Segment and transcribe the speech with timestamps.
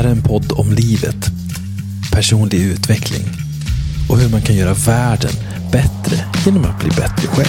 [0.00, 1.26] här är en podd om livet,
[2.12, 3.22] personlig utveckling
[4.10, 5.30] och hur man kan göra världen
[5.72, 7.48] bättre genom att bli bättre själv.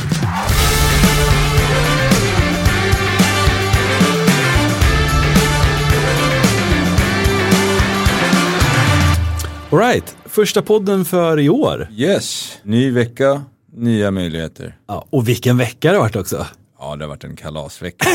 [9.72, 11.88] Alright, första podden för i år.
[11.92, 13.44] Yes, ny vecka,
[13.74, 14.76] nya möjligheter.
[14.88, 16.48] Ja, och vilken vecka det har varit också.
[16.80, 18.08] Ja, det har varit en kalasvecka.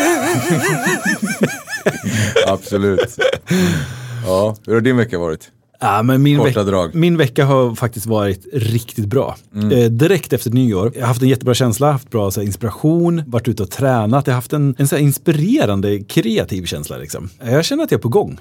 [2.47, 3.19] Absolut.
[4.27, 5.51] Ja, hur har din vecka varit?
[5.81, 6.95] Ja, men min, Korta veck- drag.
[6.95, 9.37] min vecka har faktiskt varit riktigt bra.
[9.73, 13.23] Eh, direkt efter nyår, jag har haft en jättebra känsla, haft bra så här, inspiration,
[13.27, 16.97] varit ute och tränat, jag har haft en, en så här, inspirerande kreativ känsla.
[16.97, 17.29] Liksom.
[17.45, 18.39] Jag känner att jag är på gång.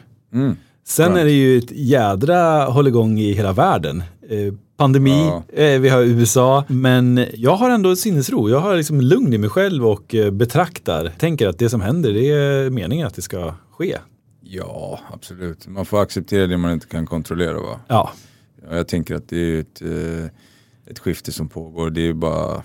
[0.87, 1.17] Sen Skönt.
[1.17, 4.03] är det ju ett jädra hålligång i hela världen.
[4.29, 5.43] Eh, pandemi, Ja.
[5.63, 8.49] eh, vi har USA, men jag har ändå sinnesro.
[8.49, 12.13] Jag har liksom lugn i mig själv och eh, betraktar, tänker att det som händer,
[12.13, 13.97] det är meningen att det ska ske.
[14.47, 15.67] Ja, absolut.
[15.67, 17.79] Man får acceptera det man inte kan kontrollera va?
[17.87, 18.11] Ja,
[18.69, 20.25] Ja, jag tänker att det är ett, eh,
[20.91, 21.89] ett skifte som pågår.
[21.89, 22.63] Det är bara,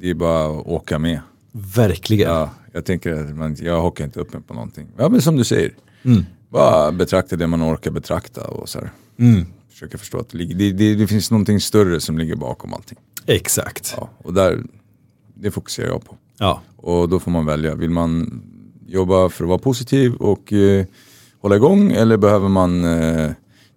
[0.00, 1.20] det är bara att åka med.
[1.52, 2.30] verkligen.
[2.30, 4.86] Ja, jag tänker att man, jag hakar inte upp mig på någonting.
[4.98, 5.74] Ja men som du säger.
[6.04, 6.24] Mm.
[6.48, 8.90] Bara betrakta det man orkar betrakta och så här.
[9.18, 9.46] Mm.
[9.70, 12.98] Försöka förstå att det, det, det, det finns någonting större som ligger bakom allting.
[13.26, 13.94] Exakt.
[13.96, 14.62] Ja, och där,
[15.34, 16.16] det fokuserar jag på.
[16.38, 16.62] Ja.
[16.76, 17.74] Och då får man välja.
[17.74, 18.42] Vill man
[18.86, 20.86] jobba för att vara positiv och eh,
[21.40, 23.30] hålla igång eller behöver man eh,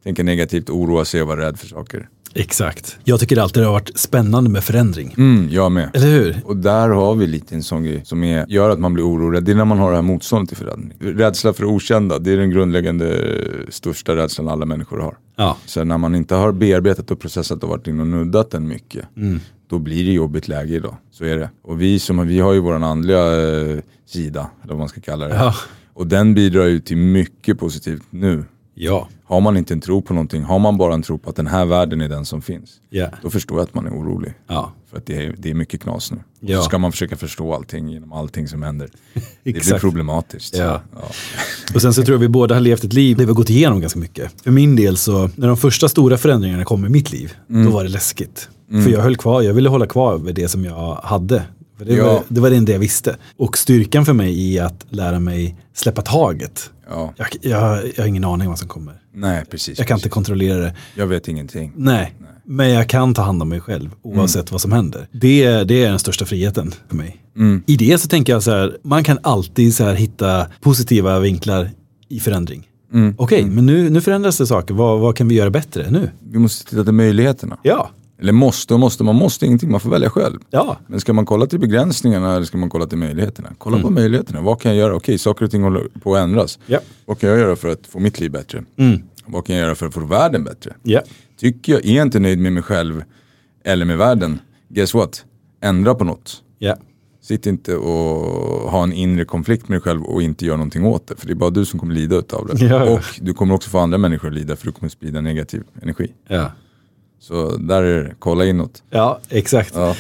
[0.04, 2.10] tänka negativt, oroa sig och vara rädd för saker?
[2.34, 2.98] Exakt.
[3.04, 5.16] Jag tycker alltid det har varit spännande med förändring.
[5.18, 5.90] Mm, jag med.
[5.94, 6.42] Eller hur?
[6.46, 9.44] Och där har vi lite en sån grej som är, gör att man blir orolig.
[9.44, 10.94] Det är när man har det här motståndet till förändring.
[11.00, 13.38] Rädsla för det okända, det är den grundläggande
[13.70, 15.18] största rädslan alla människor har.
[15.36, 15.58] Ja.
[15.66, 19.06] Så när man inte har bearbetat och processat och varit in och nuddat den mycket,
[19.70, 20.98] då blir det jobbigt läge idag.
[21.12, 21.50] Så är det.
[21.62, 25.28] Och vi, som, vi har ju våran andliga eh, sida, eller vad man ska kalla
[25.28, 25.36] det.
[25.36, 25.56] Ja.
[26.00, 28.46] Och den bidrar ju till mycket positivt nu.
[28.76, 29.08] Ja.
[29.24, 31.48] Har man inte en tro på någonting, har man bara en tro på att den
[31.48, 33.08] här världen är den som finns, Ja.
[33.24, 34.34] då förstår jag att man är orolig.
[34.48, 34.74] Ja.
[34.90, 36.18] För att det är, det är mycket knas nu.
[36.18, 36.58] Och Ja.
[36.58, 38.90] Så ska man försöka förstå allting genom allting som händer.
[39.44, 40.58] Det blir problematiskt.
[40.58, 40.82] Ja.
[40.96, 41.02] Ja.
[41.76, 43.50] Och sen så tror jag vi båda har levt ett liv där vi har gått
[43.50, 44.42] igenom ganska mycket.
[44.44, 47.84] För min del så, när de första stora förändringarna kom i mitt liv, då var
[47.84, 48.50] det läskigt.
[48.84, 51.44] För jag höll kvar, jag ville hålla kvar vid det som jag hade.
[51.86, 52.06] Det, Ja.
[52.06, 53.16] var, det var det enda jag visste.
[53.38, 56.70] Och styrkan för mig är att lära mig släppa taget.
[56.90, 57.14] Ja.
[57.18, 58.94] Jag, jag, jag har ingen aning vad som kommer.
[59.14, 59.78] Nej, precis.
[59.78, 60.14] Jag kan inte precis.
[60.14, 60.74] kontrollera det.
[60.96, 61.72] Jag vet ingenting.
[61.76, 65.08] Nej, men jag kan ta hand om mig själv oavsett vad som händer.
[65.12, 67.18] Det, det är den största friheten för mig.
[67.66, 71.70] I det så tänker jag så här, man kan alltid så här hitta positiva vinklar
[72.10, 72.66] i förändring.
[73.18, 74.74] Okej, men nu, nu förändras det saker.
[74.74, 76.12] Vad, vad kan vi göra bättre nu?
[76.32, 77.58] Vi måste titta till möjligheterna.
[77.64, 77.90] Ja,
[78.20, 80.40] Eller måste och måste, man måste ingenting, man får välja själv.
[80.50, 83.50] ja, Men ska man kolla till begränsningarna eller ska man kolla till möjligheterna?
[83.58, 84.96] Kolla på möjligheterna, vad kan jag göra?
[84.96, 86.60] Okej, saker och ting håller på att ändras.
[86.66, 86.80] Ja.
[87.06, 88.64] Vad kan jag göra för att få mitt liv bättre?
[89.26, 90.74] Vad kan jag göra för att få världen bättre?
[90.84, 91.02] ja,
[91.38, 93.04] Tycker jag, är jag inte nöjd med mig själv
[93.64, 95.26] eller med världen, guess what?
[95.62, 96.44] Ändra på något.
[96.60, 96.76] ja.
[97.22, 101.08] Sitt inte och ha en inre konflikt med dig själv och inte göra någonting åt
[101.08, 101.16] det.
[101.16, 102.66] För det är bara du som kommer lida utav det.
[102.66, 102.84] Ja.
[102.84, 106.12] Och du kommer också få andra människor att lida för du kommer sprida negativ energi.
[106.28, 106.52] ja.
[107.20, 108.84] Så där är det, kolla inåt.
[108.90, 109.76] Ja, exakt.
[109.76, 109.96] Ja.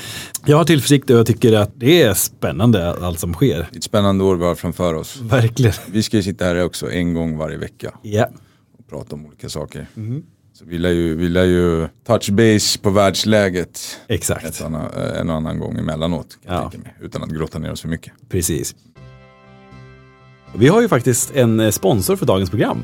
[0.45, 3.57] Jag har tillförsikt och jag tycker att det är spännande allt som sker.
[3.57, 5.21] Det är ett spännande år vi har framför oss.
[5.21, 5.73] Verkligen.
[5.91, 8.27] Vi ska ju sitta här också en gång varje vecka Ja,
[8.77, 9.87] och prata om olika saker.
[9.93, 10.23] Mhm.
[10.53, 14.45] Så vi lär, ju, vi lär ju touch base på världsläget exakt.
[14.45, 16.37] ett annan, en och annan gång emellanåt.
[16.45, 16.71] Kan Ja.
[16.83, 18.13] mig, utan att grotta ner oss för mycket.
[18.29, 18.75] Precis.
[20.55, 22.83] Vi har ju faktiskt en eh, sponsor för dagens program.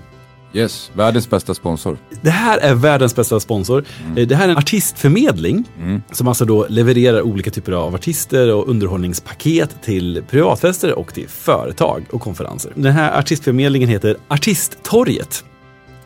[0.56, 1.98] Yes, världens bästa sponsor.
[2.22, 3.84] Det här är världens bästa sponsor.
[4.16, 5.64] Eh, Det här är en artistförmedling
[6.12, 12.06] som alltså då levererar olika typer av artister och underhållningspaket till privatfester och till företag
[12.12, 12.72] och konferenser.
[12.76, 15.44] Den här artistförmedlingen heter Artisttorget.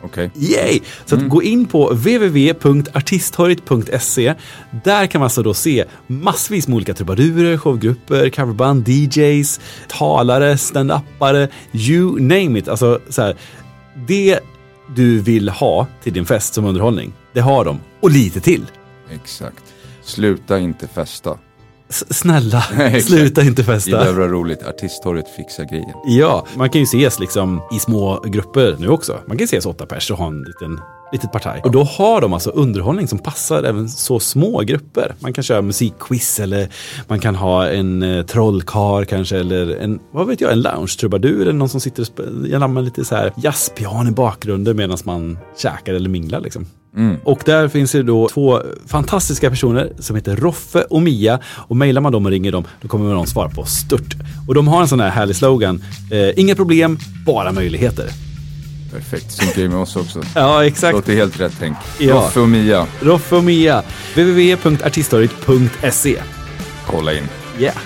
[0.02, 0.30] Okej.
[0.36, 0.80] Yay!
[1.06, 4.34] Så att gå in på www.artisttorget.se.
[4.84, 11.48] Där kan man alltså då se massvis med olika trubadurer, showgrupper, coverband, DJs, talare, stand-upare,
[11.72, 12.68] you name it.
[12.68, 13.36] Alltså så här,
[13.94, 14.40] det
[14.94, 17.80] du vill ha till din fest som underhållning, det har de.
[18.00, 18.66] Och lite till.
[19.10, 19.64] Exakt.
[20.02, 21.38] Sluta inte festa.
[21.90, 22.60] Snälla,
[23.02, 23.90] sluta inte festa.
[23.90, 24.62] behöver ha roligt.
[24.62, 25.94] Artisttorget fixar grejen.
[26.06, 29.18] Ja, man kan ju ses liksom i små grupper nu också.
[29.26, 30.80] Man kan ses åtta pers och ha en liten
[31.12, 31.60] litet partaj.
[31.64, 35.14] Och då har de alltså underhållning som passar även så små grupper.
[35.20, 36.68] Man kan köra musikquiz eller
[37.08, 41.52] man kan ha en eh, trollkar kanske eller en, vad vet jag, en lounge-trubadur eller
[41.52, 46.08] någon som sitter och spelar lite så här jazzpiano i bakgrunden medan man käkar eller
[46.08, 46.66] minglar liksom.
[47.24, 51.38] Och där finns det då två fantastiska personer som heter Roffe och Mia.
[51.46, 54.14] Och mejlar man dem och ringer dem, då kommer de svara på stört.
[54.48, 55.84] Och de har en sån här härlig slogan.
[56.10, 58.08] Eh, inga problem, bara möjligheter.
[58.92, 60.22] Perfekt, synkar ju med oss också.
[60.34, 60.94] Ja, exakt.
[60.94, 61.76] Låter helt rätt tänk.
[61.98, 62.14] Ja.
[62.14, 63.82] Roffe och Mia, Roffe och Mia.
[64.14, 66.16] www.artiststoryt.se.
[66.86, 67.24] kolla in.
[67.58, 67.76] Yeah.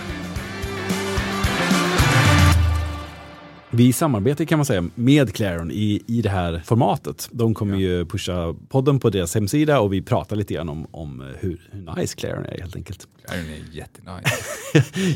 [3.76, 7.28] Vi samarbetar kan man säga med Claron i, i det här formatet.
[7.32, 11.24] De kommer ju pusha podden på deras hemsida och vi pratar lite grann om, om
[11.38, 13.08] hur, hur nice Clarion är helt enkelt.
[13.28, 14.44] Den är jättenice.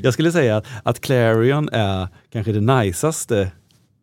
[0.03, 3.51] Jag skulle säga att Clarion är kanske det najsaste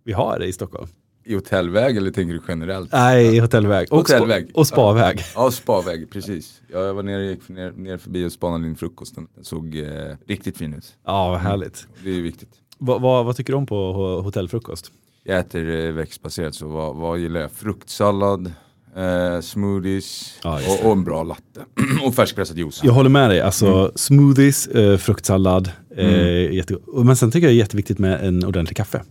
[0.04, 0.88] vi har i Stockholm.
[1.25, 2.92] I hotellväg eller tänker du generellt?
[2.92, 3.88] Nej, hotellväg.
[3.92, 4.50] Och, Hotellväg.
[4.50, 5.19] Spa, och spaväg.
[5.36, 6.62] Ja, spaväg, precis.
[6.68, 9.28] Ja, jag var nere, gick ner, ner förbi och spanade in frukosten.
[9.36, 10.96] Den såg eh, riktigt fin ut.
[11.06, 11.88] Ja, vad härligt.
[12.04, 12.50] Det är ju viktigt.
[12.86, 14.92] Vad, vad, vad tycker du om på ho- hotellfrukost?
[15.24, 17.52] Jag äter eh, växtbaserat, så vad, vad gillar jag?
[17.52, 18.52] Fruktsallad,
[18.96, 21.66] eh, smoothies just och, och en bra latte.
[22.06, 22.82] och färskpressad juice.
[22.84, 23.42] Jag håller med dig.
[23.42, 25.72] Alltså smoothies, eh, fruktsallad.
[25.98, 26.66] Eh, Mm.
[27.06, 29.02] Men sen tycker jag det är jätteviktigt med en ordentlig kaffe.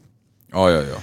[0.52, 0.96] Ja, ja, ja.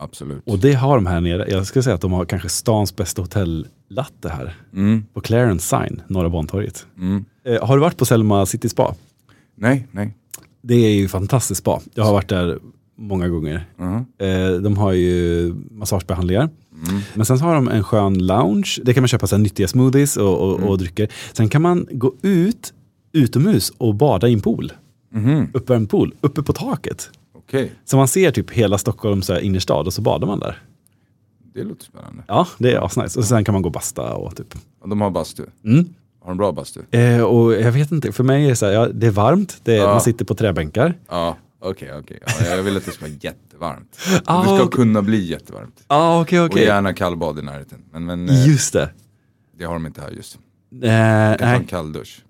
[0.00, 0.42] Absolut.
[0.46, 1.46] Och det har de här nere.
[1.50, 4.54] Jag skulle säga att de har kanske stans bästa hotellatte här.
[4.72, 6.86] Mm, På Clarence Sign, Norra Bantorget.
[6.98, 7.24] mm.
[7.44, 8.94] Eh, har du varit på Selma City Spa?
[9.54, 10.14] Nej, nej.
[10.62, 11.80] Det är ju fantastiskt spa.
[11.94, 12.58] Jag har varit där
[12.96, 13.66] många gånger.
[13.76, 14.04] Mhm.
[14.18, 16.42] Eh, de har ju massagebehandlingar.
[16.88, 17.00] Mm.
[17.14, 18.78] Men sen så har de en skön lounge.
[18.82, 20.68] Där kan man köpa så här nyttiga smoothies och, och, Mm.
[20.68, 21.08] och drycker.
[21.32, 22.72] Sen kan man gå ut
[23.12, 24.72] utomhus och bada i en pool.
[25.12, 25.46] Mhm.
[25.54, 27.10] Uppvärmd pool, uppe på taket.
[27.34, 30.62] Okej, Så man ser typ hela Stockholm så här innerstad och så badar man där.
[31.54, 32.22] det låter spännande.
[32.28, 33.18] Ja, det är asnice.
[33.18, 34.54] Och sen kan man gå och basta och typ.
[34.80, 35.42] Och de har bastu.
[35.64, 35.84] Mm.
[36.28, 36.80] Har de bra bastu?
[36.90, 39.60] Eh, och jag vet inte, för mig är det så här, ja, det är varmt,
[39.64, 39.86] det är, Ja.
[39.86, 40.98] man sitter på träbänkar.
[41.08, 42.18] Ja, okej, okej.
[42.40, 43.98] Ja, jag vill att det ska vara jättevarmt.
[44.24, 44.68] Ah, det ska okej.
[44.72, 45.74] kunna bli jättevarmt.
[45.88, 46.64] Ja, ah, okej, Och okej.
[46.64, 47.78] gärna kallbad i närheten.
[47.92, 48.90] Men, men eh, Just det.
[49.58, 50.38] det har de inte här just.
[50.82, 52.24] Eh, Jag tar en kalldusch.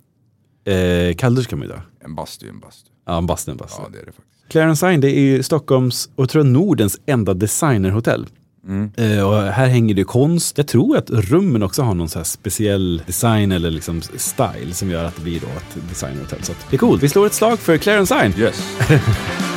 [0.64, 1.80] eh, kalldusch kan man ju ta.
[2.04, 2.90] En bastu är en bastu.
[3.06, 3.82] Ja, en bastu, en bastu.
[3.82, 4.48] Ja, det är det faktiskt.
[4.48, 8.26] Clarence Sign, det är ju Stockholms, och jag tror Nordens enda designerhotell.
[8.66, 8.90] Mm.
[8.96, 10.58] Eh, och här hänger det konst.
[10.58, 15.04] Jag tror att rummen också har någon så speciell design eller liksom style som gör
[15.04, 16.42] att det blir då ett designerhotell.
[16.42, 17.02] Så det är coolt.
[17.02, 18.34] Vi slår ett slag för Clarence Sign.
[18.38, 18.78] Yes.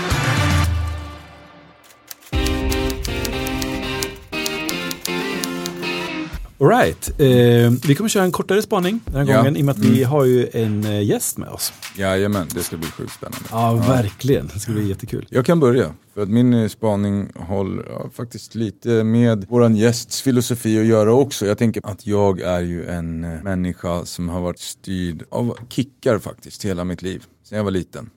[6.61, 9.37] Alright, eh, vi kommer köra en kortare spaning den här Ja.
[9.37, 11.73] gången i och med att vi har ju en eh, gäst med oss.
[11.97, 13.45] Jajamän, det ska bli sjukt spännande.
[13.51, 14.47] Ja, verkligen.
[14.53, 15.27] Det ska bli jättekul.
[15.29, 20.21] Jag kan börja, för att min eh, spaning håller ja, faktiskt lite med våran gästs
[20.21, 21.45] filosofi att göra också.
[21.45, 26.19] Jag tänker att jag är ju en eh, människa som har varit styrd av kickar
[26.19, 27.23] faktiskt hela mitt liv.
[27.43, 28.09] Sen jag var liten.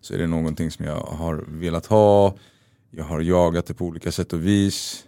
[0.00, 2.36] Så är det någonting som jag har velat ha.
[2.90, 5.02] Jag har jagat det på olika sätt och vis.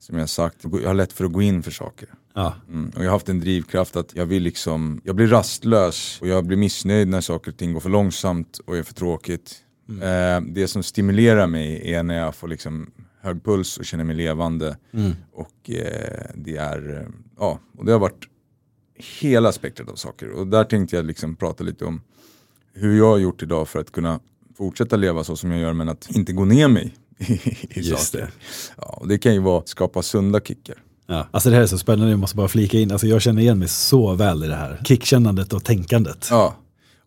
[0.00, 2.08] Som jag sagt, jag har lätt för att gå in för saker.
[2.34, 2.90] Ja, Mm.
[2.96, 6.44] Och jag har haft en drivkraft att jag vill liksom, jag blir rastlös och jag
[6.44, 9.56] blir missnöjd när saker och ting går för långsamt och är för tråkigt.
[9.88, 14.16] Eh, det som stimulerar mig är när jag får liksom hög puls och känner mig
[14.16, 14.76] levande.
[15.32, 17.08] Och eh, det är,
[17.38, 18.28] ja, och det har varit
[19.20, 20.30] hela spektrat av saker.
[20.30, 22.00] Och där tänkte jag liksom prata lite om
[22.72, 24.20] hur jag har gjort idag för att kunna
[24.56, 26.94] fortsätta leva så som jag gör men att inte gå ner mig
[27.28, 28.24] i, Just saker.
[28.26, 28.30] det.
[28.76, 30.76] Ja, och det kan ju vara att skapa sunda kickar.
[31.06, 31.28] ja.
[31.30, 32.92] Alltså det här är så spännande, jag måste bara flika in.
[32.92, 34.80] Alltså jag känner igen mig så väl i det här.
[34.84, 36.26] Kickkännandet och tänkandet.
[36.30, 36.56] Ja,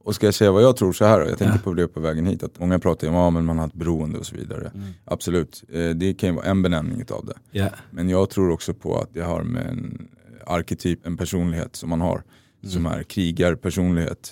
[0.03, 1.29] och ska jag säga vad jag tror så här då?
[1.29, 3.67] Jag tänkte på det på vägen hit, att många pratar om att ja, man har
[3.67, 4.71] ett beroende och så vidare.
[5.05, 7.59] Absolut, eh, det kan ju vara en benämning av det.
[7.59, 7.69] Ja.
[7.91, 10.07] Men jag tror också på att det har med en
[10.45, 12.23] arketyp, en personlighet som man har.
[12.67, 14.31] Som är krigarpersonlighet.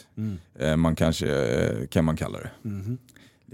[0.59, 2.49] Eh, man kanske, eh, kan man kalla det.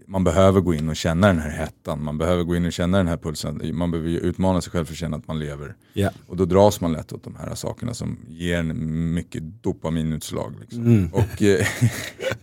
[0.08, 2.98] Man behöver gå in och känna den här hettan, man behöver gå in och känna
[2.98, 3.62] den här pulsen.
[3.74, 5.75] Man behöver utmana sig själv för att känna att man lever.
[5.94, 6.10] Ja.
[6.27, 10.54] Och då dras man lätt åt de här sakerna som ger en mycket dopaminutslag.
[10.60, 11.10] Liksom.
[11.13, 11.66] Och eh,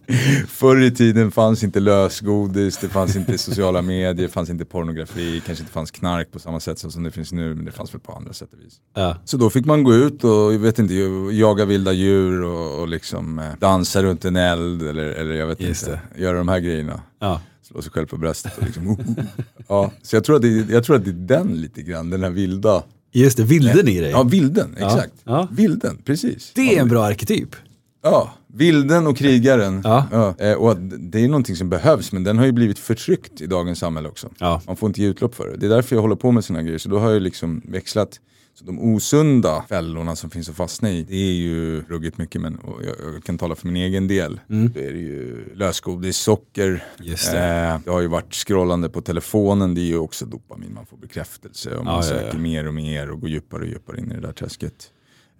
[0.48, 5.42] förr i tiden fanns inte lösgodis, det fanns inte sociala medier, det fanns inte pornografi,
[5.46, 8.00] kanske inte fanns knark på samma sätt som det finns nu, men det fanns väl
[8.00, 8.80] på andra sätt och vis.
[8.94, 9.16] Ja.
[9.24, 10.94] Så då fick man gå ut och jag vet inte,
[11.32, 15.60] jaga vilda djur och, och liksom eh, dansa runt en eld eller, eller jag vet
[15.60, 17.00] Just inte, göra de här grejerna.
[17.24, 17.40] Ja.
[17.62, 19.24] Slå sig själv på bröstet och liksom, oh, oh.
[19.68, 22.22] ja, Så jag tror, att det, jag tror att det är den lite grann, den
[22.22, 24.10] här vilda Just det, vilden i dig.
[24.10, 25.12] Ja, vilden, Ja, exakt.
[25.24, 25.48] ja.
[25.50, 26.52] Vilden, precis.
[26.54, 27.56] Det är en bra arketyp.
[28.02, 29.80] Ja, vilden och krigaren.
[29.84, 30.34] Ja.
[30.38, 33.78] Eh, och det är någonting som behövs, men den har ju blivit förtryckt i dagens
[33.78, 34.28] samhälle också.
[34.38, 34.62] Ja.
[34.66, 35.56] Man får inte ge utlopp för det.
[35.56, 36.78] Det är därför jag håller på med sådana grejer.
[36.78, 38.20] Så då har jag liksom växlat.
[38.54, 42.40] Så de osunda fällorna som finns att fastna i, det är ju ruggigt mycket.
[42.40, 44.40] Men jag, jag kan tala för min egen del.
[44.46, 46.68] Då är det ju lösgodis, socker.
[46.68, 46.80] Mm.
[47.10, 47.38] Just det.
[47.38, 50.74] Eh, det har ju varit scrollande på telefonen, det är ju också dopamin.
[50.74, 52.38] Man får bekräftelse och man Ja, ja, söker ja.
[52.38, 54.90] mer och mer och går djupare och djupare in i det där träsket.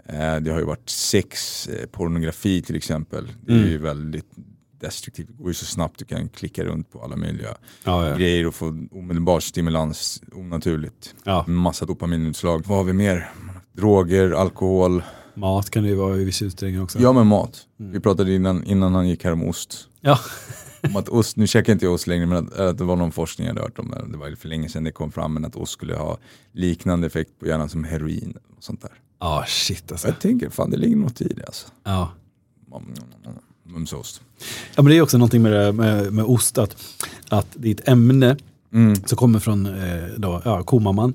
[0.07, 3.29] Eh, det har ju varit sex, eh, pornografi till exempel.
[3.47, 3.71] Det är Mm.
[3.71, 4.27] ju väldigt
[4.87, 5.27] destruktivt.
[5.29, 7.49] Det går ju så snabbt, du kan klicka runt på alla möjliga
[7.85, 8.17] Ja, ja.
[8.17, 11.15] grejer och få omedelbar stimulans onaturligt.
[11.25, 11.45] ja.
[11.47, 12.63] Massa dopaminutslag.
[12.67, 13.31] Vad har vi mer?
[13.73, 15.03] Droger, alkohol.
[15.35, 16.99] Mat kan det ju vara i viss utsträckning också.
[16.99, 17.67] Ja men mat.
[17.77, 19.89] Vi pratade innan, innan han gick här om ost.
[20.01, 20.19] Ja.
[20.83, 23.13] Om att ost, nu käkar inte jag ost längre men att, att det var någon
[23.13, 25.57] forskning jag hade hört om, det var för länge sedan det kom fram, men att
[25.57, 26.19] ost skulle ha
[26.53, 28.37] liknande effekt på hjärnan som heroin.
[28.57, 28.91] Och sånt där.
[29.21, 30.09] Ja, shit alltså.
[30.09, 31.69] Jag tänker, fan det ligger något i det alltså.
[31.85, 32.13] Ja.
[33.65, 34.21] Mumsost.
[34.75, 36.77] Ja men det är också någonting med, det, med, med ost, att,
[37.29, 38.37] att det är ett ämne
[39.07, 41.15] som kommer från eh, då, ja, komamman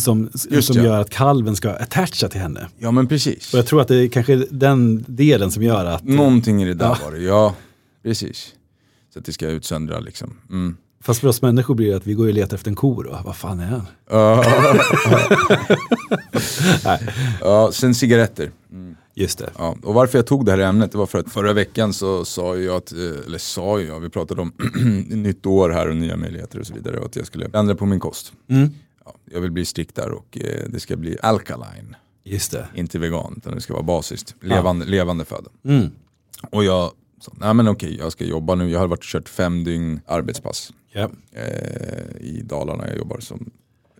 [0.00, 0.82] som, Just som ja.
[0.84, 2.68] gör att kalven ska attacha till henne.
[2.78, 3.52] Ja men precis.
[3.52, 6.74] Och jag tror att det är kanske den delen som gör att, Någonting i det
[6.74, 6.98] där Ja.
[7.04, 7.54] var det, ja.
[8.02, 8.52] Precis.
[9.12, 10.36] Så att det ska utsöndra liksom.
[10.50, 10.76] Mm.
[11.02, 13.20] fast för oss människor blir det att vi går och letar efter en ko då.
[13.24, 13.86] Vad fan är han?
[14.10, 14.44] Ja.
[17.40, 18.50] ja, sen cigaretter.
[19.20, 19.50] Just det.
[19.58, 22.24] Ja, och varför jag tog det här ämnet det var för att förra veckan så
[22.24, 24.52] sa jag att, eh, eller sa jag, vi pratade om
[25.08, 27.86] nytt år här och nya möjligheter och så vidare och att jag skulle ändra på
[27.86, 28.32] min kost.
[28.48, 28.68] Mm.
[29.04, 32.68] Ja, jag vill bli strikt där och eh, det ska bli alkaline, Just det.
[32.74, 35.50] inte vegan utan det ska vara basiskt, levande, levande föda.
[35.64, 35.86] Mm.
[36.50, 39.28] Och jag sa, nej men okej jag ska jobba nu, jag har varit och kört
[39.28, 41.10] fem dygn arbetspass Ja.
[41.32, 43.50] eh, i Dalarna, jag jobbar som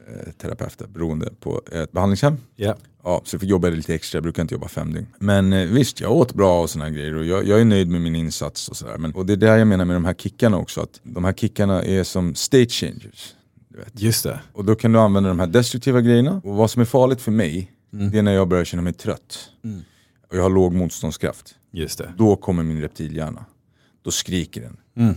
[0.09, 2.37] eh, terapeut där, beroende på ett behandlingshem.
[2.57, 2.77] Ja.
[3.05, 5.07] Ja, så jag fick jobba lite extra, jag brukar inte jobba fem dygn.
[5.19, 8.01] Men eh, visst, jag åt bra och såna grejer och jag, jag är nöjd med
[8.01, 9.17] min insats och sådär.
[9.17, 11.83] Och det är det jag menar med de här kickarna också, att de här kickarna
[11.83, 13.35] är som state changers.
[13.93, 14.41] Just det.
[14.53, 16.41] Och då kan du använda de här destruktiva grejerna.
[16.45, 18.11] Och vad som är farligt för mig, Mm.
[18.11, 19.51] det är när jag börjar känna mig trött.
[20.31, 21.55] Och jag har låg motståndskraft.
[21.73, 22.13] Just det.
[22.19, 23.45] Då kommer min reptilhjärna.
[24.05, 24.77] Då skriker den.
[24.97, 25.15] Mm.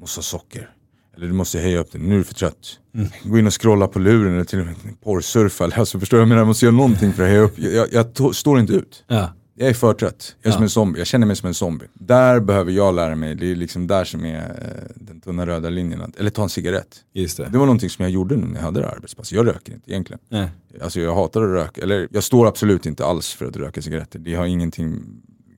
[0.00, 0.70] Måste ha socker.
[1.16, 2.78] Eller du måste höja upp den, nu är du för trött.
[2.94, 3.08] Mm.
[3.24, 5.64] Gå in och scrolla på luren eller till och med porrsurfa.
[5.64, 6.20] Alltså, förstår du?
[6.20, 7.58] Jag menar, jag måste göra någonting för att höja upp.
[7.58, 9.04] Jag, jag, står inte ut.
[9.06, 9.32] Ja.
[9.54, 10.36] Jag är för trött.
[10.42, 10.54] Jag är Ja.
[10.54, 10.98] som en zombie.
[11.00, 11.86] Jag känner mig som en zombie.
[11.94, 15.68] Där behöver jag lära mig, det är liksom där som är eh, den tunna röda
[15.70, 16.12] linjen.
[16.18, 16.96] Eller ta en cigarett.
[17.12, 17.48] Just det.
[17.52, 19.32] Det var någonting som jag gjorde nu när jag hade det här arbetspass.
[19.32, 20.20] Jag röker inte egentligen.
[20.28, 20.48] Nej.
[20.82, 24.18] Alltså jag hatar att röka, eller jag står absolut inte alls för att röka cigaretter.
[24.18, 25.02] Det har ingenting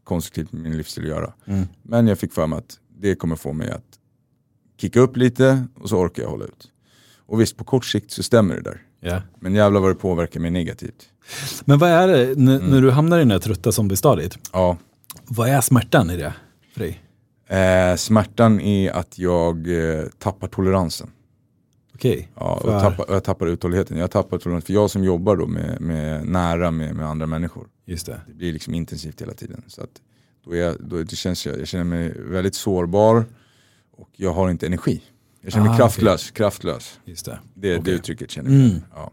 [0.05, 1.33] konstruktivt med min livsstil att göra.
[1.47, 1.67] Mm.
[1.83, 3.83] Men jag fick för mig att det kommer få mig att
[4.77, 6.71] kicka upp lite och så orkar jag hålla ut.
[7.27, 8.83] Och visst, på kort sikt så stämmer det där.
[9.01, 9.23] Ja.
[9.41, 11.09] Men jävlar vad det påverkar mig negativt.
[11.65, 12.67] Men vad är det, n- Mm.
[12.71, 14.77] när du hamnar i den här trötta zombiestadiet, Ja,
[15.25, 16.33] vad är smärtan i det
[16.73, 17.01] för dig?
[17.49, 21.11] eh, smärtan är att jag eh, tappar toleransen.
[21.95, 22.29] Okej.
[22.37, 23.97] Ja, För- och tappar, jag tappar uthålligheten.
[23.99, 24.67] Jag tappar toleransen.
[24.67, 27.67] För jag som jobbar då med, med nära med, med andra människor.
[27.87, 28.21] Just det.
[28.29, 29.63] Det blir liksom intensivt hela tiden.
[29.67, 29.91] Så att
[30.45, 33.25] då är jag, då det känns jag, jag känner mig väldigt sårbar
[33.97, 35.03] och jag har inte energi.
[35.41, 37.01] Jag känner mig Ah, kraftlös, kraftlös.
[37.05, 37.39] Just det.
[37.55, 37.95] Det, det Okej.
[37.95, 38.61] uttrycket känner jag.
[38.61, 38.83] Mm.
[38.95, 39.13] Ja.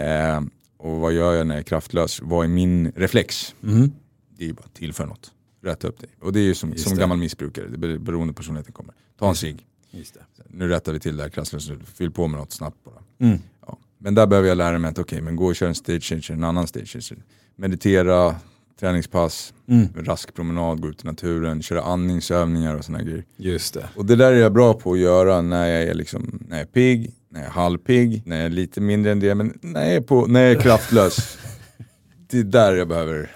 [0.00, 0.42] Eh,
[0.76, 2.20] och vad gör jag när jag är kraftlös?
[2.22, 3.54] Vad är min reflex?
[3.62, 3.92] Mm.
[4.36, 5.32] Det är ju bara att tillföra något.
[5.62, 6.08] Rätta upp dig.
[6.20, 7.00] Och det är ju som, Just som det.
[7.00, 8.94] gammal missbrukare, det är beroende personligheten kommer.
[9.18, 10.20] Ta en cigg, det.
[10.48, 13.02] nu rättar vi till det här kraftlöst, fyll på med något snabbt bara.
[13.18, 13.38] Mm.
[13.66, 13.78] Ja.
[13.98, 16.30] Men där behöver jag lära mig att okej, men gå och köra en stage changer,
[16.32, 17.24] en annan stage changer.
[17.56, 18.34] Meditera,
[18.80, 19.88] träningspass, Mm.
[19.96, 23.24] rask promenad, gå ut i naturen, köra andningsövningar och sådana grejer.
[23.36, 23.88] Just det.
[23.96, 26.62] Och det där är jag bra på att göra när jag är, liksom, när jag
[26.62, 29.84] är pigg, när jag är halvpigg, när jag är lite mindre än det, men när
[29.84, 31.38] jag är, på, när jag är kraftlös.
[32.30, 33.30] det är där jag behöver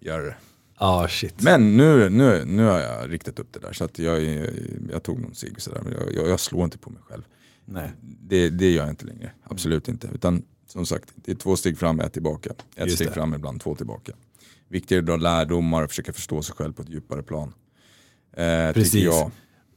[0.00, 0.36] göra det.
[0.78, 1.42] Ja, shit.
[1.42, 4.22] Men nu, nu, nu har jag riktat upp det där, så att jag,
[4.92, 7.22] jag tog någon cigg sådär, men jag, jag, jag slår inte på mig själv.
[7.64, 7.90] Nej.
[8.00, 10.08] Det, det gör jag inte längre, absolut inte.
[10.14, 12.50] Utan som sagt, det är två steg fram, ett tillbaka.
[12.76, 13.12] Ett Just steg det.
[13.14, 14.12] fram, ibland två tillbaka.
[14.70, 17.52] Viktigare att dra lärdomar och försöka förstå sig själv på ett djupare plan.
[18.36, 19.14] Eh, Precis.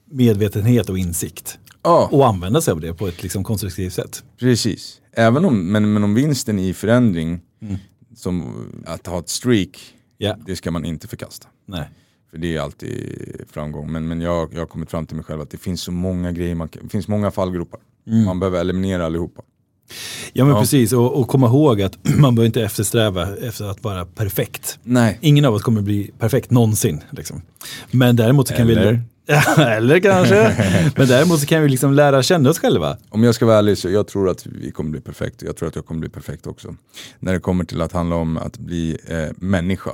[0.05, 1.59] Medvetenhet och insikt.
[1.83, 4.23] Ja, Och använda sig av det på ett liksom konstruktivt sätt.
[4.39, 5.01] precis.
[5.11, 7.75] Även om, men, men om vinsten i förändring, Mm.
[8.15, 10.35] som att ha ett streak, Ja.
[10.45, 11.47] det ska man inte förkasta.
[11.65, 11.89] Nej.
[12.31, 13.19] För det är alltid
[13.49, 13.91] framgång.
[13.91, 16.31] Men, men jag, jag har kommit fram till mig själv att det finns så många
[16.31, 17.79] grejer, man, det finns många fallgropar.
[18.25, 19.41] Man behöver eliminera allihopa.
[20.33, 20.59] Ja men Ja.
[20.61, 24.79] precis, och, och komma ihåg att man behöver inte eftersträva efter att vara perfekt.
[24.83, 25.17] Nej.
[25.21, 27.01] Ingen av oss kommer bli perfekt någonsin.
[27.11, 27.41] Liksom.
[27.91, 28.91] Men däremot så kan Eller?
[28.91, 28.99] vi...
[29.57, 30.55] Eller kanske.
[30.95, 32.97] Men däremot så kan vi liksom lära känna oss själva.
[33.09, 35.69] Om jag ska vara ärlig så jag tror att vi kommer bli perfekt jag tror
[35.69, 36.75] att jag kommer bli perfekt också.
[37.19, 39.91] När det kommer till att handla om att bli eh, människa.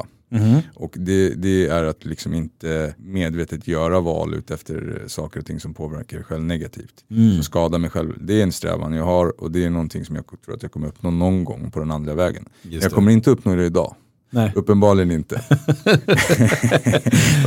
[0.74, 5.60] Och det, det är att liksom inte medvetet göra val ut efter saker och ting
[5.60, 7.06] som påverkar dig själv negativt.
[7.34, 8.14] Som skadar mig själv.
[8.22, 10.72] Det är en strävan jag har och det är någonting som jag tror att jag
[10.72, 12.46] kommer uppnå någon gång på den andliga vägen.
[12.62, 13.96] Jag kommer inte uppnå det idag.
[14.32, 14.52] Nej.
[14.56, 15.36] Uppenbarligen inte.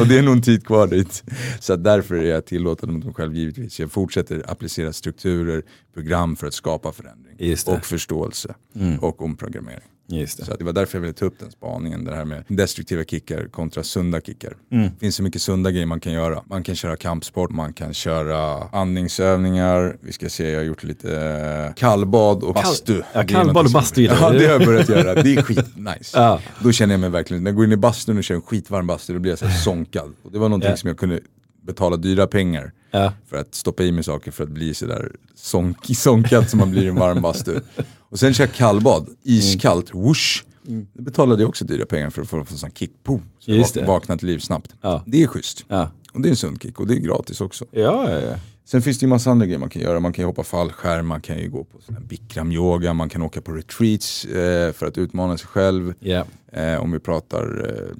[0.00, 1.24] och det är nog en tid kvar dit.
[1.60, 3.80] Så därför är jag tillåtande mot mig själv givetvis.
[3.80, 5.62] Jag fortsätter applicera strukturer,
[5.94, 7.36] program för att skapa förändring.
[7.78, 8.54] Och förståelse.
[9.00, 9.88] Och omprogrammering.
[10.08, 10.44] Just det.
[10.44, 13.48] Så det var därför jag ville ta upp den spaningen, det här med destruktiva kickar
[13.48, 14.56] kontra sunda kickar.
[14.68, 16.42] Det finns så mycket sunda grejer man kan göra.
[16.46, 21.16] Man kan köra kampsport, man kan köra andningsövningar, vi ska se, jag har gjort lite
[21.68, 22.92] eh, kallbad och bastu.
[22.94, 25.22] ja, Det är kallbad och bastu Ja, det har jag börjat göra.
[25.22, 26.10] Det är skitnice.
[26.18, 26.40] Ja.
[26.62, 28.86] Då känner jag mig verkligen, när jag går in i bastun och kör en skitvarm
[28.86, 30.12] bastu, då blir jag så här sonkad.
[30.22, 30.76] Och det var någonting Ja.
[30.76, 31.20] som jag kunde
[31.66, 33.12] betala dyra pengar Ja.
[33.28, 36.82] för att stoppa i mig saker för att bli sådär sonk, sonkad som man blir
[36.82, 37.60] i en varm bastu.
[37.98, 40.42] Och sen kör jag kallbad, iskallt, whoosh.
[40.92, 43.22] Det betalade jag också dyra pengar för att få en sån kick, boom.
[43.38, 43.86] Så jag Just vak- det.
[43.86, 44.74] vaknar till liv snabbt.
[44.80, 45.02] Ja.
[45.06, 45.64] Det är schysst.
[45.68, 45.90] Ja.
[46.12, 47.64] Och det är en sund kick och det är gratis också.
[47.70, 48.34] Ja, ja, ja.
[48.64, 50.00] Sen finns det ju massa andra grejer man kan göra.
[50.00, 53.22] Man kan ju hoppa fallskärm, man kan ju gå på sån här bikram-yoga, man kan
[53.22, 55.94] åka på retreats eh, för att utmana sig själv.
[56.00, 56.24] Ja.
[56.52, 57.96] Eh, om vi pratar eh,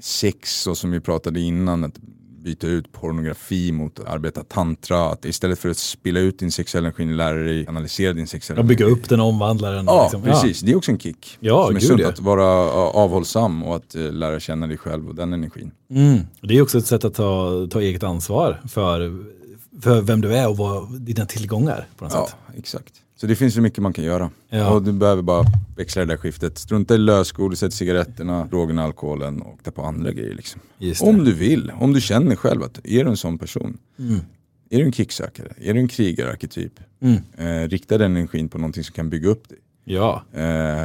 [0.00, 1.94] sex och som vi pratade innan, att
[2.42, 5.04] byta ut pornografi mot att arbeta tantra.
[5.10, 8.66] Att istället för att spilla ut din sexuella energi, lära dig analysera din sexuella Och
[8.66, 9.00] bygga energi.
[9.02, 9.84] upp den och omvandla den.
[9.86, 10.22] Ja, liksom.
[10.22, 10.60] precis.
[10.60, 11.36] Det är också en kick.
[11.40, 12.08] Ja, som är sunt ja.
[12.08, 15.70] att vara ja, avhållsam och att eh, lära känna dig själv och den energin.
[15.90, 16.18] Mm.
[16.42, 19.24] Det är också ett sätt att ta, ta eget ansvar för,
[19.82, 22.36] för vem du är och vad, dina tillgångar på något Ja, sätt.
[22.58, 22.92] exakt.
[23.20, 24.30] Så det finns så mycket man kan göra.
[24.48, 24.70] Ja.
[24.74, 25.44] Och du behöver bara
[25.76, 26.58] växla det där skiftet.
[26.58, 30.34] Strunta i lösgodiset, cigaretterna, drogerna, alkoholen och ta på andra grejer.
[30.34, 30.60] Liksom.
[31.00, 34.20] Om du vill, om du känner själv att är du en sån person, Mm.
[34.70, 36.72] är du en kicksökare, är du en krigararketyp,
[37.02, 37.16] Mm.
[37.38, 39.58] eh, rikta den energin på någonting som kan bygga upp dig.
[39.84, 40.40] Ja, Eh,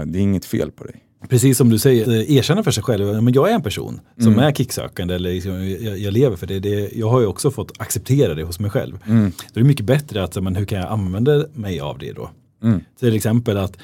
[0.06, 0.96] det är inget fel på dig.
[1.30, 4.34] Precis som du säger, eh, erkänna för sig själv, men jag är en person som
[4.34, 4.46] Mm.
[4.46, 6.60] är kicksökande eller liksom, jag, jag lever för det.
[6.60, 6.90] det.
[6.96, 8.98] Jag har ju också fått acceptera det hos mig själv.
[9.08, 9.32] Mm.
[9.54, 12.30] Då är det mycket bättre att, men hur kan jag använda mig av det då?
[12.64, 12.80] Mm.
[13.00, 13.78] Till exempel att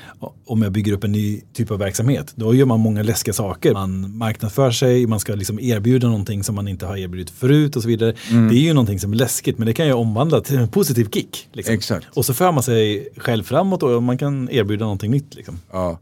[0.46, 3.74] om jag bygger upp en ny typ av verksamhet, då gör man många läskiga saker.
[3.74, 7.82] Man marknadsför sig, man ska liksom erbjuda någonting som man inte har erbjudit förut och
[7.82, 8.14] så vidare.
[8.32, 8.50] Mm.
[8.50, 11.10] Det är ju någonting som är läskigt, men det kan jag omvandla till en positiv
[11.14, 11.48] kick.
[11.54, 11.74] Liksom.
[11.74, 12.08] Exakt.
[12.14, 15.36] Och så för man sig själv framåt och man kan erbjuda någonting nytt.
[15.36, 15.60] Liksom.
[15.72, 16.00] Ja.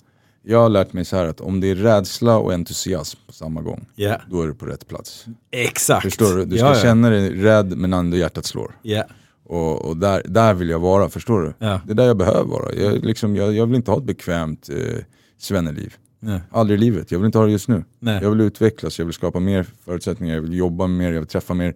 [0.49, 3.61] Jag har lärt mig så här att om det är rädsla och entusiasm på samma
[3.61, 5.25] gång, Ja, då är du på rätt plats.
[5.51, 6.03] exakt.
[6.03, 6.45] Förstår du?
[6.45, 6.81] Du ska ja, ja.
[6.81, 8.75] känna dig rädd men ändå hjärtat slår.
[8.81, 9.03] Ja,
[9.45, 11.53] Och, och där, där vill jag vara, förstår du?
[11.59, 11.81] Ja.
[11.85, 12.73] Det är där jag behöver vara.
[12.73, 14.95] Jag, liksom, jag, jag vill inte ha ett bekvämt eh,
[15.37, 15.93] svenneliv.
[16.19, 17.83] nej, Aldrig i livet, jag vill inte ha det just nu.
[17.99, 18.19] nej.
[18.23, 21.53] Jag vill utvecklas, jag vill skapa mer förutsättningar, jag vill jobba mer, jag vill träffa
[21.53, 21.73] mer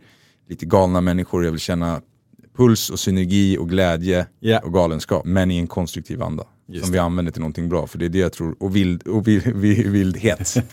[0.50, 2.02] lite galna människor, jag vill känna
[2.58, 4.60] puls och synergi och glädje Ja.
[4.60, 5.26] och galenskap.
[5.26, 6.44] Men i en konstruktiv anda.
[6.74, 6.98] Just som det.
[6.98, 8.56] vi använder till någonting bra, för det är det jag tror.
[8.60, 10.56] Och, vild, och vi, vi, vildhet.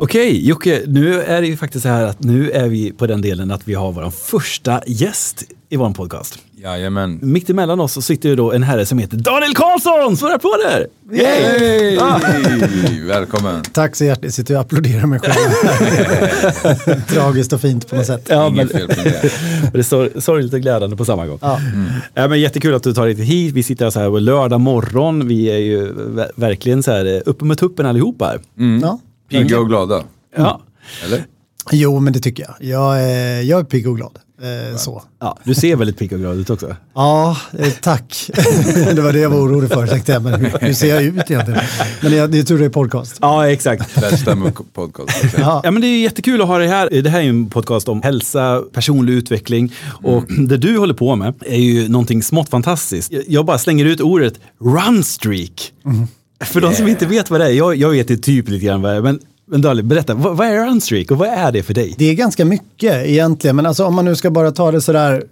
[0.00, 3.20] Okej, Jocke, nu är det ju faktiskt så här att nu är vi på den
[3.20, 6.38] delen att vi har vår första gäst i vår podcast.
[6.56, 7.18] Jajamän.
[7.22, 10.16] Mitt emellan oss så sitter ju då en herre som heter Daniel Karlsson!
[10.16, 10.86] Så applåder!
[11.12, 11.98] Yay!
[11.98, 12.20] Ah.
[13.06, 13.62] Välkommen.
[13.72, 14.24] Tack så hjärtligt.
[14.24, 15.50] Jag sitter och applåderar mig själv.
[17.08, 18.26] Tragiskt och fint på något sätt.
[18.28, 19.32] Ja, men, Inget fel på det.
[19.72, 21.38] det är sor- sorgligt och glädjande på samma gång.
[21.42, 21.60] Ja.
[22.14, 23.54] Ja, men jättekul att du tar dig hit.
[23.54, 25.28] Vi sitter så här på lördag morgon.
[25.28, 28.26] Vi är ju ver- verkligen så här eh, uppe med tuppen allihopa.
[28.26, 28.40] här.
[28.82, 28.98] Ja.
[29.30, 30.02] Pigga och glada.
[30.36, 30.60] Ja.
[31.04, 31.24] Eller?
[31.72, 32.54] Jo, men det tycker jag.
[32.70, 34.18] Jag är, jag är pigg och glad.
[34.42, 35.02] Eh, så.
[35.20, 36.76] ja, du ser väldigt pigg och glad ut också.
[36.94, 38.30] Ja, eh, tack.
[38.94, 40.22] det var det jag var orolig för, tänkte jag.
[40.22, 41.60] Men hur, hur ser jag ut egentligen?
[42.02, 43.18] Men jag, det är tur det är podcast.
[43.20, 43.96] Ja, exakt.
[44.26, 45.24] Med podcast.
[45.38, 45.60] Ja.
[45.64, 47.02] Ja, men det är jättekul att ha dig här.
[47.02, 49.72] Det här är en podcast om hälsa, personlig utveckling
[50.02, 53.12] och det du håller på med är ju någonting smått fantastiskt.
[53.28, 55.72] Jag- bara slänger ut ordet runstreak.
[56.44, 58.82] För de som inte vet vad det är, jag, jag vet ju typ lite grann
[58.82, 61.62] vad det är, men, men Dali, berätta, vad, vad är runstreak och vad är det
[61.62, 61.94] för dig?
[61.98, 65.24] Det är ganska mycket egentligen, men alltså om man nu ska bara ta det sådär,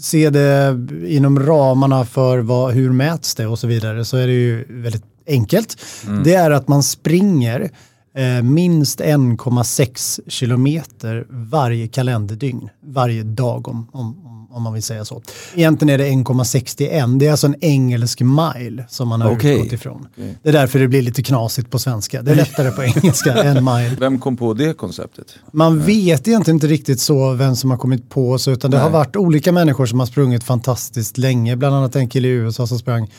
[0.00, 4.32] se det inom ramarna för vad, hur mäts det och så vidare, så är det
[4.32, 5.76] ju väldigt enkelt.
[6.24, 7.70] Det är att man springer
[8.16, 15.04] eh, minst 1,6 kilometer varje kalenderdygn, varje dag om, om, om- om man vill säga
[15.04, 15.22] så.
[15.54, 19.54] Egentligen är det 1,61, det är alltså en engelsk mile som man har Okej.
[19.54, 20.08] utgått ifrån.
[20.42, 22.22] Det är därför det blir lite knasigt på svenska.
[22.22, 23.96] Det är lättare på engelska än mile.
[24.00, 25.34] Vem kom på det konceptet?
[25.52, 28.84] Man vet egentligen inte riktigt så vem som har kommit på så, utan det har
[28.84, 28.92] Nej.
[28.92, 31.56] varit olika människor som har sprungit fantastiskt länge.
[31.56, 33.10] Bland annat en kille i USA som sprang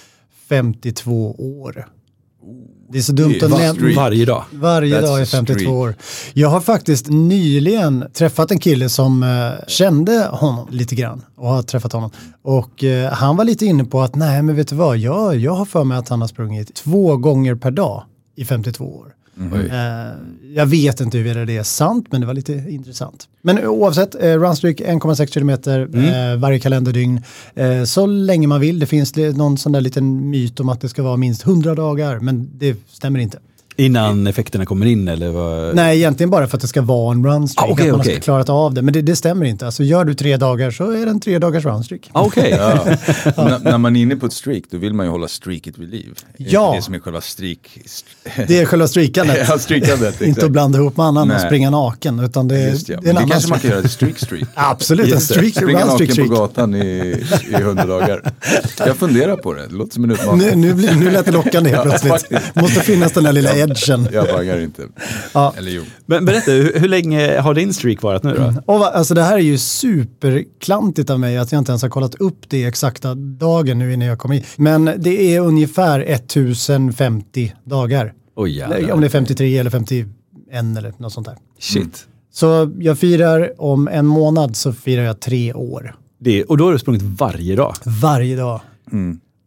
[0.50, 1.88] 52 år.
[2.91, 3.95] Det är så dumt att nämna.
[3.95, 4.43] Varje dag.
[4.52, 5.73] Varje That's dag a 52 streak.
[5.73, 5.95] år.
[6.34, 11.62] Jag har faktiskt nyligen träffat en kille som eh, kände honom lite grann och har
[11.62, 12.12] träffat honom.
[12.41, 15.52] Och eh, han var lite inne på att nej men vet du vad, jag, jag
[15.52, 18.04] har för mig att han har sprungit två gånger per dag
[18.36, 19.13] i 52 år.
[19.38, 19.70] Oj.
[19.72, 20.12] Eh,
[20.56, 23.28] jag vet inte huruvida det är sant, men det var lite intressant.
[23.42, 27.22] Men oavsett, eh, runstreak 1,6 kilometer eh, varje kalenderdygn.
[27.56, 28.80] Eh, så länge man vill.
[28.80, 32.20] Det finns någon sån där liten myt om att det ska vara minst 100 dagar,
[32.20, 33.39] men det stämmer inte.
[33.80, 35.76] Innan effekterna kommer in eller vad?
[35.76, 38.13] Nej, egentligen bara för att det ska vara en runstreak, Ah, okej, att man okej.
[38.13, 38.82] ska klarat av det.
[38.82, 39.65] Men det, det stämmer inte.
[39.65, 42.10] Alltså, gör du tre dagar så är det en tre dagars runstreak.
[42.12, 42.56] Ah, Okej.
[42.58, 42.86] Ja.
[43.38, 45.89] N- när man är inne på ett streak då vill man ju hålla streaket vid
[45.89, 46.13] liv.
[46.38, 46.74] Det är Ja.
[46.76, 47.80] Det som är själva streak...
[48.48, 49.38] Det är själva streakandet.
[49.50, 50.22] ja, streakandet.
[50.22, 51.46] inte att blanda ihop med annan och Nej.
[51.46, 52.20] springa naken.
[52.20, 53.00] Utan det, Just ja.
[53.02, 53.62] det är en det annan kanske man streak.
[53.62, 54.44] kan göra till streak streak.
[54.54, 58.34] Absolut, en streak, Springa streak naken på gatan i, i hundra dagar.
[58.86, 60.48] Jag funderar på det, det låter som en utmaning.
[60.48, 62.42] Nu, nu, blir- nu lät det lockande helt Ja, plötsligt.
[62.56, 64.08] Måste finnas den där lilla edgen.
[64.12, 64.88] Jag bangar inte.
[65.34, 65.53] Ja.
[65.58, 65.84] Eller jo.
[66.05, 68.73] Men berätta, hur, hur länge har din streak varit nu då?
[68.73, 71.89] Och va, alltså det här är ju superklantigt av mig att jag inte ens har
[71.89, 74.43] kollat upp det exakta dagen nu innan jag kom in.
[74.55, 78.13] Men det är ungefär 1050 dagar.
[78.47, 78.91] Jävlar.
[78.91, 80.08] Om det är 53 eller 51
[80.77, 81.38] eller något sånt där.
[81.60, 82.05] Shit.
[82.32, 85.95] Så jag firar om en månad så firar jag tre år.
[86.19, 87.75] Det, och då har du sprungit varje dag?
[88.01, 88.62] Varje dag.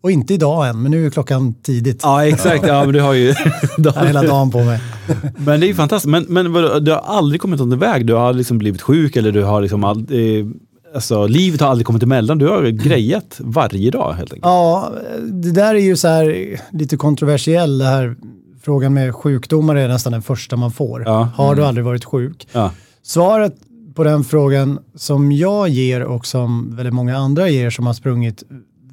[0.02, 2.00] Och inte idag än, men nu är klockan tidigt.
[2.02, 3.34] Ja exakt, ja men du har ju...
[3.78, 4.80] Jag har hela dagen på mig.
[5.36, 6.10] men det är ju fantastiskt.
[6.10, 6.52] Men, men
[6.84, 8.06] du har aldrig kommit någon väg?
[8.06, 10.52] Du har liksom blivit sjuk eller du har liksom aldrig...
[10.94, 12.38] Alltså livet har aldrig kommit emellan.
[12.38, 14.44] Du har grejat varje dag helt enkelt.
[14.44, 17.78] Ja, det där är ju så här lite kontroversiell.
[17.78, 18.16] Det här
[18.62, 21.02] frågan med sjukdomar är nästan den första man får.
[21.06, 21.28] Ja.
[21.34, 22.48] Har du aldrig varit sjuk?
[22.52, 22.70] Ja.
[23.02, 23.54] Svaret
[23.94, 28.42] på den frågan som jag ger och som väldigt många andra ger som har sprungit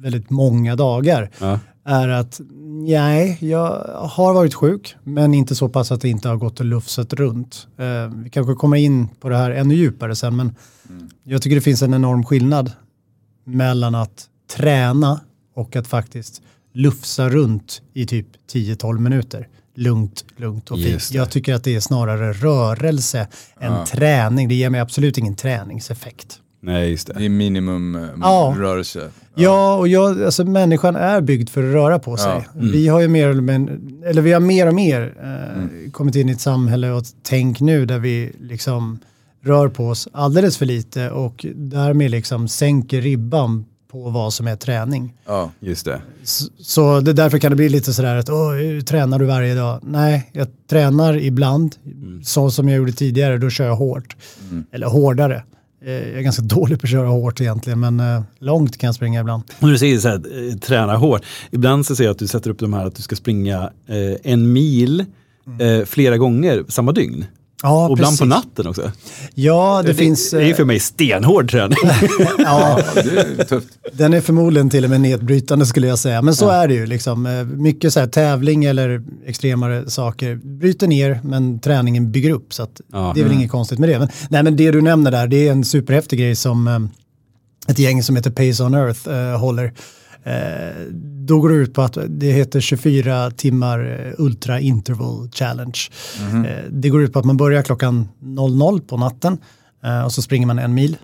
[0.02, 1.58] väldigt många dagar Ja.
[1.84, 2.40] är att
[2.86, 3.68] nej, jag
[4.10, 7.66] har varit sjuk men inte så pass att det inte har gått och lufsat runt.
[7.78, 10.54] Eh, vi kanske kommer in på det här ännu djupare sen men
[11.24, 12.72] jag tycker det finns en enorm skillnad
[13.46, 14.24] mellan att
[14.56, 15.20] träna
[15.54, 16.42] och att faktiskt
[16.74, 19.48] lufsa runt i typ 10-12 minuter.
[19.76, 21.10] Lugnt, lugnt och fint.
[21.12, 23.28] Jag tycker att det är snarare rörelse
[23.60, 24.48] än träning.
[24.48, 26.38] Det ger mig absolut ingen träningseffekt.
[26.62, 27.12] Nej just det.
[27.18, 28.54] Det är minimum eh, Ja.
[28.58, 29.08] rörelse.
[29.34, 32.48] Ja, och jag, alltså, människan är byggd för att röra på sig.
[32.54, 36.28] Vi har ju mer, eller men- eller vi har mer och mer eh, kommit in
[36.28, 38.98] i ett samhälle och ett tänk nu där vi liksom
[39.42, 44.56] rör på oss alldeles för lite och därmed liksom sänker ribban på vad som är
[44.56, 45.14] träning.
[45.26, 45.50] Ja.
[45.60, 46.00] Just det.
[46.22, 49.78] S- Så det, därför kan det bli lite sådär att Åh, tränar du varje dag?
[49.82, 51.76] Nej, jag tränar ibland,
[52.24, 54.16] så som jag gjorde tidigare, då kör jag hårt.
[54.72, 55.42] Eller hårdare.
[55.84, 58.94] Eh, Jag är ganska dålig på att köra hårt egentligen, men eh, långt kan jag
[58.94, 59.42] springa ibland.
[59.60, 61.22] Och du säger så här, eh, träna hårt.
[61.50, 63.70] Ibland så ser jag att du sätter upp de här att du ska springa
[64.22, 65.04] en mil
[65.60, 67.24] eh, flera gånger samma dygn.
[67.62, 68.92] Ja, och ibland på natten också.
[69.34, 70.30] Ja, det, finns...
[70.30, 71.78] det är ju eh, för mig stenhård träning.
[72.38, 73.68] ja, ja, det är tufft.
[73.92, 76.22] den är förmodligen till och med nedbrytande skulle jag säga.
[76.22, 76.86] Men så är det ju.
[76.86, 77.26] Liksom.
[77.26, 82.54] Eh, Mycket så här, tävling eller extremare saker bryter ner, men träningen bygger upp.
[82.54, 83.12] Så att Ja.
[83.14, 83.98] det är väl inget konstigt med det.
[83.98, 86.78] Men, nej, men det du nämner där, det är en superhäftig grej som eh,
[87.68, 89.72] ett gäng som heter Pace on Earth eh, håller.
[90.24, 90.86] Eh,
[91.26, 95.78] då går det ut på att det heter 24 timmar eh, Ultra Interval Challenge.
[96.20, 99.38] Eh, det går ut på att man börjar klockan 00 på natten
[100.04, 100.96] och så springer man en mil.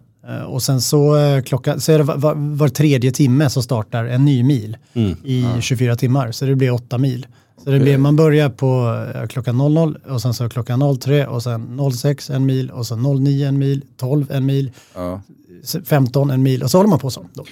[0.47, 4.43] Och sen så, klocka, så är det var, var, tredje timme så startar en ny
[4.43, 4.77] mil
[5.25, 6.33] i 24 timmar.
[6.33, 7.27] Så det blir åtta mil.
[7.65, 11.81] Så det blir, man börjar på klockan 00 och sen så klockan 03 och sen
[11.93, 15.21] 06 en mil och sen 09 en mil, 12 en mil, Ja.
[15.85, 17.27] 15 en mil och så håller man på så.
[17.35, 17.45] Då.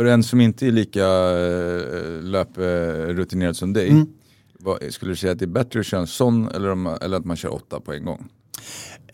[0.00, 4.06] För en som inte är lika uh, löprutinerad som dig, Mm.
[4.58, 7.16] vad, skulle du säga att det är bättre att köra en sån eller, om, eller
[7.16, 8.28] att man kör åtta på en gång?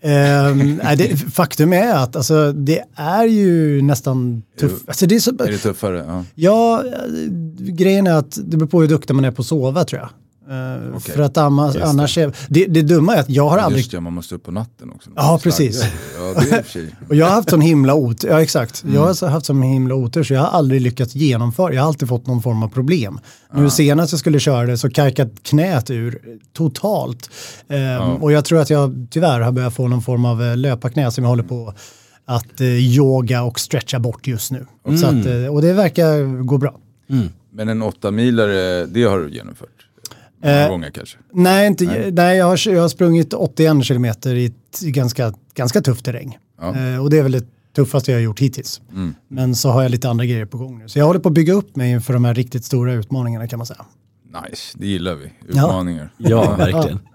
[0.01, 4.89] Ehm, nej, det, faktum är att alltså, det är ju nästan tufft.
[4.89, 6.05] Alltså, det är så, Är det tuffare?
[6.09, 6.25] Ja.
[6.35, 9.85] ja, eh, grejen är att det beror på hur duktig man är på att sova
[9.85, 10.09] tror jag.
[10.51, 11.15] Eh, Okej.
[11.15, 14.01] För att annars, annars är, det, det dumma är att jag har aldrig Just det,
[14.01, 15.11] man måste upp på natten också.
[15.17, 15.85] Ja, precis.
[16.19, 16.35] Ja,
[17.09, 18.83] och jag har haft sån himla otur, ja exakt.
[18.85, 19.03] Jag Mm.
[19.07, 22.09] har så- haft sån himla otur så jag har aldrig lyckats genomföra, jag har alltid
[22.09, 23.21] fått någon form av problem.
[23.55, 26.19] Nu senast jag skulle köra det så karkat knät ur
[26.53, 27.31] totalt.
[27.69, 31.11] Ehm, Och jag tror att jag tyvärr har börjat få någon form av eh, löparknä
[31.11, 31.75] som jag håller på
[32.25, 34.67] att eh, yoga och stretcha bort just nu.
[35.01, 36.75] Så att, eh, och det verkar gå bra.
[37.53, 39.86] Men en åtta milare, det har du genomfört?
[40.47, 41.19] Många Eh, gånger kanske?
[41.33, 42.37] Nej, inte, nej.
[42.37, 46.39] jag, har, jag har sprungit 81 kilometer i ett ganska, ganska tufft terräng.
[46.61, 46.69] Ja.
[46.75, 46.95] Mm.
[46.95, 47.45] Eh, och det är väl det
[47.77, 48.81] tuffaste jag har gjort hittills.
[49.29, 50.89] Men så har jag lite andra grejer på gång nu.
[50.89, 53.59] Så jag håller på att bygga upp mig inför de här riktigt stora utmaningarna kan
[53.59, 53.85] man säga.
[54.51, 55.33] Nice, det gillar vi.
[55.49, 56.13] Utmaningar.
[56.17, 56.99] Ja, verkligen.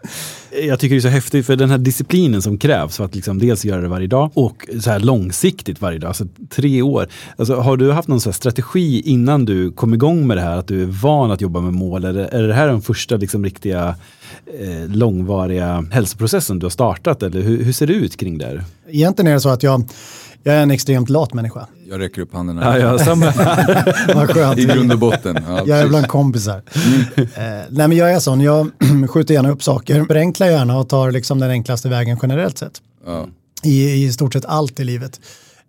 [0.54, 3.40] Jag tycker det är så häftigt för den här disciplinen som krävs för att liksom
[3.40, 7.08] dels göra det varje dag och så här långsiktigt varje dag, alltså tre år.
[7.36, 10.58] Alltså, har du haft någon så här strategi innan du kom igång med det här,
[10.58, 12.06] att du är van att jobba med mål?
[12.06, 13.96] Eller är det här den första liksom, riktiga
[14.60, 17.24] eh, långvariga hälsoprocessen du har startat?
[17.24, 18.64] Eller hur, hur ser det ut kring det här?
[18.90, 19.90] Egentligen är det så att jag,
[20.44, 21.68] jag är en extremt lat människa.
[21.90, 22.80] Jag räcker upp handen Ja, här.
[22.80, 23.26] ja, samma.
[24.16, 24.60] Vad skönt.
[24.60, 25.40] I grund och botten.
[25.48, 26.62] Ja, Jag är bland kompisar.
[27.18, 27.24] Eh,
[27.70, 28.72] nej men jag är sån, jag
[29.10, 32.82] skjuter gärna upp saker, förenklar gärna och tar liksom den enklaste vägen generellt sett.
[33.06, 33.28] ja.
[33.64, 35.20] I, i stort sett allt i livet.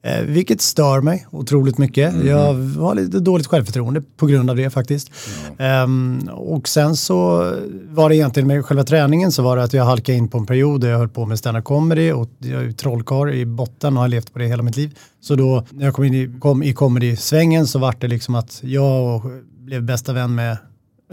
[0.04, 2.24] Eh, vilket stör mig otroligt mycket.
[2.24, 5.10] Jag har lite dåligt självförtroende på grund av det faktiskt.
[5.58, 7.52] Ehm, och sen så
[7.88, 10.46] var det egentligen med själva träningen så var det att jag halkade in på en
[10.46, 13.96] period där jag höll på med stand-up comedy och jag är ju trollkarl i botten
[13.96, 14.98] och har levt på det hela mitt liv.
[15.20, 18.60] Så då när jag kom in i, kom i comedy-svängen så var det liksom att
[18.62, 19.22] jag
[19.58, 20.56] blev bästa vän med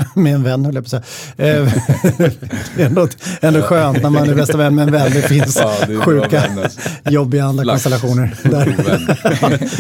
[0.16, 1.06] med en vän höll jag på att
[1.38, 1.58] säga.
[1.58, 1.74] Eh,
[2.76, 3.08] det är ändå,
[3.42, 5.12] ändå skönt när man är bästa vän med en vän.
[5.14, 6.44] Det finns Ja, det sjuka,
[7.10, 7.84] jobbiga andra Flax.
[7.84, 8.36] konstellationer.
[8.44, 8.66] Där,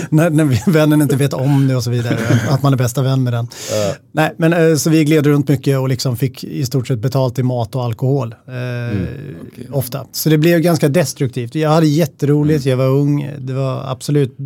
[0.15, 2.17] när, när vännen inte vet om det och så vidare.
[2.49, 3.47] Att man är bästa vän med den.
[4.11, 7.39] Nej, men eh, så vi gled runt mycket och liksom fick i stort sett betalt
[7.39, 8.35] i mat och alkohol.
[8.47, 8.99] Eh,
[9.71, 10.05] Ofta.
[10.11, 11.55] Så det blev ganska destruktivt.
[11.55, 13.29] Jag hade jätteroligt, jag var ung.
[13.39, 14.37] Det var absolut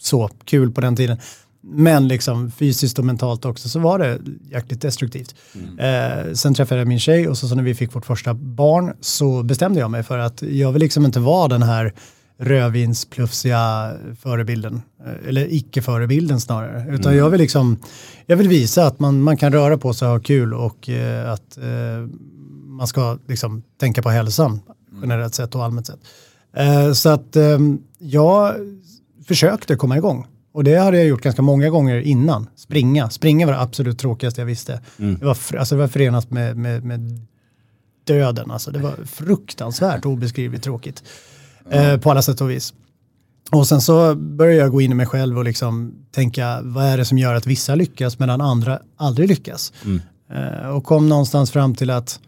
[0.00, 1.16] så kul på den tiden.
[1.62, 4.18] Men liksom fysiskt och mentalt också så var det
[4.50, 5.34] jäkligt destruktivt.
[5.78, 8.92] Eh, sen träffade jag min tjej och så, så när vi fick vårt första barn
[9.00, 11.94] så bestämde jag mig för att jag vill liksom inte vara den här
[12.38, 14.82] rödvinsplufsiga förebilden.
[15.06, 16.94] Eh, Eller icke-förebilden snarare.
[16.94, 17.78] Utan jag vill liksom,
[18.26, 21.32] jag vill visa att man, man kan röra på sig och ha kul och eh,
[21.32, 22.08] att eh,
[22.66, 24.60] man ska liksom tänka på hälsan
[25.02, 26.00] generellt sett och allmänt sett.
[26.56, 27.58] Eh, så att eh,
[27.98, 28.54] jag
[29.26, 30.26] försökte komma igång.
[30.52, 32.46] Och det hade jag gjort ganska många gånger innan.
[32.56, 33.10] Springa.
[33.10, 34.80] Springa var det absolut tråkigaste jag visste.
[34.96, 37.26] Det, var, fr- alltså det var förenat med, med, med
[38.04, 38.50] döden.
[38.50, 41.02] Alltså det var fruktansvärt obeskrivligt tråkigt.
[41.70, 42.74] Eh, på alla sätt och vis.
[43.52, 46.96] Och sen så började jag gå in i mig själv och liksom tänka vad är
[46.96, 49.72] det som gör att vissa lyckas medan andra aldrig lyckas.
[50.32, 52.20] Eh, och kom någonstans fram till att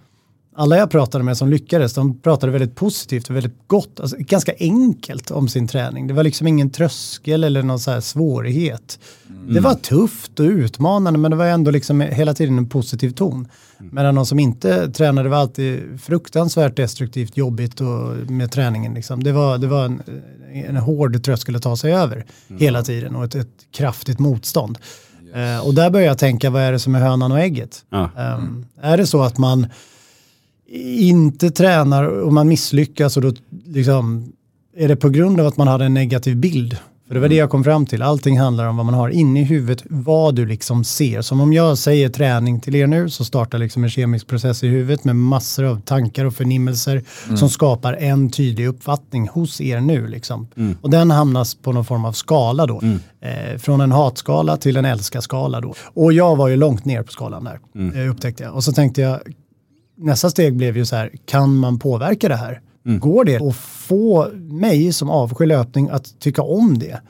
[0.54, 4.52] alla jag pratade med som lyckades, de pratade väldigt positivt och väldigt gott, alltså ganska
[4.58, 6.06] enkelt om sin träning.
[6.06, 8.98] Det var liksom ingen tröskel eller någon så här svårighet.
[9.48, 13.48] Det var tufft och utmanande men det var ändå liksom hela tiden en positiv ton.
[13.78, 18.94] Medan de som inte tränade var alltid fruktansvärt destruktivt jobbigt och med träningen.
[18.94, 19.22] Liksom.
[19.22, 20.02] Det var, det var en,
[20.52, 22.26] en hård tröskel att ta sig över
[22.58, 24.78] hela tiden och ett, ett kraftigt motstånd.
[25.34, 27.84] Eh, och där började jag tänka, vad är det som är hönan och ägget?
[27.90, 28.10] Ja.
[28.18, 29.66] Ehm, är det så att man
[30.80, 33.32] inte tränar och man misslyckas och då
[33.66, 34.32] liksom,
[34.76, 36.76] är det på grund av att man hade en negativ bild?
[37.06, 38.02] För det var det jag kom fram till.
[38.02, 41.22] Allting handlar om vad man har inne i huvudet, vad du liksom ser.
[41.22, 44.68] Som om jag säger träning till er nu så startar liksom en kemisk process i
[44.68, 47.02] huvudet med massor av tankar och förnimmelser
[47.36, 50.06] som skapar en tydlig uppfattning hos er nu.
[50.06, 50.46] Liksom.
[50.80, 52.82] Och den hamnas på någon form av skala då.
[53.20, 55.74] Eh, från en hatskala till en älska-skala då.
[55.94, 57.58] Och jag var ju långt ner på skalan där,
[58.02, 58.54] eh, upptäckte jag.
[58.54, 59.20] Och så tänkte jag,
[60.02, 62.60] nästa steg blev ju så här, kan man påverka det här?
[62.84, 67.00] Går det att få mig som avskyr löpning att tycka om det?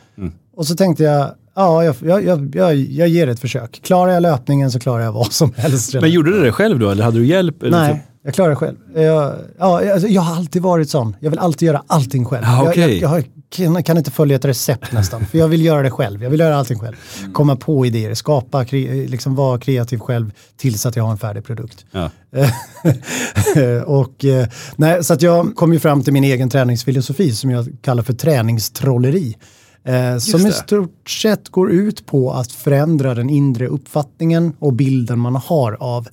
[0.57, 3.81] Och så tänkte jag, ja, jag, jag, jag, jag, jag ger det ett försök.
[3.83, 5.95] Klarar jag löpningen så klarar jag vad som helst.
[5.95, 7.63] Men gjorde du det själv då eller hade du hjälp?
[7.63, 8.77] Eller Nej, jag klarar det själv.
[8.95, 11.17] Jag, ja, alltså, jag har alltid varit sån.
[11.21, 12.45] Jag vill alltid göra allting själv.
[12.47, 12.83] Ah, jag, okej.
[12.83, 15.27] jag, jag har, kan, kan inte följa ett recept nästan.
[15.27, 16.23] För jag vill göra det själv.
[16.23, 16.97] Jag vill göra allting själv.
[17.33, 21.45] Komma på idéer, skapa, kre, liksom vara kreativ själv tills att jag har en färdig
[21.45, 21.85] produkt.
[21.91, 22.11] Ja.
[23.85, 27.69] och, eh, nej, så att jag kom ju fram till min egen träningsfilosofi som jag
[27.83, 29.37] kallar för träningstrolleri.
[29.85, 35.19] Eh, som i stort sett går ut på att förändra den inre uppfattningen och bilden
[35.19, 36.09] man har av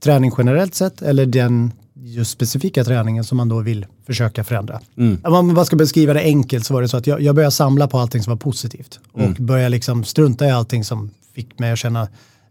[0.00, 4.80] träning generellt sett eller den just specifika träningen som man då vill försöka förändra.
[5.24, 7.52] Om man bara ska beskriva det enkelt så var det så att jag, jag började
[7.52, 11.72] samla på allting som var positivt och började liksom strunta i allting som fick mig
[11.72, 12.08] att känna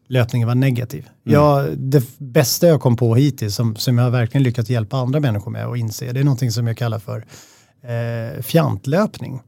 [0.08, 1.08] löpningen var negativ.
[1.24, 5.52] Jag, det bästa jag kom på hittills som, som jag verkligen lyckats hjälpa andra människor
[5.52, 7.26] med att inse, det är någonting som jag kallar för
[7.82, 9.42] eh, fjantlöpning.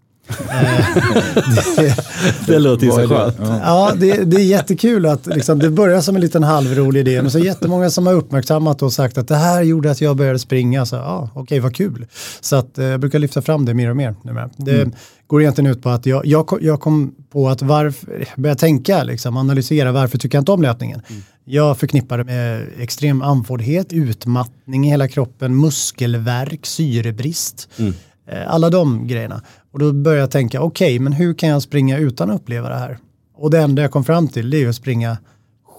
[1.78, 1.96] Det,
[2.48, 3.36] Det låter ju så skönt.
[3.40, 3.92] Ja.
[3.98, 7.38] Det, det är jättekul att liksom, det börjar som en liten halvrolig idé, men så
[7.40, 10.86] är jättemånga som har uppmärksammat och sagt att det här gjorde att jag började springa.
[10.86, 12.06] Så, ja, okej, vad kul.
[12.42, 14.16] Så att, eh, jag brukar lyfta fram det mer och mer.
[14.24, 14.50] numera.
[14.58, 14.90] Det
[15.28, 19.04] går egentligen ut på att jag, jag, kom- jag kom på att varför, börja tänka,
[19.04, 21.02] liksom, analysera varför tycker jag inte om löpningen.
[21.46, 27.70] Jag förknippar det med extrem andfåddhet, utmattning i hela kroppen, muskelvärk, syrebrist.
[28.32, 29.42] Eh, Alla de grejerna.
[29.72, 32.76] Och då började jag tänka, okej, men hur kan jag springa utan att uppleva det
[32.76, 32.98] här?
[33.36, 35.18] Och det enda jag kom fram till det är ju att springa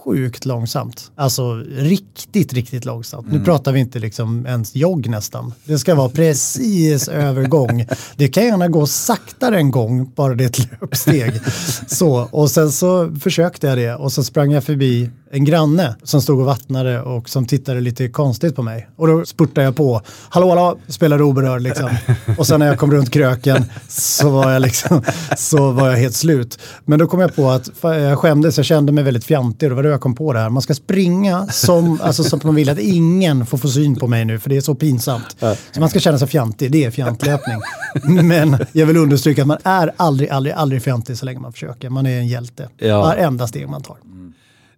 [0.04, 1.10] sjukt långsamt.
[1.14, 3.32] Alltså riktigt, riktigt långsamt.
[3.32, 5.52] Nu pratar vi inte liksom ens jogg nästan.
[5.64, 7.86] Det ska vara precis övergång.
[8.16, 11.40] Det kan gärna gå saktare en gång, bara det är ett löpsteg.
[11.86, 16.22] Så, och sen så försökte jag det och så sprang jag förbi en granne som
[16.22, 18.88] stod och vattnade och som tittade lite konstigt på mig.
[18.96, 21.90] Och då spurtade jag på, hallå hallå, spelade oberörd liksom.
[22.38, 25.02] Och sen när jag kom runt kröken så var jag liksom,
[25.36, 26.58] så var jag helt slut.
[26.84, 29.76] Men då kom jag på att jag skämdes, jag kände mig väldigt fjantig och det
[29.76, 30.48] var då jag kom på det här.
[30.48, 34.24] Man ska springa som, alltså som man vill att ingen får få syn på mig
[34.24, 35.36] nu för det är så pinsamt.
[35.72, 37.60] Så man ska känna sig fjantig, det är fjantlöpning.
[38.04, 41.90] Men jag vill understryka att man är aldrig, aldrig, aldrig fjantig så länge man försöker.
[41.90, 42.68] Man är en hjälte.
[42.78, 43.00] Ja.
[43.00, 43.96] Varenda steg man tar.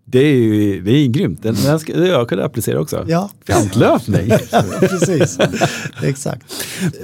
[0.05, 1.43] Det är ju det är grymt.
[1.43, 3.05] Den, den ska jag kunna applicera också.
[3.09, 3.31] Ja.
[3.47, 4.31] Fjantlöpning.
[4.81, 5.38] Precis,
[6.03, 6.43] exakt.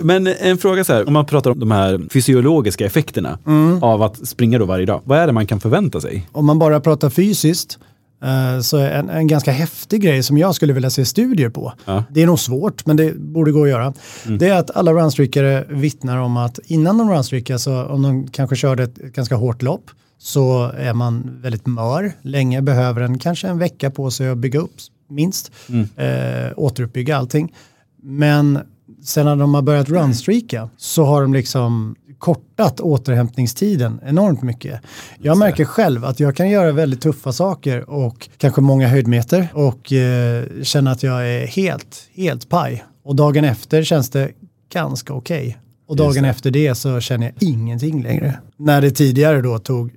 [0.01, 3.83] Men en fråga så här, om man pratar om de här fysiologiska effekterna Mm.
[3.83, 5.01] av att springa då varje dag.
[5.05, 6.29] Vad är det man kan förvänta sig?
[6.33, 7.79] Om man bara pratar fysiskt
[8.23, 11.73] eh, så är en, en ganska häftig grej som jag skulle vilja se studier på.
[11.85, 12.05] Ja.
[12.11, 13.93] Det är nog svårt, men det borde gå att göra.
[14.39, 18.57] Det är att alla runstreakare vittnar om att innan de runstreakar, så om de kanske
[18.57, 19.85] körde ett ganska hårt lopp,
[20.19, 24.61] så är man väldigt mör länge, behöver en kanske en vecka på sig att bygga
[24.61, 24.75] upp
[25.09, 25.53] minst,
[25.97, 27.55] eh, återuppbygga allting.
[28.03, 28.59] Men
[29.03, 34.81] sen när de har börjat runstreaka så har de liksom kortat återhämtningstiden enormt mycket.
[35.19, 39.93] Jag märker själv att jag kan göra väldigt tuffa saker och kanske många höjdmeter och
[39.93, 42.85] eh, känna att jag är helt, helt paj.
[43.05, 44.31] Och dagen efter känns det
[44.73, 45.59] ganska okej.
[45.89, 48.39] Och Just dagen efter det så känner jag ingenting längre.
[48.57, 49.91] När det tidigare då tog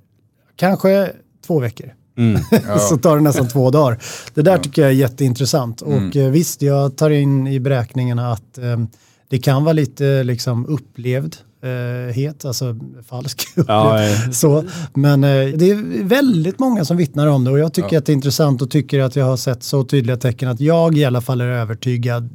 [0.62, 1.12] kanske
[1.46, 1.92] två veckor.
[2.88, 3.98] så tar det nästan två dagar.
[4.34, 5.80] Det där tycker jag är jätteintressant.
[5.82, 8.80] Och eh, visst, jag tar in i beräkningarna att eh,
[9.28, 12.76] det kan vara lite liksom upplevd eh, het, alltså
[13.08, 13.98] falsk Ja,
[14.32, 18.06] så, men eh, det är väldigt många som vittnar om det och jag tycker att
[18.06, 21.04] det är intressant och tycker att jag har sett så tydliga tecken att jag i
[21.04, 22.28] alla fall är övertygad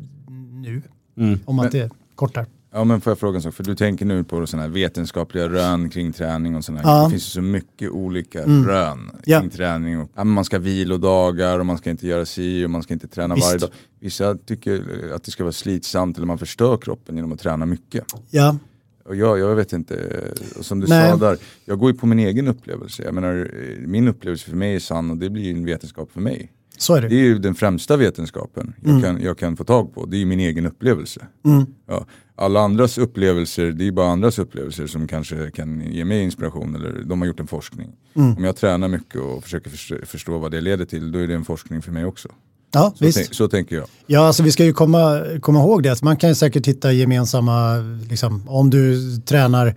[0.64, 0.82] nu
[1.18, 1.40] Mm.
[1.46, 2.46] om att det kortar.
[2.78, 5.50] Ja men får jag fråga en sak, för du tänker nu på sådana här vetenskapliga
[5.50, 6.90] rön kring träning och sådana här.
[6.90, 6.98] Ja.
[6.98, 7.04] Mm.
[7.06, 9.40] Det finns ju så mycket olika rön Ja.
[9.40, 10.00] kring träning.
[10.00, 12.94] Och, ja, man ska ha vilodagar och man ska inte göra si och man ska
[12.94, 13.48] inte träna Visst.
[13.48, 13.70] varje dag.
[14.00, 14.84] Vissa tycker
[15.16, 18.04] att det ska vara slitsamt eller man förstör kroppen genom att träna mycket.
[18.30, 18.58] Ja,
[19.06, 20.24] Och jag, jag vet inte,
[20.60, 21.12] och som du Nej.
[21.12, 23.04] sa där, jag går ju på min egen upplevelse.
[23.04, 23.52] Jag menar,
[23.88, 26.52] min upplevelse för mig är sann och det blir ju en vetenskap för mig.
[26.78, 27.16] så är Det det.
[27.16, 30.06] är ju den främsta vetenskapen jag, kan, jag kan få tag på.
[30.06, 31.28] Det är ju min egen upplevelse.
[31.88, 32.06] Ja.
[32.40, 37.04] Alla andras upplevelser, det är bara andras upplevelser som kanske kan ge mig inspiration eller
[37.06, 37.90] de har gjort en forskning.
[38.14, 41.46] Om jag tränar mycket och försöker förstå, vad det leder till, då är det en
[41.46, 42.30] forskning för mig också.
[42.74, 43.18] Ja, Så, visst.
[43.18, 43.86] tänk, så tänker jag.
[44.08, 45.92] Ja, alltså vi ska ju komma, komma ihåg det.
[45.92, 47.76] att Man kan ju säkert hitta gemensamma,
[48.10, 49.68] liksom, om du tränar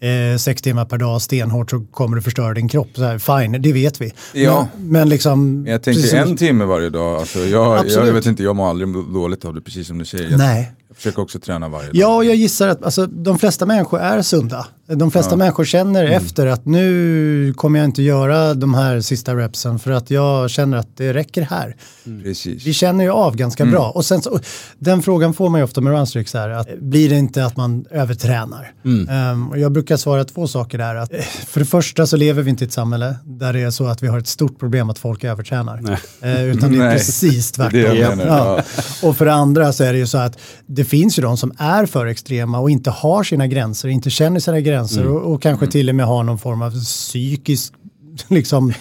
[0.00, 2.88] eh, sex timmar per dag stenhårt så kommer du förstöra din kropp.
[2.94, 4.12] Så här, fine, det vet vi.
[4.34, 4.68] Ja.
[4.76, 5.66] Men, men liksom...
[5.66, 8.06] Jag tänker precis en timme varje dag, alltså jag, Absolut.
[8.06, 10.30] jag vet inte, jag mår aldrig dåligt av det precis som du säger.
[10.30, 10.72] Jag, Nej.
[10.98, 11.96] Försöker också träna varje dag.
[11.96, 14.66] Ja, och jag gissar att alltså, de flesta människor är sunda.
[14.96, 16.16] De flesta människor känner Mm.
[16.16, 20.76] efter att nu kommer jag inte göra de här sista repsen för att jag känner
[20.76, 21.76] att det räcker här.
[22.22, 22.66] Precis.
[22.66, 23.72] Vi känner ju av ganska Mm.
[23.72, 23.90] bra.
[23.90, 24.38] Och sen så,
[24.78, 27.84] den frågan får man ju ofta med runstreaks här, att blir det inte att man
[27.90, 28.72] övertränar?
[28.84, 29.08] Mm.
[29.08, 30.94] Ehm, och jag brukar svara två saker där.
[30.94, 31.10] Att,
[31.46, 34.02] för det första så lever vi inte i ett samhälle där det är så att
[34.02, 35.98] vi har ett stort problem att folk övertränar.
[36.22, 37.96] Eh, utan det är precis Det är tvärtom.
[37.96, 38.62] det menar, Ja.
[39.08, 41.52] Och för det andra så är det ju så att det finns ju de som
[41.58, 45.12] är för extrema och inte har sina gränser, inte känner sina gränser Mm.
[45.12, 47.72] och, och kanske till och med har någon form av psykisk
[48.28, 48.72] liksom,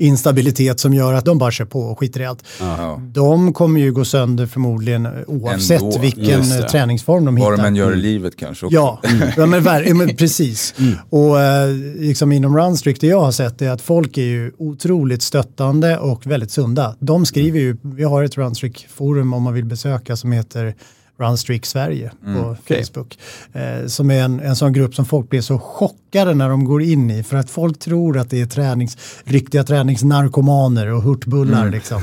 [0.00, 2.44] instabilitet som gör att de bara kör på och skiter i allt.
[2.60, 3.00] Ja.
[3.04, 5.98] De kommer ju gå sönder förmodligen oavsett Ändå.
[5.98, 7.62] vilken träningsform de Vad hittar.
[7.62, 8.74] de än gör i livet kanske också.
[8.74, 9.00] Ja,
[9.36, 10.74] ja men, men precis.
[11.10, 15.22] Och eh, liksom inom Runstrick, det jag har sett är att folk är ju otroligt
[15.22, 16.96] stöttande och väldigt sunda.
[16.98, 20.74] De skriver ju, vi har ett Runstrick-forum om man vill besöka som heter
[21.18, 22.84] Runstrick Sverige på okej.
[22.84, 23.18] Facebook.
[23.52, 26.82] Eh, som är en, en sån grupp som folk blir så chockade när de går
[26.82, 31.70] in i för att folk tror att det är tränings, riktiga träningsnarkomaner och hurtbullar.
[31.70, 32.02] Liksom.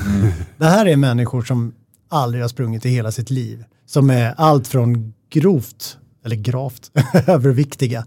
[0.57, 1.73] Det här är människor som
[2.09, 3.63] aldrig har sprungit i hela sitt liv.
[3.85, 6.91] Som är allt från grovt, eller gravt,
[7.27, 8.05] överviktiga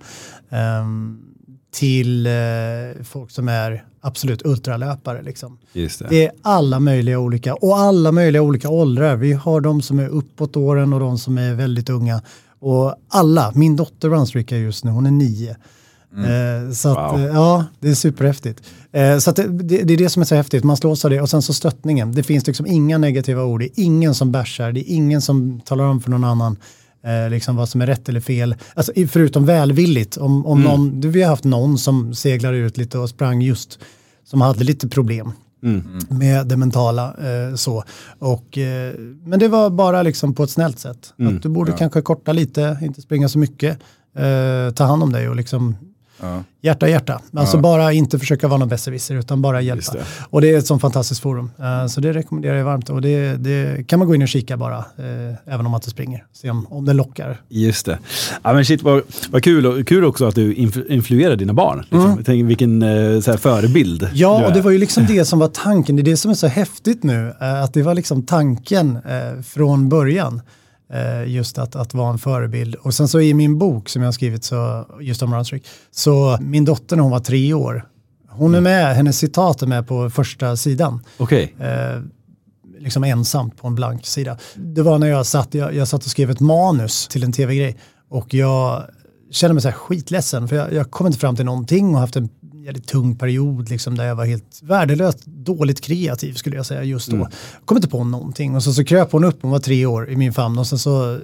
[0.50, 1.18] ehm,
[1.76, 2.32] till eh,
[3.04, 5.22] folk som är absolut ultralöpare.
[5.22, 5.58] Liksom.
[5.72, 6.06] Det.
[6.08, 9.16] Det är alla möjliga olika och alla möjliga olika åldrar.
[9.16, 12.22] Vi har de som är uppåt åren och de som är väldigt unga.
[12.60, 15.56] Och alla, min dotter runstreakar just nu, hon är nio.
[16.16, 17.20] Eh, så att, Wow.
[17.20, 18.62] eh, ja, det är superhäftigt.
[18.92, 21.20] Eh, så det, det, det är det som är så häftigt, man slås av det.
[21.20, 24.72] Och sen så stöttningen, det finns liksom inga negativa ord, det är ingen som bärsar,
[24.72, 26.56] det är ingen som talar om för någon annan
[27.06, 28.54] eh, liksom vad som är rätt eller fel.
[28.74, 32.98] Alltså, förutom välvilligt, om, om någon, du, vi har haft någon som seglar ut lite
[32.98, 33.78] och sprang just,
[34.24, 35.32] som hade lite problem
[36.08, 37.14] med det mentala.
[37.14, 37.84] Eh, så.
[38.18, 38.94] Och, eh,
[39.24, 41.14] men det var bara liksom på ett snällt sätt.
[41.18, 43.78] Att du borde kanske korta lite, inte springa så mycket,
[44.16, 45.76] eh, ta hand om dig och liksom
[46.20, 46.42] Ja.
[46.62, 47.20] Hjärta, hjärta.
[47.36, 47.60] Alltså Ja.
[47.60, 49.92] bara inte försöka vara någon besserwisser utan bara hjälpa.
[49.92, 50.04] Det.
[50.30, 51.50] Och det är ett sånt fantastiskt forum.
[51.58, 52.90] Eh, så det rekommenderar jag varmt.
[52.90, 55.90] Och det, det kan man gå in och kika bara, eh, även om man inte
[55.90, 56.24] springer.
[56.32, 57.40] Se om, om det lockar.
[57.48, 57.98] Just det.
[58.42, 61.78] Ja, men shit, vad, vad kul, och, kul också att du influ, influerar dina barn.
[61.90, 62.22] Liksom.
[62.24, 65.48] Tänk, vilken eh, så här, förebild Ja, och det var ju liksom det som var
[65.48, 65.96] tanken.
[65.96, 67.32] Det är det som är så häftigt nu.
[67.40, 68.98] Att det var liksom tanken
[69.46, 70.40] från början.
[70.92, 72.74] Eh, Just att, att vara en förebild.
[72.74, 76.38] Och sen så i min bok som jag har skrivit så, just om Runstreak, så
[76.40, 77.88] min dotter när hon var tre år,
[78.28, 81.04] hon är med, hennes citat är med på första sidan.
[81.18, 81.54] Okej.
[81.60, 82.02] eh,
[82.78, 84.38] liksom ensamt på en blank sida.
[84.54, 87.76] Det var när jag satt, jag, jag satt och skrev ett manus till en tv-grej
[88.08, 88.82] och jag
[89.30, 92.16] kände mig så här skitledsen för jag, jag kom inte fram till någonting och haft
[92.16, 92.28] en
[92.66, 97.10] jävligt tung period liksom, där jag var helt värdelöst dåligt kreativ skulle jag säga just
[97.10, 97.28] då.
[97.64, 100.16] Kom inte på någonting och så, så kröp hon upp, hon var tre år i
[100.16, 101.18] min famn och sen så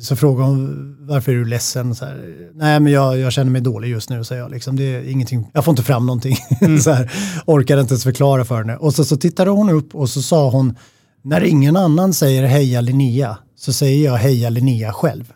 [0.00, 1.94] så frågade hon varför är du ledsen?
[1.94, 4.50] Så här, Nej men jag, jag känner mig dålig just nu säger jag.
[4.50, 6.36] Liksom, det är ingenting, jag får inte fram någonting.
[6.80, 7.12] så här,
[7.46, 8.76] orkade inte ens förklara för henne.
[8.76, 10.74] Och så, så tittade hon upp och så sa hon,
[11.22, 15.32] när ingen annan säger heja Linnea så säger jag heja Linnea själv.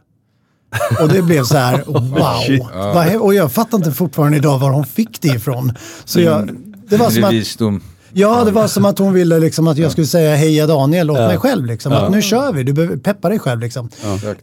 [1.01, 2.69] Och det blev så här, wow.
[2.75, 5.73] Vad he- och jag fattar inte fortfarande idag var hon fick det ifrån.
[6.05, 6.51] Så jag,
[6.89, 7.83] det var som att, visdom.
[8.13, 11.19] Ja, det var som att hon ville liksom att jag skulle säga heja Daniel åt
[11.19, 11.67] mig själv.
[11.67, 11.93] Liksom.
[11.93, 13.61] Att nu kör vi, du behöver peppa dig själv.
[13.61, 13.89] Liksom.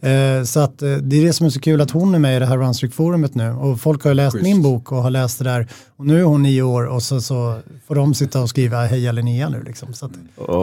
[0.00, 2.36] Eh, så att, eh, det är det som är så kul att hon är med
[2.36, 3.50] i det här Runstreak-forumet nu.
[3.50, 4.42] Och folk har ju läst Schysst.
[4.42, 5.68] min bok och har läst det där.
[5.96, 7.58] Och nu är hon nio år och så, så
[7.88, 9.62] får de sitta och skriva heja Linnea nu.
[9.66, 9.94] Liksom.
[9.94, 10.12] Så att,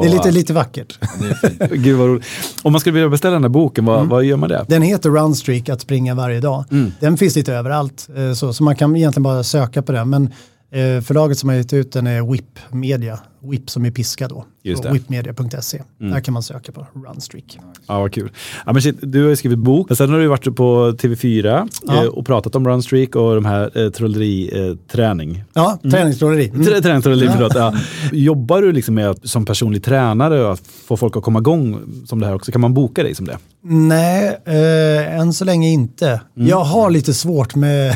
[0.01, 0.99] det är lite, lite vackert.
[1.71, 2.25] Gud vad roligt.
[2.63, 4.65] Om man skulle vilja beställa den här boken, vad, vad gör man det?
[4.67, 6.65] Den heter Runstreak, att springa varje dag.
[6.99, 10.09] Den finns lite överallt, eh, så, så man kan egentligen bara söka på den.
[10.09, 10.33] Men
[10.75, 13.19] Eh, förlaget som har gett ut den är WIP Media,
[13.49, 14.45] WIP som är piska då.
[14.63, 14.91] Det.
[14.91, 17.57] Whipmedia.se, där kan man söka på Runstreak.
[17.87, 18.31] Ja, vad kul.
[18.65, 21.69] Ja, men shit, du har ju skrivit bok, men sen har du varit på TV4
[21.83, 22.03] Ja.
[22.03, 25.43] eh, och pratat om Runstreak och de här eh, trolleri-träning.
[25.53, 26.47] Ja, träningstrolleri.
[26.49, 26.61] Mm.
[26.61, 27.55] Trä- Träningstrolleri, förlåt.
[27.55, 27.73] Ja.
[28.11, 32.19] Jobbar du liksom med att, som personlig tränare att få folk att komma igång som
[32.19, 32.51] det här också?
[32.51, 33.37] Kan man boka dig som det?
[33.67, 36.21] Nej, eh, än så länge inte.
[36.37, 36.47] Mm.
[36.47, 37.95] Jag har lite svårt med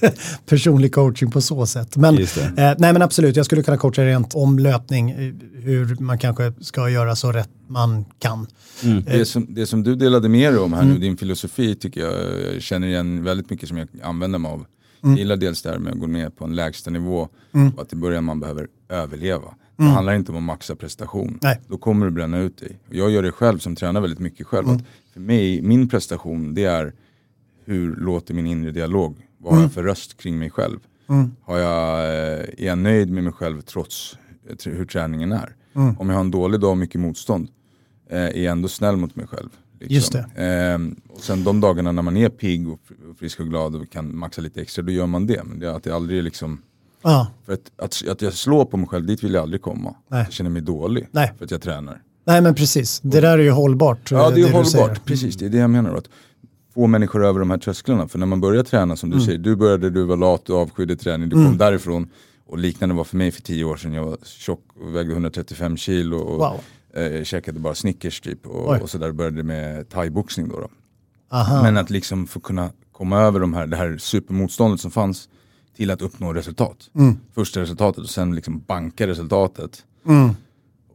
[0.48, 1.96] personlig coaching på så sätt.
[1.96, 2.24] Men, eh,
[2.56, 6.90] nej men absolut, jag skulle kunna coacha rent om löpning, eh, hur man kanske ska
[6.90, 8.46] göra så rätt man kan.
[9.06, 12.40] Det som, det som du delade med dig om här nu, din filosofi tycker jag,
[12.54, 14.66] jag känner igen väldigt mycket som jag använder mig av.
[15.00, 17.28] Jag gillar dels det här med att gå ner på en lägsta nivå
[17.76, 19.54] och att i början man behöver överleva.
[19.76, 21.38] Det handlar inte om att maxa prestation.
[21.42, 21.60] Nej.
[21.68, 22.78] Då kommer du bränna ut dig.
[22.90, 24.68] Jag gör det själv som tränar väldigt mycket själv.
[24.68, 24.82] Att
[25.12, 26.92] för mig, min prestation det är
[27.64, 29.26] hur låter min inre dialog?
[29.38, 30.78] Vad har jag för röst kring mig själv?
[31.42, 34.19] Har jag, eh, är jag nöjd med mig själv trots eh, tr-
[34.64, 35.54] hur träningen är?
[35.72, 37.48] Om jag har en dålig dag och mycket motstånd,
[38.10, 39.48] eh, är jag ändå snäll mot mig själv.
[39.80, 39.94] liksom.
[39.94, 40.26] Just det.
[40.36, 43.74] Ehm, och sen de dagarna när man är pigg och fr- och frisk och glad
[43.76, 45.42] och kan maxa lite extra, då gör man det.
[45.44, 46.62] Men det är att det aldrig liksom,
[47.02, 49.94] Ja, för att, att, att jag slår på mig själv, dit vill jag aldrig komma.
[50.08, 50.24] Nej.
[50.24, 51.32] Jag känner mig dålig Nej.
[51.38, 52.02] för att jag tränar.
[52.24, 53.00] nej men precis.
[53.00, 54.10] Det där är ju hållbart.
[54.10, 55.94] Ja eh, det är du hållbart, precis det är det jag menar.
[55.96, 56.08] Att
[56.74, 58.08] få människor över de här trösklarna.
[58.08, 59.26] För när man börjar träna som du Mm.
[59.26, 62.08] säger, du började, du var lat, du avskydde träning, du kom därifrån.
[62.50, 65.76] Och liknande var för mig för tio år sedan, jag var tjock och vägde 135
[65.76, 66.60] kilo och Wow.
[67.02, 68.38] eh, käkade bara Snickers typ.
[68.44, 68.50] Oj.
[68.52, 70.60] Och, och så där började med thaiboxning då.
[70.60, 70.68] då.
[71.62, 75.28] Men att liksom få kunna komma över de här, det här supermotståndet som fanns
[75.76, 76.90] till att uppnå resultat.
[76.94, 77.16] Mm.
[77.34, 79.84] Första resultatet och sen liksom banka resultatet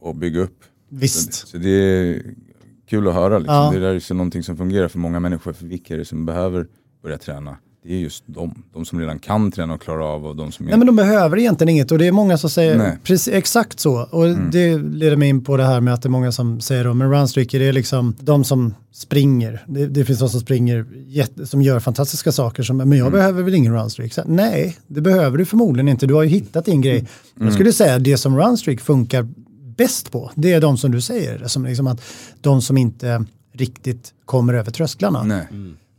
[0.00, 0.64] och bygga upp.
[0.88, 1.32] Visst.
[1.34, 2.22] Så, så det är
[2.88, 3.38] kul att höra.
[3.38, 3.54] Liksom.
[3.54, 3.70] Ja.
[3.72, 5.52] Det där är så någonting som fungerar för många människor.
[5.52, 6.66] För vilka är det som behöver
[7.02, 7.56] börja träna?
[7.86, 8.62] Det är just de.
[8.72, 10.70] De som redan kan träna och klara av och de som är...
[10.70, 12.98] Nej men de behöver egentligen inget och det är många som säger Nej.
[13.02, 14.08] precis, exakt så.
[14.10, 16.84] Och det leder mig in på det här med att det är många som säger
[16.84, 19.64] då, men runstreaker det är liksom de som springer.
[19.66, 20.86] Det, det finns de som springer,
[21.44, 24.12] som gör fantastiska saker som, men jag behöver väl ingen runstreak?
[24.12, 26.06] Så, nej, det behöver du förmodligen inte.
[26.06, 27.06] Du har ju hittat din grej.
[27.40, 29.28] Jag skulle säga att det som runstreak funkar
[29.76, 32.02] bäst på, det är de som du säger, som liksom att
[32.40, 35.22] de som inte riktigt kommer över trösklarna.
[35.22, 35.46] Nej,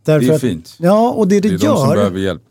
[0.08, 0.76] Därför det är att- fint.
[0.80, 1.76] Ja, och det det, Det är de gör...
[1.78, 2.42] som behöver hjälp.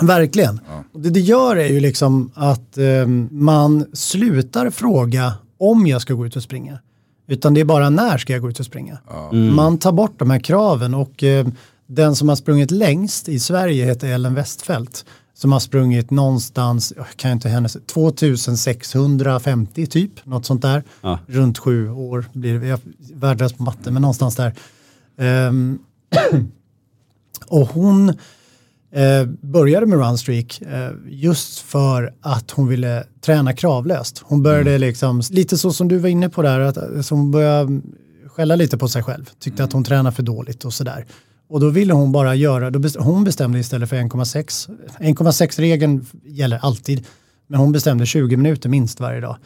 [0.00, 0.60] Verkligen.
[0.92, 6.14] Och det det gör är ju liksom att eh, man slutar fråga om jag ska
[6.14, 6.78] gå ut och springa.
[7.28, 8.98] Utan det är bara när ska jag gå ut och springa.
[9.54, 11.46] Man tar bort de här kraven och eh,
[11.86, 15.04] den som har sprungit längst i Sverige heter Ellen Westfält.
[15.34, 20.82] Som har sprungit någonstans, jag kan inte hennes, 2650 typ, något sånt där.
[21.00, 21.18] Ja.
[21.26, 24.54] Runt sju år blir det, jag är värdelös på matte, men någonstans där.
[25.18, 25.78] Ehm,
[27.50, 28.08] och hon
[28.92, 34.22] eh, började med Runstreak eh, just för att hon ville träna kravlöst.
[34.24, 37.80] Hon började liksom, lite så som du var inne på där, att, att hon började
[38.26, 39.30] skälla lite på sig själv.
[39.38, 41.06] Tyckte att hon tränade för dåligt och sådär.
[41.48, 44.70] Och då ville hon bara göra, då best, hon bestämde istället för 1,6.
[44.98, 47.06] 1,6-regeln gäller alltid.
[47.46, 49.36] Men hon bestämde 20 minuter minst varje dag.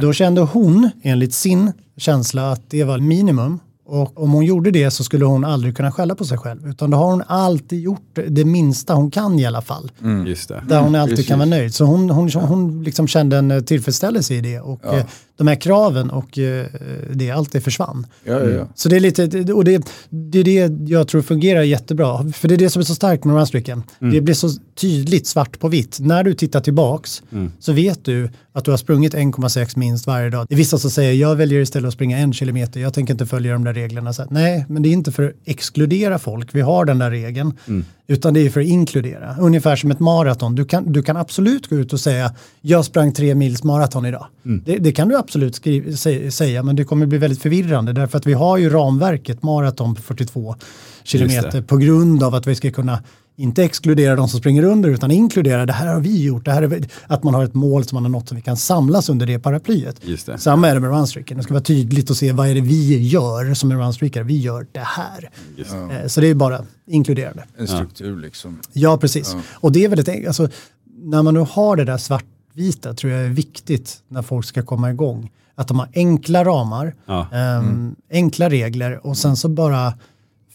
[0.00, 3.60] Då kände hon, enligt sin känsla, att det var minimum.
[3.86, 6.68] Och om hon gjorde det så skulle hon aldrig kunna skälla på sig själv.
[6.68, 9.90] Utan då har hon alltid gjort det minsta hon kan i alla fall.
[10.26, 10.64] Just det.
[10.68, 11.28] Där hon alltid precis.
[11.28, 11.74] kan vara nöjd.
[11.74, 14.60] Så hon, hon, hon liksom kände en eh, tillfredsställelse i det.
[14.60, 15.02] Och Ja.
[15.36, 16.66] De här kraven och eh,
[17.12, 18.06] det, allt det försvann.
[18.24, 18.68] Ja, ja, ja.
[18.74, 22.32] Så det är lite, och det, det är det jag tror fungerar jättebra.
[22.32, 23.82] För det är det som är så starkt med runstreaken.
[23.98, 25.98] Det blir så tydligt svart på vitt.
[26.00, 27.22] När du tittar tillbaks
[27.58, 30.46] så vet du att du har sprungit 1,6 minst varje dag.
[30.48, 33.26] Det är vissa som säger jag väljer istället att springa en kilometer, jag tänker inte
[33.26, 34.12] följa de där reglerna.
[34.12, 37.10] Så, här, nej, men det är inte för att exkludera folk, vi har den där
[37.10, 37.52] regeln.
[38.06, 39.36] Utan det är för att inkludera.
[39.40, 40.54] Ungefär som ett maraton.
[40.54, 44.26] Du kan, du kan absolut gå ut och säga jag sprang tre mils maraton idag.
[44.64, 48.18] Det, det kan du absolut skriva, sä, säga men det kommer bli väldigt förvirrande därför
[48.18, 50.56] att vi har ju ramverket maraton på 42
[51.04, 53.02] kilometer på grund av att vi ska kunna
[53.36, 56.44] inte exkludera de som springer under utan inkludera det här har vi gjort.
[56.44, 58.56] Det här är, att man har ett mål som man har nått som vi kan
[58.56, 59.96] samlas under det paraplyet.
[60.02, 60.38] Just det.
[60.38, 61.36] Samma är det med runstreaken.
[61.36, 64.24] Det ska vara tydligt att se vad är det vi gör som är runstreakare.
[64.24, 65.30] Vi gör det här.
[65.56, 67.44] Just Eh, Så det är bara inkluderande.
[67.58, 68.58] En struktur liksom.
[68.72, 69.36] Ja, precis.
[69.52, 70.26] Och det är väldigt enkelt.
[70.26, 70.48] Alltså,
[71.04, 71.98] när man nu har det där
[72.54, 75.30] svartvita tror jag är viktigt när folk ska komma igång.
[75.56, 77.26] Att de har enkla ramar, Ja.
[77.32, 79.94] ehm, enkla regler och sen så bara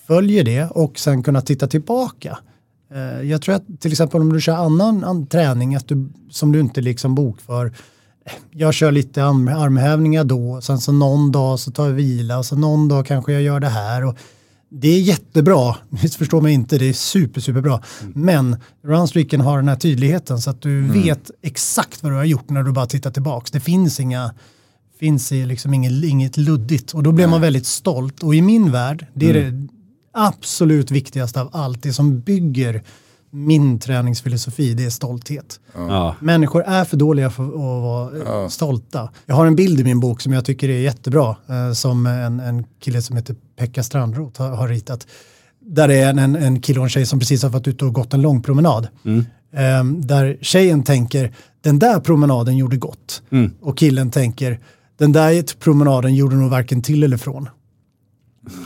[0.07, 2.37] följer det och sen kunna titta tillbaka.
[2.93, 6.51] Eh, jag tror att till exempel om du kör annan an, träning att du, som
[6.51, 7.65] du inte liksom bokför.
[8.25, 12.37] eh, Jag kör lite arm, armhävningar då, sen så någon dag så tar jag vila
[12.37, 14.05] och så någon dag kanske jag gör det här.
[14.05, 14.15] Och
[14.69, 17.81] det är jättebra, missförstå mig inte, det är super, superbra.
[18.13, 22.49] Men runstreaken har den här tydligheten så att du vet exakt vad du har gjort
[22.49, 23.51] när du bara tittar tillbaks.
[23.51, 24.33] Det finns inga
[24.99, 28.23] finns liksom inget, inget luddigt och då blir man väldigt stolt.
[28.23, 29.67] Och i min värld, det är det
[30.13, 31.83] absolut viktigaste av allt.
[31.83, 32.83] Det som bygger
[33.31, 35.59] min träningsfilosofi, det är stolthet.
[35.75, 36.15] Ja.
[36.19, 39.09] Människor är för dåliga för att vara eh, stolta.
[39.25, 42.39] Jag har en bild i min bok som jag tycker är jättebra, eh, som en,
[42.39, 45.07] en kille som heter Pekka Strandroth har, har ritat.
[45.59, 47.93] Där det är en, en kille och en tjej som precis har varit ute och
[47.93, 48.87] gått en lång promenad.
[49.53, 53.21] Eh, där tjejen tänker, den där promenaden gjorde gott.
[53.61, 54.59] Och killen tänker,
[54.97, 57.49] den där promenaden gjorde nog varken till eller från.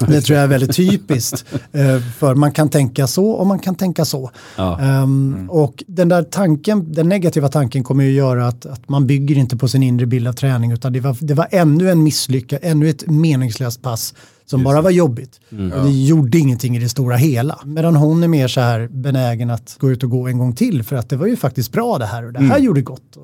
[0.07, 1.45] Det tror jag är väldigt typiskt.
[1.71, 4.32] eh, För man kan tänka så och man kan tänka så.
[4.57, 4.80] Ja.
[4.80, 9.38] Ehm, Och den där tanken, den negativa tanken kommer ju göra att, att man bygger
[9.38, 12.59] inte på sin inre bild av träning utan det var, det var ännu en misslyckad,
[12.61, 14.13] ännu ett meningslöst pass
[14.45, 15.39] som bara var jobbigt.
[15.49, 17.59] Och det gjorde ingenting i det stora hela.
[17.65, 20.83] Medan hon är mer så här benägen att gå ut och gå en gång till
[20.83, 23.17] för att det var ju faktiskt bra det här och det här gjorde gott.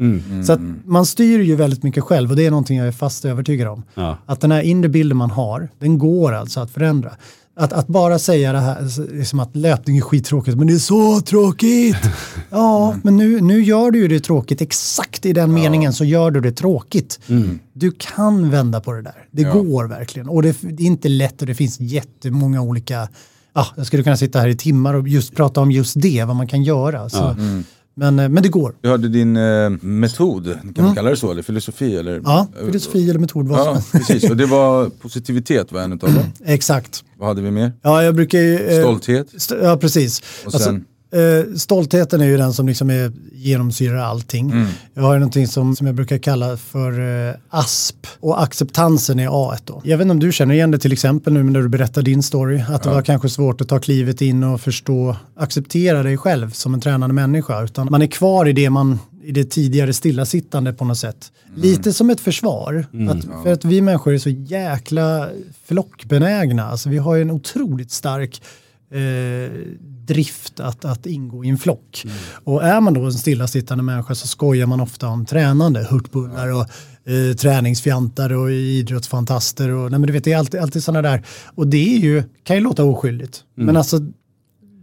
[0.46, 3.26] Så att man styr ju väldigt mycket själv och det är någonting jag är fast
[3.26, 3.84] övertygad om.
[3.94, 4.18] Ja.
[4.26, 7.12] Att den här inre bilden man har, den går alltså att förändra.
[7.60, 8.82] Att, att bara säga det här,
[9.12, 11.96] det är som att löpning är skittråkigt, men det är så tråkigt.
[12.52, 14.62] Ja, men nu, nu gör du ju det tråkigt.
[14.62, 17.20] Exakt i den meningen så gör du det tråkigt.
[17.74, 19.26] Du kan vända på det där.
[19.32, 19.54] Det Ja.
[19.54, 20.30] går verkligen.
[20.30, 23.08] Och det, det är inte lätt och det finns jättemånga olika,
[23.54, 26.36] ja, jag skulle kunna sitta här i timmar och just prata om just det, vad
[26.36, 27.10] man kan göra.
[27.10, 27.64] Så, men, eh,
[28.32, 28.76] men det går.
[28.82, 31.96] Du hade din eh, metod, kan man kalla det så, eller filosofi?
[31.98, 32.12] Eller?
[32.12, 32.24] Mm.
[32.26, 33.48] Ja, filosofi eller metod.
[33.48, 34.30] Vad Ja, precis.
[34.30, 36.24] Och det var positivitet var en utav dem.
[36.46, 37.04] Exakt.
[37.18, 37.72] Vad hade vi mer?
[37.82, 38.56] Ja, jag brukar ju...
[38.68, 39.34] eh, Stolthet.
[39.36, 40.22] St- ja, precis.
[40.46, 40.86] Och sen?
[41.12, 44.52] Eh, stoltheten är ju den som liksom är, genomsyrar allting.
[44.52, 44.68] Mm.
[44.94, 49.28] Jag har ju någonting som, som jag brukar kalla för eh, ASP och acceptansen är
[49.28, 49.82] A1 då.
[49.84, 52.24] Jag vet inte om du känner igen det till exempel nu när du berättar din
[52.24, 52.64] story.
[52.70, 56.74] Att det var kanske svårt att ta klivet in och förstå, acceptera dig själv som
[56.74, 57.64] en tränande människa.
[57.64, 61.32] Utan man är kvar i det man i det tidigare stillasittande på något sätt.
[61.56, 62.86] Lite som ett försvar.
[63.10, 65.30] Att, för att vi människor är så jäkla
[65.66, 66.70] flockbenägna.
[66.70, 68.42] Alltså vi har ju en otroligt stark
[68.92, 69.52] eh,
[70.14, 72.06] drift att, att ingå i en flock.
[72.44, 76.66] Och är man då en stillasittande människa så skojar man ofta om tränande, hurtbullar och
[77.12, 79.70] eh, träningsfjantar och idrottsfantaster.
[79.70, 81.26] Och, nej, men du vet, det är alltid, alltid sådana där.
[81.56, 83.44] Och det är ju, kan ju låta oskyldigt.
[83.56, 84.00] Men alltså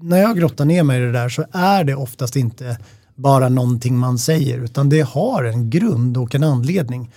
[0.03, 2.79] när jag grottar ner mig i det där så är det oftast inte
[3.17, 7.11] bara någonting man säger utan det har en grund och en anledning.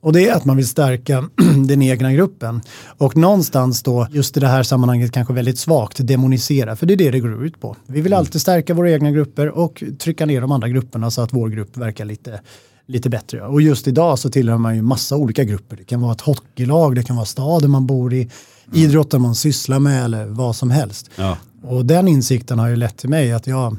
[0.00, 1.28] Och det är att man vill stärka
[1.66, 2.60] den egna gruppen.
[2.98, 6.96] Och någonstans då, just i det här sammanhanget kanske väldigt svagt, demonisera, för det är
[6.96, 7.76] det det går ut på.
[7.86, 11.32] Vi vill alltid stärka våra egna grupper och trycka ner de andra grupperna så att
[11.32, 12.40] vår grupp verkar lite
[12.88, 13.42] lite bättre.
[13.42, 15.76] Och just idag så tillhör man ju massa olika grupper.
[15.76, 18.28] Det kan vara ett hockeylag, det kan vara staden man bor i,
[18.72, 21.10] idrotten man sysslar med eller vad som helst.
[21.16, 21.38] Ja.
[21.62, 23.76] Och den insikten har ju lett till mig att jag,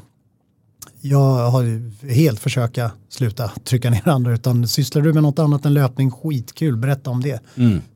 [1.02, 5.74] jag har helt försöka sluta trycka ner andra utan sysslar du med något annat än
[5.74, 7.40] löpning, skitkul, berätta om det.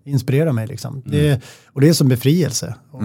[0.06, 1.02] Inspirera mig liksom.
[1.06, 2.76] Det, och det är som befrielse.
[2.92, 3.02] Och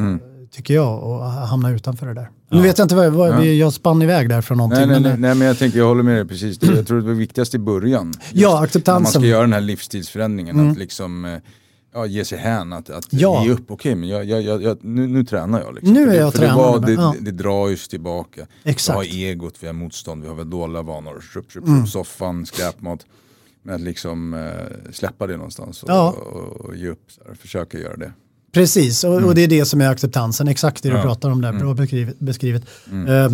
[0.52, 2.28] tycker jag, att hamna utanför det där.
[2.50, 3.44] Nu vet jag inte vad, vad Ja.
[3.44, 4.78] jag spann iväg där från någonting.
[4.78, 6.58] Nej, nej, men, nej, nej, men jag tänker, jag håller med dig precis.
[6.62, 8.14] Jag tror det var viktigast i början.
[8.32, 9.22] Ja, När man acceptansen.
[9.22, 11.38] ska göra den här livsstilsförändringen, att liksom eh,
[11.96, 13.44] ja, ge sig hän, att, att Ja.
[13.44, 13.70] ge upp.
[13.70, 15.74] Okej, men jag, jag, jag, jag, nu, nu tränar jag.
[15.74, 15.92] Liksom.
[15.92, 17.14] Nu är det- jag för det, var, det, ja.
[17.20, 18.46] det, drar ju tillbaka.
[18.64, 18.98] Exakt.
[19.12, 21.20] Vi har egot, vi har motstånd, vi har väl dåliga vanor.
[21.20, 21.86] Shup, shup, Mm.
[21.86, 23.06] soffan, skräpmat.
[23.62, 26.10] Men att liksom eh, släppa det någonstans och, Ja.
[26.10, 27.02] och, och ge upp.
[27.26, 28.12] Här, försöka göra det.
[28.60, 30.48] Precis, och, och det är det som är acceptansen.
[30.48, 31.02] Exakt det du Ja.
[31.02, 32.18] pratar om där, bra beskrivet.
[32.18, 32.62] beskrivet.
[33.08, 33.32] Eh,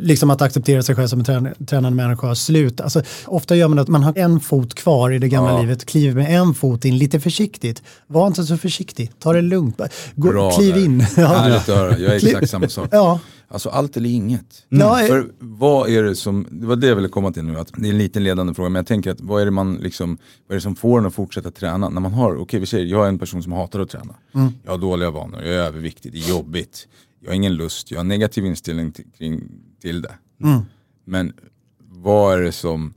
[0.00, 2.34] liksom att acceptera sig själv som en trän tränande människa.
[2.34, 2.80] Slut.
[2.80, 5.60] Alltså, ofta gör man att man har en fot kvar i det gamla Ja.
[5.60, 7.82] livet, kliver med en fot in lite försiktigt.
[8.06, 9.80] Var inte så försiktig, ta det lugnt.
[10.14, 10.84] Gå, Bra kliv där.
[10.84, 11.06] in.
[11.16, 11.26] Ja.
[11.26, 12.88] Härligt att höra, jag är exakt samma sak.
[12.90, 13.18] Ja.
[13.48, 14.66] Alltså allt eller inget.
[14.70, 15.06] Eh.
[15.06, 17.88] För vad är det som, det var det jag ville komma till nu, att det
[17.88, 20.50] är en liten ledande fråga, men jag tänker att vad är det man liksom, vad
[20.50, 21.88] är det som får en att fortsätta träna?
[21.88, 24.14] När man har, okej vi säger, jag är en person som hatar att träna.
[24.34, 24.52] Mm.
[24.64, 26.88] Jag har dåliga vanor, jag är överviktig, det är jobbigt.
[27.20, 29.42] Jag har ingen lust, jag har en negativ inställning till, kring,
[29.80, 30.14] till det.
[30.42, 30.60] Mm.
[31.04, 31.32] Men
[31.78, 32.94] vad är det som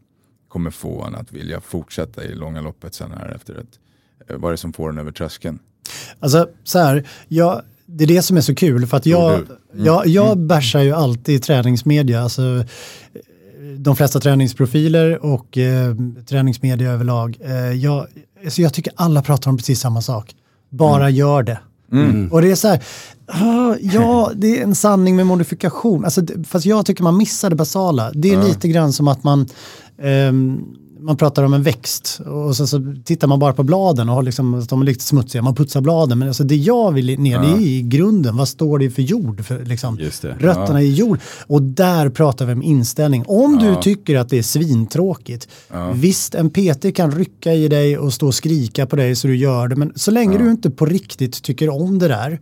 [0.47, 3.80] kommer få en att vilja fortsätta i långa loppet sen här efter ett,
[4.28, 5.60] eh, vad är det som får en över tröskeln?
[6.20, 7.62] Alltså så här, jag,
[7.92, 9.40] det är det som är så kul för att jag,
[9.74, 9.86] du?
[9.86, 12.22] jag, jag bärsar ju alltid träningsmedia.
[12.22, 12.64] Alltså,
[13.78, 15.96] de flesta träningsprofiler och eh,
[16.30, 17.38] träningsmedia överlag.
[17.42, 18.08] Eh, jag,
[18.46, 20.36] alltså jag tycker alla pratar om precis samma sak.
[20.70, 21.60] Bara gör det.
[22.32, 22.84] Och det är så här,
[23.28, 26.06] ah, ja det är en sanning med modifikation.
[26.06, 28.12] Alltså, fast jag tycker man missar det basala.
[28.14, 29.48] Det är lite grann som att man
[30.02, 30.66] ehm,
[31.02, 34.24] man pratar om en växt och så, så tittar man bara på bladen och har
[34.24, 36.20] liksom, de är lite smutsiga, man putsar bladen.
[36.20, 39.45] Men alltså det jag vill ner det är i grunden, vad står det för jord?
[39.45, 39.97] För, liksom.
[40.39, 41.20] Rötterna i jord.
[41.47, 43.24] Och där pratar vi om inställning.
[43.28, 45.47] Om du tycker att det är svintråkigt,
[45.93, 49.36] visst en PT kan rycka i dig och stå och skrika på dig så du
[49.36, 52.39] gör det, men så länge du inte på riktigt tycker om det där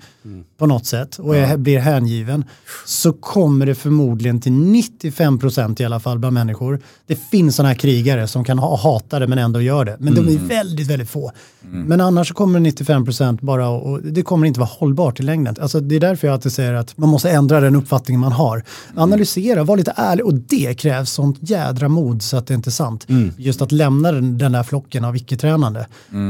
[0.58, 2.46] på något sätt och är, blir hängiven
[2.86, 6.82] så kommer det förmodligen till 95% i alla fall bland människor.
[7.08, 9.96] Det finns sådana här krigare som kan ha, hata det men ändå gör det.
[10.00, 11.32] Men de är väldigt, väldigt få.
[11.62, 15.56] Men annars kommer 95% bara och, och det kommer inte vara hållbart i längden.
[15.62, 18.64] Alltså det är därför jag alltid säger att man måste ändra den uppfattningen man har.
[18.96, 22.72] Analysera, var lite ärlig och det krävs sånt jädra mod så att det inte är
[22.72, 23.08] sant.
[23.38, 25.88] Just att lämna den, den där flocken av icke-tränande.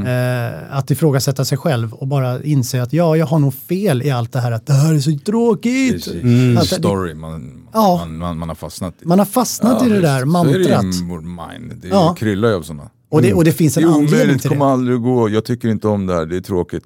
[0.08, 4.12] Eh, att ifrågasätta sig själv och bara inse att ja, jag har nog fel i
[4.12, 6.08] allt det här att det här är så tråkigt.
[6.08, 6.58] Mm.
[6.58, 7.98] Att story man, Ja.
[8.06, 9.06] man, man, man har fastnat i.
[9.08, 10.82] Man har fastnat i det där Så är mantrat.
[10.82, 11.74] det i mind.
[11.82, 12.07] Det Ja.
[12.16, 12.90] Kryllar ju av sådana.
[13.10, 14.72] Och det, och det finns en Det är anledning omöjligt, till kommer det.
[14.72, 16.84] aldrig att gå, jag tycker inte om det här, det är tråkigt.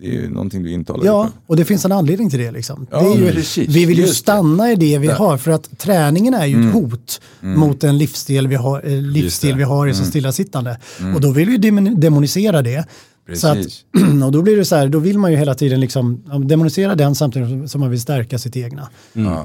[0.00, 2.50] Det är ju någonting du intalar Ja, och det finns en anledning till det.
[2.50, 2.86] Liksom.
[2.90, 3.68] Ja, det ju, precis.
[3.68, 4.12] vi vill ju det.
[4.14, 5.14] stanna i det vi Där.
[5.14, 9.50] har för att träningen är ju ett hot mot den livsstil vi har, eh, livsstil
[9.50, 9.56] det.
[9.56, 10.78] vi har i så stillasittande.
[11.14, 12.84] Och då vill vi demon- demonisera det.
[13.36, 13.58] Så att,
[14.24, 17.14] och då blir det så här, då vill man ju hela tiden liksom demonisera den
[17.14, 18.88] samtidigt som man vill stärka sitt egna.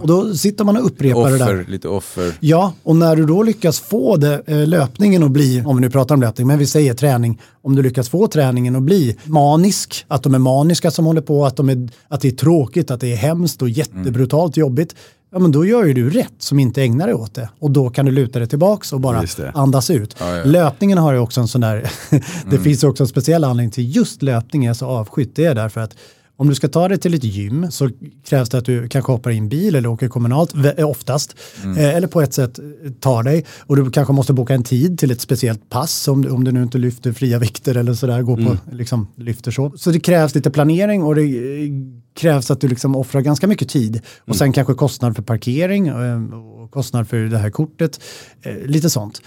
[0.02, 1.46] Och då sitter man och upprepar det där.
[1.46, 2.34] Offer, lite offer.
[2.40, 5.90] Ja, och när du då lyckas få det, eh, löpningen att bli, om vi nu
[5.90, 10.06] pratar om löpning, men vi säger träning, om du lyckas få träningen att bli manisk,
[10.08, 13.02] att de är maniska som håller på, att, de är, att det är tråkigt, att
[13.02, 14.96] det är hemskt och jättebrutalt jobbigt,
[15.36, 17.50] ja men då gör ju du rätt som inte ägnar dig åt det.
[17.60, 19.24] Och då kan du luta dig tillbaks och bara
[19.54, 20.16] andas ut.
[20.20, 20.44] Ja, ja.
[20.44, 21.92] Löpningen har ju också en sån där,
[22.50, 25.36] det finns också en speciell anledning till just löpning är så avskytt.
[25.36, 25.96] Det är därför att
[26.38, 27.90] om du ska ta dig till ett gym så
[28.26, 31.36] krävs det att du kanske hoppar i en bil eller åker kommunalt, vä- oftast.
[31.64, 33.46] Eh, Eller på ett sätt eh, tar dig.
[33.60, 36.52] Och du kanske måste boka en tid till ett speciellt pass om, du- om du
[36.52, 39.74] nu inte lyfter fria vikter eller sådär, går på liksom, lyfter så.
[39.78, 41.70] Så det krävs lite planering och det eh,
[42.18, 44.02] krävs att du liksom offrar ganska mycket tid.
[44.26, 48.00] Och sen kanske kostnad för parkering eh, och kostnad för det här kortet.
[48.42, 49.22] Eh, Lite sånt.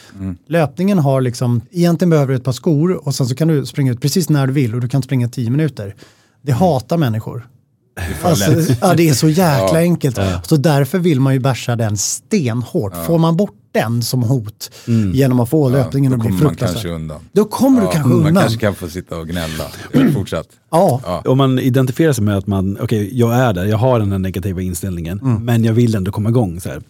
[0.46, 3.92] Löpningen har liksom, egentligen behöver du ett par skor och sen så kan du springa
[3.92, 5.94] ut precis när du vill och du kan springa 10 minuter.
[6.48, 7.46] Det hatar människor.
[8.22, 10.18] Alltså, ja, det är så jäkla enkelt.
[10.42, 12.92] Så därför vill man ju bärsa den stenhårt.
[13.06, 14.70] Får man bort den som hot
[15.12, 16.74] genom att få löpningen Då att bli kommer man fruktansvärd.
[16.82, 17.20] kanske undan.
[17.32, 18.42] Då kommer du Ja, kanske Man undan.
[18.42, 19.64] kanske kan få sitta och gnälla.
[20.14, 20.46] Fortsatt.
[20.70, 21.00] Ja.
[21.04, 21.22] Ja.
[21.26, 24.18] Om man identifierar sig med att man, okej, jag är där, jag har den här
[24.18, 26.60] negativa inställningen, men jag vill ändå komma igång.
[26.60, 26.82] Så här.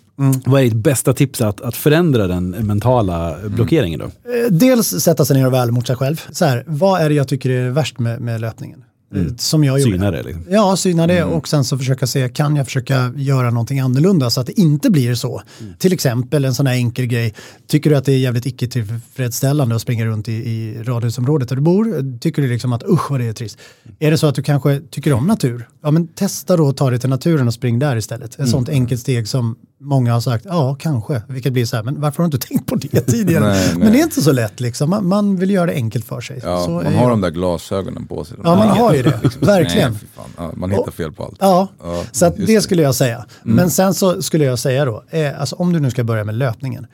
[0.46, 4.04] Vad är ditt bästa tips att, att förändra den mentala blockeringen då?
[4.06, 4.10] Eh,
[4.50, 6.22] Dels sätta sig ner och ärlig mot sig själv.
[6.32, 8.84] Så här, vad är det jag tycker är värst med, med löpningen?
[9.14, 9.92] Eh, Som jag gjorde.
[9.92, 10.44] Syna det liksom.
[10.50, 14.40] Ja, syna det och sen så försöka se, kan jag försöka göra någonting annorlunda så
[14.40, 15.42] att det inte blir så?
[15.78, 17.34] Till exempel en sån här enkel grej.
[17.66, 21.56] Tycker du att det är jävligt icke tillfredsställande att springa runt i, i radhusområdet där
[21.56, 22.18] du bor?
[22.18, 23.58] Tycker du liksom att usch vad det är trist?
[23.98, 25.68] Är det så att du kanske tycker om natur?
[25.82, 28.38] Ja men testa då att ta dig till naturen och spring där istället.
[28.38, 32.00] Ett sånt enkelt steg som många har sagt ja, kanske, vilket blir så här, men
[32.00, 33.44] varför har du inte tänkt på det tidigare?
[33.44, 33.78] Nej, nej.
[33.78, 36.40] Men det är inte så lätt liksom, man, man vill göra det enkelt för sig.
[36.42, 37.10] Ja, så man har jag.
[37.10, 38.36] de där glasögonen på sig.
[38.44, 39.98] Ja, man har ju det, verkligen.
[40.38, 41.36] Nej, man hittar fel på allt.
[41.40, 43.26] Ja, Ja, så att det skulle jag säga.
[43.42, 46.34] Men sen så skulle jag säga då, eh, alltså om du nu ska börja med
[46.34, 46.86] löpningen,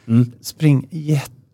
[0.42, 0.88] spring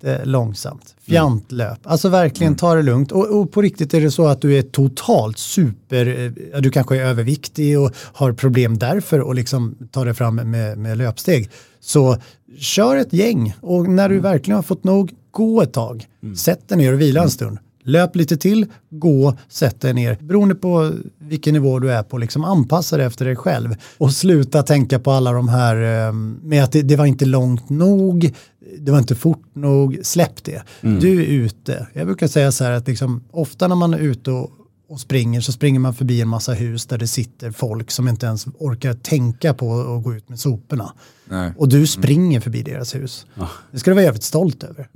[0.03, 1.79] jättelångsamt, fjantlöp.
[1.83, 3.13] Alltså verkligen ta det lugnt.
[3.13, 6.97] Och, och på riktigt är det så att du är totalt super, eh, du kanske
[6.97, 11.51] är överviktig och har problem därför och liksom ta dig fram med, med löpsteg.
[11.81, 12.17] Så
[12.59, 16.07] kör ett gäng och när du verkligen har fått nog, gå ett tag.
[16.37, 17.59] Sätt dig ner och vila en stund.
[17.85, 20.19] Löp lite till, gå, sätt dig ner.
[20.21, 23.75] Beroende på vilken nivå du är på, liksom anpassa dig efter dig själv.
[23.99, 26.13] Och sluta tänka på alla de här eh,
[26.43, 28.35] med att det, det var inte långt nog,
[28.79, 30.63] det var inte fort nog, släpp det.
[31.01, 31.87] Du är ute.
[31.93, 34.51] Jag brukar säga så här att liksom, ofta när man är ute och,
[34.89, 38.27] och springer så springer man förbi en massa hus där det sitter folk som inte
[38.27, 40.93] ens orkar tänka på att gå ut med soporna.
[41.29, 41.53] Nej.
[41.57, 43.27] Och du springer förbi deras hus.
[43.73, 44.89] Det ska du vara jävligt stolt över.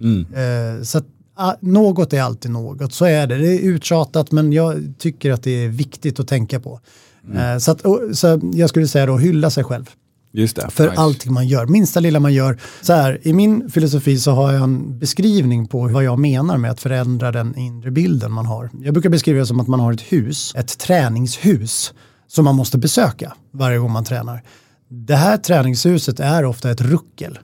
[0.77, 1.07] Eh, så att, ah,
[1.61, 3.37] något är alltid något, så är det.
[3.37, 6.81] Det är uttjatat men jag tycker att det är viktigt att tänka på.
[7.37, 7.81] Eh, så, att,
[8.13, 9.91] så jag skulle säga då hylla sig själv
[10.33, 10.71] Just det.
[10.71, 11.01] för Nice.
[11.01, 12.59] allting man gör, minsta lilla man gör.
[12.83, 16.71] Så här, I min filosofi så har jag en beskrivning på vad jag menar med
[16.71, 18.71] att förändra den inre bilden man har.
[18.83, 21.95] Jag brukar beskriva det som att man har ett hus, ett träningshus
[22.29, 24.43] som man måste besöka varje gång man tränar.
[24.89, 27.39] Det här träningshuset är ofta ett ruckel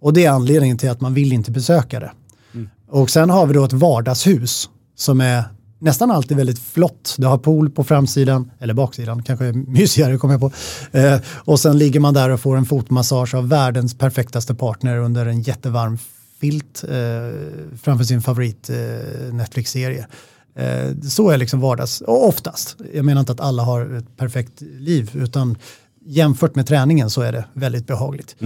[0.00, 2.12] och det är anledningen till att man vill inte besöka det.
[2.94, 5.44] Och sen har vi då ett vardagshus som är
[5.78, 7.14] nästan alltid väldigt flott.
[7.18, 10.50] Det har pool på framsidan, eller baksidan, kanske är mysigare kommer jag på.
[10.98, 15.26] Eh, och sen ligger man där och får en fotmassage av världens perfektaste partner under
[15.26, 15.98] en jättevarm
[16.40, 17.38] filt eh,
[17.82, 20.06] framför sin favorit eh, Netflix-serie.
[20.56, 22.76] Eh, så är liksom vardags, och oftast.
[22.94, 25.56] Jag menar inte att alla har ett perfekt liv, utan
[26.06, 28.36] jämfört med träningen så är det väldigt behagligt.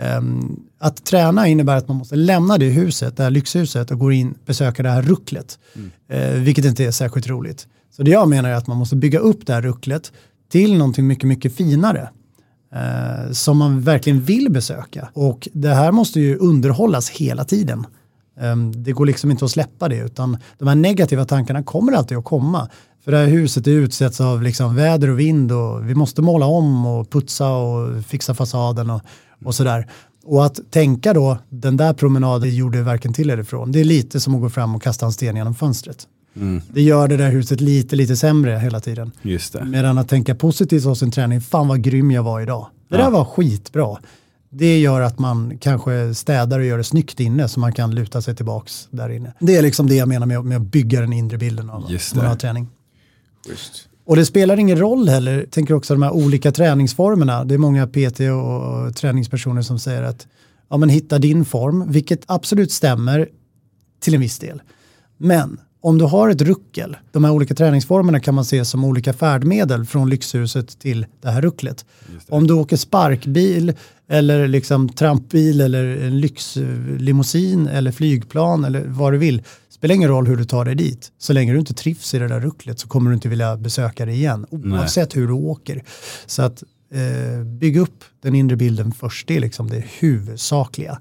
[0.00, 4.12] Ehm, att träna innebär att man måste lämna det huset, det här lyxhuset och gå
[4.12, 5.58] in och besöka det här rucklet.
[6.08, 7.66] Eh, vilket inte är särskilt roligt.
[7.96, 10.12] Så det jag menar är att man måste bygga upp det här rucklet
[10.52, 12.08] till någonting mycket, mycket finare.
[12.74, 15.08] Eh, som man verkligen vill besöka.
[15.12, 17.86] Och det här måste ju underhållas hela tiden.
[18.40, 22.18] Ehm, det går liksom inte att släppa det utan de här negativa tankarna kommer alltid
[22.18, 22.68] att komma.
[23.06, 26.46] För det här huset är utsätts av liksom väder och vind och vi måste måla
[26.46, 29.00] om och putsa och fixa fasaden och,
[29.44, 29.86] och sådär.
[30.24, 33.72] Och att tänka då, den där promenaden gjorde varken till eller ifrån.
[33.72, 36.06] Det är lite som att gå fram och kasta en sten genom fönstret.
[36.68, 39.12] Det gör det där huset lite, lite sämre hela tiden.
[39.22, 39.64] Just det.
[39.64, 42.66] Medan att tänka positivt av sin träning, fan vad grym jag var idag.
[42.88, 43.96] Det där var skitbra.
[44.50, 48.22] Det gör att man kanske städar och gör det snyggt inne så man kan luta
[48.22, 49.32] sig tillbaks där inne.
[49.40, 52.14] Det är liksom det jag menar med, med att bygga den inre bilden av Just
[52.14, 52.20] det.
[52.20, 52.68] har träning.
[53.46, 53.88] Schysst.
[54.04, 57.44] Och det spelar ingen roll heller, jag tänker också de här olika träningsformerna.
[57.44, 60.26] Det är många PT och, träningspersoner som säger att
[60.70, 63.28] ja, men hitta din form, vilket absolut stämmer
[64.00, 64.62] till en viss del.
[65.16, 69.12] Men om du har ett ruckel, de här olika träningsformerna kan man se som olika
[69.12, 71.84] färdmedel från lyxhuset till det här rucklet.
[72.28, 73.72] Om du åker sparkbil
[74.08, 79.42] eller liksom trampbil eller en lyxlimousin eller flygplan eller vad du vill.
[79.86, 81.12] Spelar ingen roll hur du tar dig dit.
[81.18, 84.06] Så länge du inte trivs i det där rucklet så kommer du inte vilja besöka
[84.06, 84.46] det igen.
[84.50, 85.82] Oavsett hur du åker.
[86.26, 89.28] Så att eh, bygga upp den inre bilden först.
[89.28, 90.98] Det är liksom det huvudsakliga.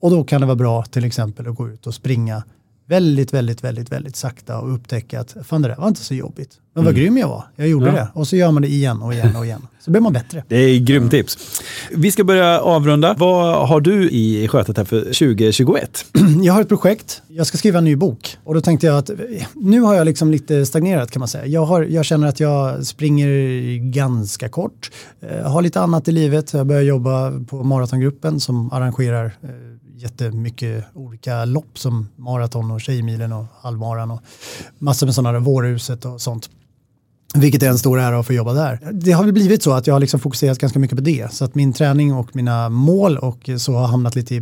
[0.00, 2.44] Och då kan det vara bra till exempel att gå ut och springa
[2.90, 6.50] väldigt, väldigt, väldigt, väldigt sakta och upptäcka att fan det där var inte så jobbigt.
[6.74, 7.44] Men vad grym jag var.
[7.56, 7.92] Jag gjorde Ja.
[7.92, 8.08] det.
[8.14, 9.66] Och så gör man det igen och igen och igen.
[9.80, 10.44] Så blir man bättre.
[10.48, 11.60] Det är grymt tips.
[11.90, 13.14] Vi ska börja avrunda.
[13.18, 16.04] Vad har du i skötet här för 2021?
[16.42, 18.36] Jag har ett projekt, jag ska skriva en ny bok.
[18.44, 19.10] Och då tänkte jag att
[19.54, 21.46] nu har jag liksom lite stagnerat kan man säga.
[21.46, 23.28] Jag, har, jag känner att jag springer
[23.92, 24.90] ganska kort.
[25.20, 26.52] Eh, har lite annat i livet.
[26.52, 29.50] Jag börjar jobba på Maratongruppen som arrangerar eh,
[30.02, 34.20] jättemycket olika lopp som maraton och Tjejmilen och halvmaran och
[34.78, 36.50] massor med sådana där Vårhuset och sånt.
[37.34, 38.90] Vilket är en stor ära att få jobba där.
[38.92, 41.32] Det har väl blivit så att jag har liksom fokuserat ganska mycket på det.
[41.32, 44.38] Så att min träning och mina mål och så har hamnat lite i,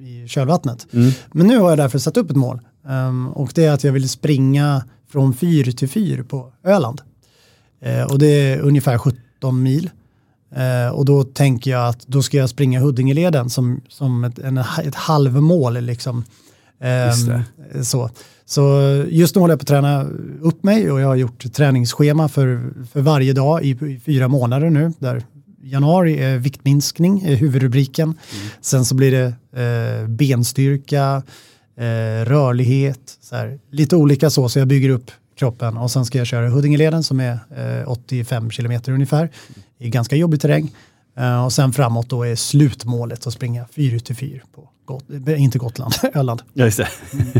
[0.00, 0.86] i kölvattnet.
[1.32, 2.60] Men nu har jag därför satt upp ett mål.
[2.88, 7.00] Ehm, och det är att jag vill springa från fyr till fyr på Öland.
[7.80, 9.90] Eh, och det är ungefär 17 mil.
[10.56, 14.58] Eh, och då tänker jag att då ska jag springa Huddingeleden som, som ett, en,
[14.58, 15.80] ett halvmål.
[15.80, 16.16] Liksom.
[16.16, 16.28] Just
[16.80, 18.10] Ehm, så.
[18.44, 20.06] så just nu håller jag på att träna
[20.40, 24.70] upp mig och jag har gjort träningsschema för, för varje dag i, i fyra månader
[24.70, 24.92] nu.
[24.98, 25.22] Där
[25.62, 28.14] januari är viktminskning, är huvudrubriken.
[28.60, 29.26] Sen så blir det
[29.62, 31.22] eh, benstyrka,
[31.76, 36.18] eh, rörlighet, så här, lite olika så, så jag bygger upp kroppen och sen ska
[36.18, 37.32] jag köra Huddingeleden som är
[37.82, 39.30] eh, 85 kilometer ungefär
[39.78, 40.74] i ganska jobbig terräng.
[41.16, 45.58] Eh, och sen framåt då är slutmålet att springa 4 till 4 på Got inte
[45.58, 46.42] Gotland, Öland.
[46.52, 46.88] Ja, just det.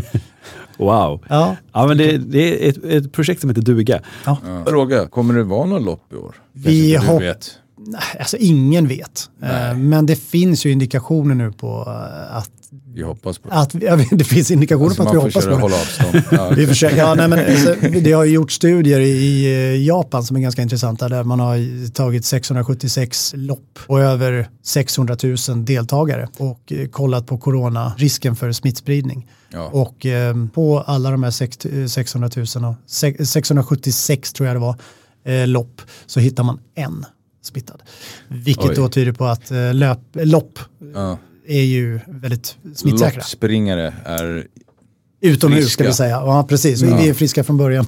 [0.79, 1.25] wow.
[1.29, 1.57] Ja.
[1.73, 4.01] Ja, men det, det är ett, ett projekt som heter Duga.
[4.27, 4.37] Ja.
[4.67, 6.35] Fråga, kommer det vara något lopp i år?
[6.53, 7.51] Vi hopp- vet.
[7.87, 9.31] Nej, Alltså ingen vet.
[9.43, 12.51] Eh, Men det finns ju indikationer nu på eh, att,
[12.95, 13.55] Vi hoppas på det.
[13.55, 15.57] att ja, det finns indikationer Alltså, på att vi hoppas på det.
[15.57, 16.23] hålla avstånd.
[16.31, 16.51] Ja.
[16.57, 20.37] Vi försöker, ja, nej, men, alltså, det har ju gjort studier i, i Japan som
[20.37, 26.73] är ganska intressanta där man har tagit 676 lopp och över 600 000 deltagare och
[26.73, 29.27] eh, kollat på corona, risken för smittspridning.
[29.53, 29.69] Ja.
[29.73, 34.57] Och eh, på alla de här sex- eh, 600 000 och sex- 676 tror jag
[34.57, 34.77] det var
[35.25, 37.05] eh, lopp så hittar man en
[37.49, 37.83] smittad.
[38.29, 38.75] Vilket Oj.
[38.77, 40.59] då tyder på att eh, löp, lopp
[40.95, 41.19] Ja.
[41.47, 43.17] är ju väldigt smittsäkra.
[43.19, 44.47] Loppspringare är...
[45.21, 45.85] Utomhus ska Friska.
[45.85, 46.11] vi säga.
[46.17, 46.83] Ja, precis.
[46.83, 46.97] Vi, Ja.
[46.97, 47.85] vi är friska från början.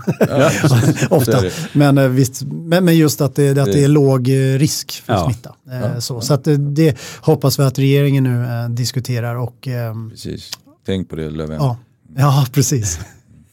[0.68, 1.42] Så Ofta.
[1.72, 5.12] Men, eh, visst, men, men just att det, att det är låg eh, risk för
[5.12, 5.24] Ja.
[5.24, 5.54] smitta.
[5.72, 10.50] Eh, Så, så att det hoppas vi att regeringen nu diskuterar och ehm, Precis.
[10.86, 11.56] Tänk på det Löfven.
[11.56, 11.76] ja,
[12.16, 13.00] ja, precis.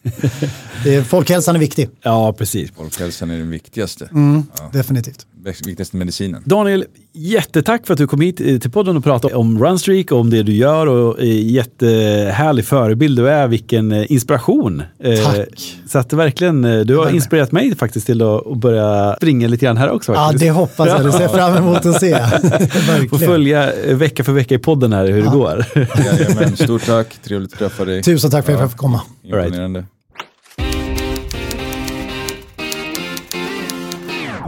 [0.84, 2.72] det folkhälsan är viktig, Ja, precis.
[2.72, 4.10] Folkhälsan är den viktigaste.
[4.12, 4.44] mm,
[4.74, 5.28] definitivt.
[5.48, 6.42] Viktigaste medicinen.
[6.46, 10.20] Daniel, jättetack för att du kom hit eh, till podden och pratade om Runstreak och
[10.20, 14.84] om det du gör och eh, jättehärlig förebild du är, vilken eh, inspiration.
[15.24, 15.78] Tack.
[15.88, 19.90] Så att verkligen, du har inspirerat mig faktiskt till att börja springa lite grann här
[19.90, 20.14] också.
[20.14, 20.44] Ja, faktiskt.
[20.44, 21.06] det hoppas jag.
[21.06, 22.18] Det ser fram emot att se.
[23.10, 25.66] Får följa vecka för vecka i podden här hur det går.
[25.76, 28.04] Jajamän, stort tack, trevligt att träffa dig.
[28.04, 29.02] Tusen tack för att jag fick komma.
[29.24, 29.86] Imponerande.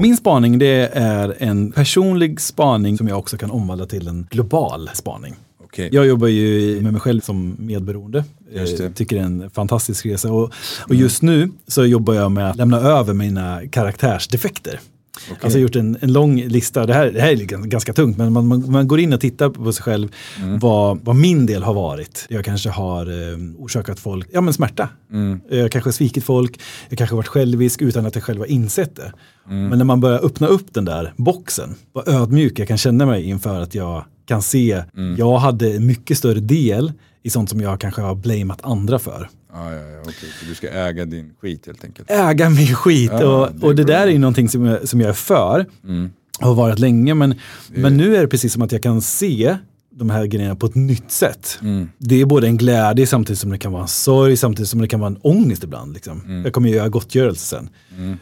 [0.01, 4.89] Min spaning det är en personlig spaning som jag också kan omvandla till en global
[4.93, 5.35] spaning.
[5.63, 5.89] Okej.
[5.91, 8.23] Jag jobbar ju med mig själv som medberoende.
[8.53, 10.31] Eh, Tycker det är en fantastisk resa.
[10.31, 10.53] Och,
[10.87, 14.79] och just nu så jobbar jag med att lämna över mina karaktärsdefekter.
[15.29, 17.93] Alltså jag har gjort en, en lång lista, det här, det här är gans- ganska
[17.93, 20.07] tungt, men man, man, man går in och tittar på sig själv
[20.61, 22.25] vad, vad min del har varit.
[22.29, 24.89] Jag kanske har eh, orsakat folk ja, men smärta.
[25.49, 26.59] Jag kanske har svikit folk,
[26.89, 29.13] jag kanske har varit självisk utan att jag själv har insett det.
[29.69, 33.23] Men när man börjar öppna upp den där boxen, vad ödmjuk jag kan känna mig
[33.23, 34.83] inför att jag kan se,
[35.17, 36.91] jag hade mycket större del
[37.23, 39.29] i sånt som jag kanske har blamat andra för.
[39.53, 40.29] Ja, ja, ja, okej.
[40.39, 42.11] Så du ska äga din skit helt enkelt.
[42.11, 45.01] Äga min skit Ja, och, det och det där är ju någonting som jag, som
[45.01, 45.65] jag är för.
[46.39, 47.35] Har varit länge men,
[47.67, 49.57] men nu är det precis som att jag kan se
[49.99, 51.59] de här grejerna på ett nytt sätt.
[51.97, 54.87] Det är både en glädje samtidigt som det kan vara en sorg, samtidigt som det
[54.87, 55.93] kan vara en ångest ibland.
[55.93, 56.41] Liksom.
[56.43, 57.69] Jag kommer ju göra gottgörelse sen.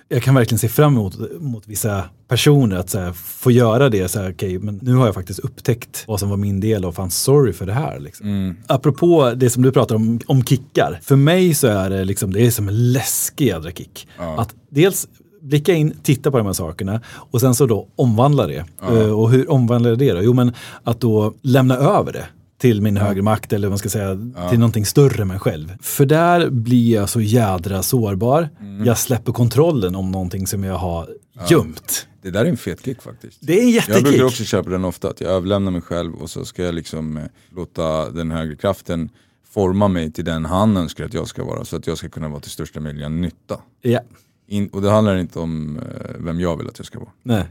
[0.08, 4.08] Jag kan verkligen se fram emot mot vissa personer att så här, få göra det.
[4.08, 6.96] Så här, okay, men nu har jag faktiskt upptäckt vad som var min del och
[6.96, 8.00] fan sorry för det här.
[8.00, 8.56] Liksom.
[8.68, 11.00] Apropå det som du pratar om, om kickar.
[11.02, 14.08] För mig så är det, liksom, det är som en läskig jädra kick.
[14.38, 15.08] Att dels
[15.42, 18.66] blicka in, titta på de här sakerna och sen så då omvandla det.
[18.82, 20.22] Eh, Och hur omvandlar jag det då?
[20.24, 22.26] Jo men att då lämna över det
[22.58, 24.18] till min högre makt eller vad man ska säga
[24.50, 25.74] till någonting större än mig själv.
[25.82, 28.50] För där blir jag så jädra sårbar.
[28.86, 31.10] Jag släpper kontrollen om någonting som jag har
[31.50, 32.08] gömt.
[32.22, 33.38] Det där är en fet kick faktiskt.
[33.42, 34.24] Det är en Jag brukar jättekick.
[34.24, 37.18] också köra på den ofta, att jag överlämnar mig själv och så ska jag liksom
[37.18, 37.24] eh,
[37.56, 39.10] låta den högre kraften
[39.54, 42.30] forma mig till den han önskar att jag ska vara så att jag ska kunna
[42.30, 43.60] vara till största möjliga nytta.
[43.82, 44.00] Ja.
[44.48, 45.84] In, och det handlar inte om eh,
[46.20, 47.10] vem jag vill att jag ska vara.
[47.24, 47.44] Nej.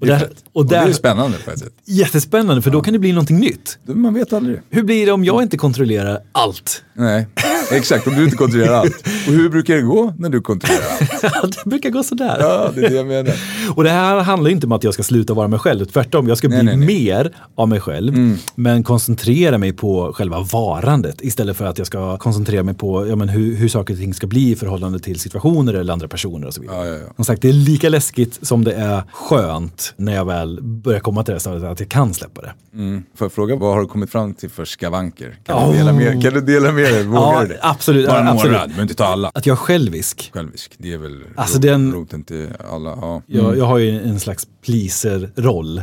[0.00, 1.72] Och, Det är där, och Och det där, är spännande på ett sätt.
[1.84, 3.78] jättespännande för då kan det bli någonting nytt.
[3.84, 4.60] Man vet aldrig.
[4.70, 6.84] Hur blir det om jag inte kontrollerar allt?
[6.94, 7.26] Nej,
[7.72, 8.06] exakt.
[8.06, 9.06] Om du inte kontrollerar allt.
[9.26, 10.84] Och hur brukar det gå när du kontrollerar
[11.42, 11.58] allt?
[11.64, 12.36] det brukar gå sådär.
[12.40, 13.34] Ja, det är det jag menar.
[13.74, 16.28] Och det här handlar inte om att jag ska sluta vara mig själv, tvärtom.
[16.28, 16.86] Jag ska Nej, bli nej, nej.
[17.04, 22.16] mer av mig själv, men koncentrera mig på själva varandet istället för att jag ska
[22.16, 25.20] koncentrera mig på ja, men hur, hur saker och ting ska bli i förhållande till
[25.20, 26.86] situationer eller andra personer och så vidare.
[26.86, 27.12] Ja, ja, ja.
[27.16, 31.24] Som sagt, det är lika läskigt som det är skönt när jag väl börjar komma
[31.24, 32.52] till det stadiet att jag kan släppa det.
[32.74, 33.02] Mm.
[33.16, 35.36] Får jag fråga, vad har du kommit fram till för skavanker?
[35.46, 35.72] Kan, Oh.
[35.72, 37.04] du, dela med, kan du dela med dig?
[37.04, 37.57] Vågar Ja, du det?
[37.60, 38.52] Absolut, Bara några, absolut.
[38.62, 39.30] du behöver inte ta alla.
[39.34, 40.30] Att jag är självisk.
[40.34, 42.88] Självisk, det är väl Alltså, ro- den- roten till alla.
[42.90, 43.22] Ja.
[43.26, 45.82] Jag, jag har ju en slags pleaser-roll.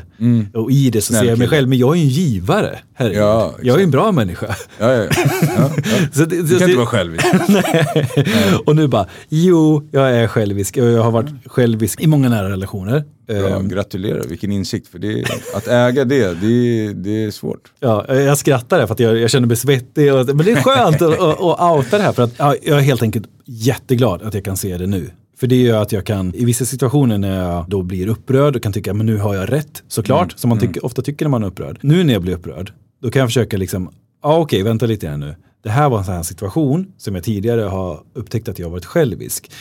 [0.54, 1.58] Och i det så Snäll ser jag mig kille.
[1.58, 2.80] själv, men jag är ju en givare.
[2.94, 3.22] Herregud.
[3.22, 4.56] Ja, jag är en bra människa.
[4.80, 5.10] Ja, ja, ja.
[6.16, 7.26] ja, det, Du kan det- inte vara självisk.
[8.66, 13.04] Och nu bara, jo, jag är självisk jag har varit självisk i många nära relationer.
[13.28, 14.88] Ja, Ehm, gratulerar, vilken insikt.
[14.88, 17.72] För det, att äga det, det, det är svårt.
[17.80, 20.14] Ja, jag skrattar för att jag, jag känner mig svettig.
[20.14, 22.78] Och, men det är skönt att, att, att outa det här för att ja, jag
[22.78, 25.10] är helt enkelt jätteglad att jag kan se det nu.
[25.38, 28.64] För det gör att jag kan, i vissa situationer när jag då blir upprörd och
[28.64, 31.44] kan tycka men nu har jag rätt, såklart, som man tycker, ofta tycker när man
[31.44, 31.78] är upprörd.
[31.82, 33.90] Nu när jag blir upprörd, då kan jag försöka liksom,
[34.24, 35.36] ja okej, vänta lite här nu.
[35.64, 38.86] Det här var en sån här situation som jag tidigare har upptäckt att jag varit
[38.86, 39.52] självisk.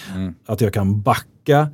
[0.47, 1.69] Att jag kan backa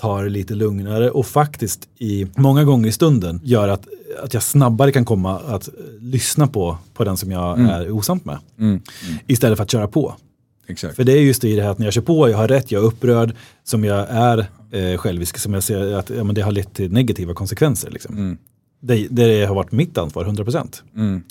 [0.00, 3.88] tar det lite lugnare och faktiskt i många gånger i stunden gör att,
[4.22, 5.68] att jag snabbare kan komma att
[6.00, 8.38] lyssna på, på den som jag är osams med.
[9.26, 10.14] Istället för att köra på.
[10.66, 10.96] Exakt.
[10.96, 12.48] För det är just det i det här att när jag kör på, jag har
[12.48, 13.34] rätt, jag är upprörd,
[13.64, 16.92] som jag är eh, självisk, som jag ser att ja, men det har lett till
[16.92, 17.90] negativa konsekvenser.
[17.90, 18.38] Liksom.
[18.80, 20.80] Det, det har varit mitt ansvar, 100%.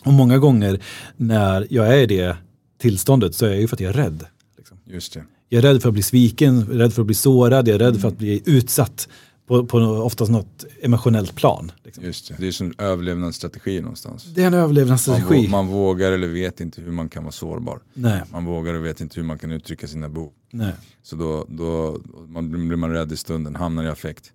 [0.05, 0.79] Och många gånger
[1.17, 2.37] när jag är i det
[2.81, 4.25] tillståndet så är jag ju för att jag är rädd.
[4.57, 4.77] Liksom.
[4.85, 5.23] Just det.
[5.49, 8.01] Jag är rädd för att bli sviken, rädd för att bli sårad, jag är rädd
[8.01, 9.07] för att bli utsatt
[9.47, 11.71] på, på oftast något emotionellt plan.
[11.83, 12.03] Liksom.
[12.03, 12.35] Just det.
[12.39, 14.23] det är som överlevnadsstrategi någonstans.
[14.23, 15.47] Det är en Man, överlevnadsstrategi.
[15.47, 17.79] vå- man vågar eller vet inte hur man kan vara sårbar.
[17.93, 20.31] Nej, Man vågar och vet inte hur man kan uttrycka sina behov.
[20.51, 20.73] nej.
[21.03, 24.31] Så då, då man, blir man rädd i stunden, hamnar i affekt.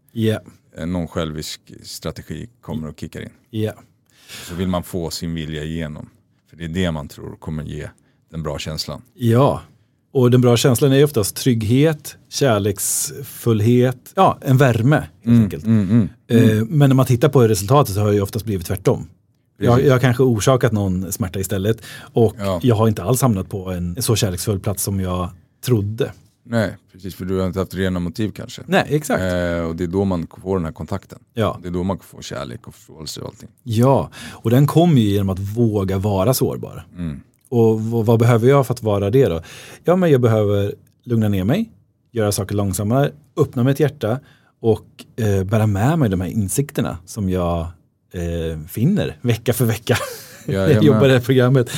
[0.76, 3.30] Eh, Någon självisk strategi kommer och kickar in.
[3.50, 3.72] ja.
[4.48, 6.08] Så vill man få sin vilja igenom.
[6.50, 7.88] För det är det man tror kommer ge
[8.30, 9.02] den bra känslan.
[9.14, 9.62] Ja,
[10.12, 15.64] och den bra känslan är oftast trygghet, kärleksfullhet, ja, en värme helt Mm, enkelt.
[16.28, 19.08] Eh, Men när man tittar på resultatet så har det ju oftast blivit tvärtom.
[19.58, 21.82] Jag, jag har kanske orsakat någon smärta istället
[22.12, 22.60] och Ja.
[22.62, 25.30] jag har inte alls hamnat på en så kärleksfull plats som jag
[25.64, 26.12] trodde.
[26.44, 28.62] Nej, precis för du har inte haft rena motiv kanske.
[28.66, 29.20] Nej, exakt.
[29.22, 31.18] Eh, och det är då man får den här kontakten.
[31.34, 31.58] Ja.
[31.62, 33.48] Det är då man får kärlek och förståelse och allting.
[33.62, 36.86] Ja, och den kommer ju genom att våga vara sårbar.
[36.98, 37.20] Mm.
[37.53, 39.40] Och vad behöver jag för att vara det då?
[39.84, 40.74] Ja, men jag behöver
[41.05, 41.70] lugna ner mig,
[42.12, 44.20] göra saker långsammare, öppna mitt hjärta
[44.61, 44.86] och
[45.16, 47.61] eh, bära med mig de här insikterna som jag
[48.12, 49.96] eh, finner vecka för vecka.
[50.46, 50.86] när jag Jajamän.
[50.86, 51.70] jobbar i det här programmet.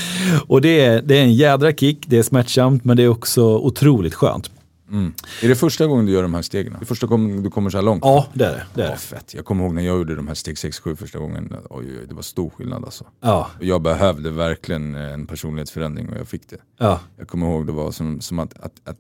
[0.47, 3.43] Och det är, det är en jädra kick, det är smärtsamt men det är också
[3.45, 4.51] otroligt skönt.
[4.95, 5.13] Mm.
[5.43, 6.77] Är det första gången du gör de här stegen?
[6.81, 8.03] Det första gången du kommer så här långt?
[8.05, 8.67] Ja, det är det.
[8.75, 9.35] det, är Ja, fett.
[9.35, 11.57] Jag kommer ihåg när jag gjorde de här steg 6-7 första gången.
[11.71, 13.05] Oj, oj, det var stor skillnad alltså.
[13.21, 16.57] Ja, Jag behövde verkligen en personlighetsförändring och jag fick det.
[16.79, 18.97] ja, Jag kommer ihåg det var som, som att, att, att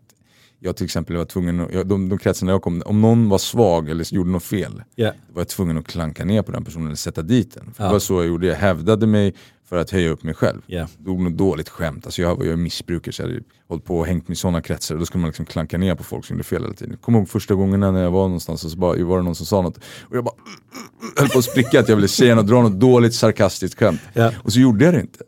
[0.64, 3.38] jag till exempel var tvungen, att, jag, de, de kretsarna jag kom, om någon var
[3.38, 6.86] svag eller gjorde något fel, då var jag tvungen att klanka ner på den personen
[6.86, 7.74] eller sätta dit den.
[7.74, 7.86] För Ja.
[7.86, 9.34] Det var så jag gjorde, jag hävdade mig
[9.68, 10.62] för att höja upp mig själv.
[10.66, 10.88] ja.
[10.98, 14.06] Drog något dåligt skämt, alltså jag var ju missbrukare så jag hade hållit på och
[14.06, 14.96] hängt mig i sådana kretsar.
[14.96, 16.96] Då skulle man liksom klanka ner på folk som gjorde fel hela tiden.
[16.96, 19.46] Kommer ihåg första gången när jag var någonstans och så bara, var det någon som
[19.46, 20.34] sa något och jag bara
[21.18, 24.00] höll på att spricka att jag ville säga något, dra något dåligt sarkastiskt skämt.
[24.12, 24.32] Ja.
[24.42, 25.24] Och så gjorde jag det inte.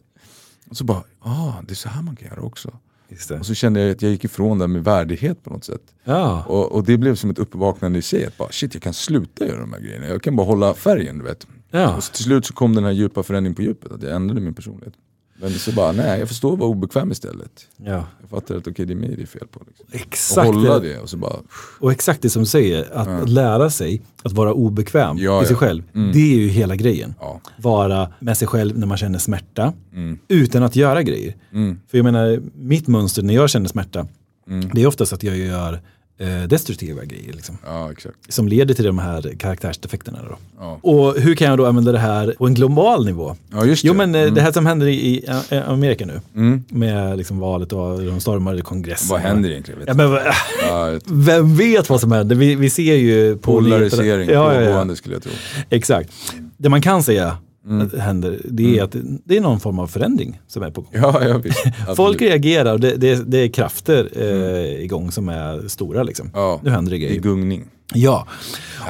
[0.70, 2.72] Och så bara, ah, det är så här man kan göra också.
[3.40, 5.82] Och så kände jag att jag gick ifrån det med värdighet på något sätt.
[6.04, 8.94] Ja, Och, och det blev som ett uppvaknande i sig, att bara shit jag kan
[8.94, 10.06] sluta göra de här grejerna.
[10.06, 11.46] Jag kan bara hålla färgen du vet.
[11.70, 11.96] ja.
[11.96, 14.40] Och så till slut så kom den här djupa förändringen på djupet, att jag ändrade
[14.40, 14.94] min personlighet.
[15.40, 17.66] Men så bara, nej jag förstår att vara obekväm istället.
[17.76, 18.04] ja.
[18.20, 19.60] Jag fattar att okej det är mig det är fel på.
[19.66, 19.86] Liksom.
[19.88, 20.46] Och Exakt.
[20.46, 21.36] hålla det och så bara,
[21.80, 25.46] Och exakt det som du säger, att, att lära sig att vara obekväm Ja, i
[25.46, 25.58] sig ja.
[25.58, 25.82] själv.
[25.94, 26.12] Mm.
[26.12, 27.14] Det är ju hela grejen.
[27.20, 27.40] ja.
[27.58, 30.18] Vara med sig själv när man känner smärta, Mm.
[30.28, 31.36] utan att göra grejer.
[31.52, 31.80] Mm.
[31.88, 34.06] För jag menar, mitt mönster när jag känner smärta,
[34.48, 34.70] Mm.
[34.74, 35.80] det är oftast att jag gör
[36.48, 37.32] destruktiva grejer.
[37.32, 37.90] Liksom, Ja
[38.28, 40.18] som leder till de här karaktärsdefekterna.
[40.28, 40.36] Då.
[40.58, 43.36] Ja, Och hur kan jag då använda det här på en global nivå?
[43.52, 43.64] ja.
[43.82, 44.34] Jo men eh, Mm.
[44.34, 46.64] det här som händer i, eh, Amerika nu, Mm.
[46.68, 49.08] med liksom valet och de stormade kongressen.
[49.08, 49.80] Vad händer egentligen?
[49.80, 52.36] Vet men, ett vem vet vad som händer?
[52.36, 54.66] Vi, vi ser ju på polarisering, Ja, ja, ja.
[54.66, 55.32] pågående skulle jag tro.
[55.70, 56.10] Exakt.
[56.56, 57.38] Det man kan säga
[57.68, 57.90] Mm.
[58.00, 60.90] händer, det är att det är någon form av förändring som är på gång.
[60.94, 61.64] Ja, ja visst.
[61.96, 66.02] Folk reagerar och det, det, det är krafter eh, igång som är stora.
[66.02, 66.30] Liksom.
[66.34, 67.20] Ja, Nu händer det i grejer.
[67.20, 67.64] gungning.
[67.94, 68.26] Ja,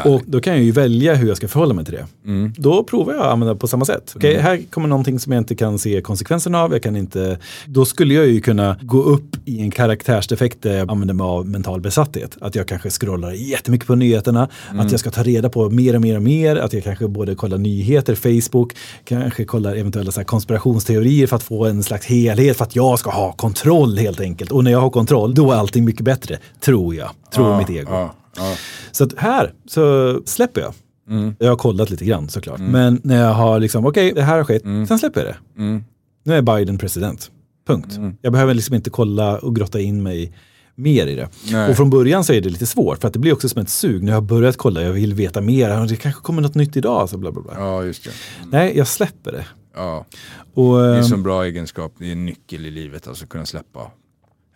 [0.05, 2.07] och då kan jag ju välja hur jag ska förhålla mig till det.
[2.25, 2.53] Mm.
[2.57, 4.13] Då provar jag att använda på samma sätt.
[4.17, 6.73] Okej, här kommer någonting som jag inte kan se konsekvenserna av.
[6.73, 10.91] Jag kan inte, då skulle jag ju kunna gå upp i en karaktärsdefekt där jag
[10.91, 12.37] använder mig av mental besatthet.
[12.41, 16.01] Att jag kanske scrollar jättemycket på nyheterna, att jag ska ta reda på mer och
[16.01, 18.73] mer och mer, att jag kanske både kollar nyheter, Facebook,
[19.05, 23.11] kanske kollar eventuella så konspirationsteorier för att få en slags helhet, för att jag ska
[23.11, 24.53] ha kontroll helt enkelt.
[24.53, 27.11] Och när jag har kontroll, då är allting mycket bättre, tror jag.
[27.35, 27.91] Tror ja, mitt ego.
[27.91, 28.57] Ja, ja.
[28.93, 30.75] Så här så släpper jag.
[31.11, 31.35] Mm.
[31.39, 32.61] Jag har kollat lite grann såklart.
[32.61, 35.63] Men när jag har liksom, okej det här har skett, sen släpper jag det.
[35.63, 35.85] Mm.
[36.25, 37.31] Nu är Biden president.
[37.67, 37.99] Punkt.
[38.23, 40.33] Jag behöver liksom inte kolla och grotta in mig
[40.75, 41.29] mer i det.
[41.53, 41.71] Nej.
[41.71, 43.69] Och från början så är det lite svårt för att det blir också som ett
[43.69, 44.03] sug.
[44.03, 47.09] När jag har börjat kolla, jag vill veta mer, det kanske kommer något nytt idag.
[47.09, 47.53] Så bla bla bla.
[47.57, 48.11] ja, just det.
[48.51, 49.47] Nej, jag släpper det.
[49.75, 50.07] Ja.
[50.55, 53.27] Och, Det är en ehm, sån bra egenskap, det är en nyckel i livet, alltså
[53.27, 53.91] kunna släppa.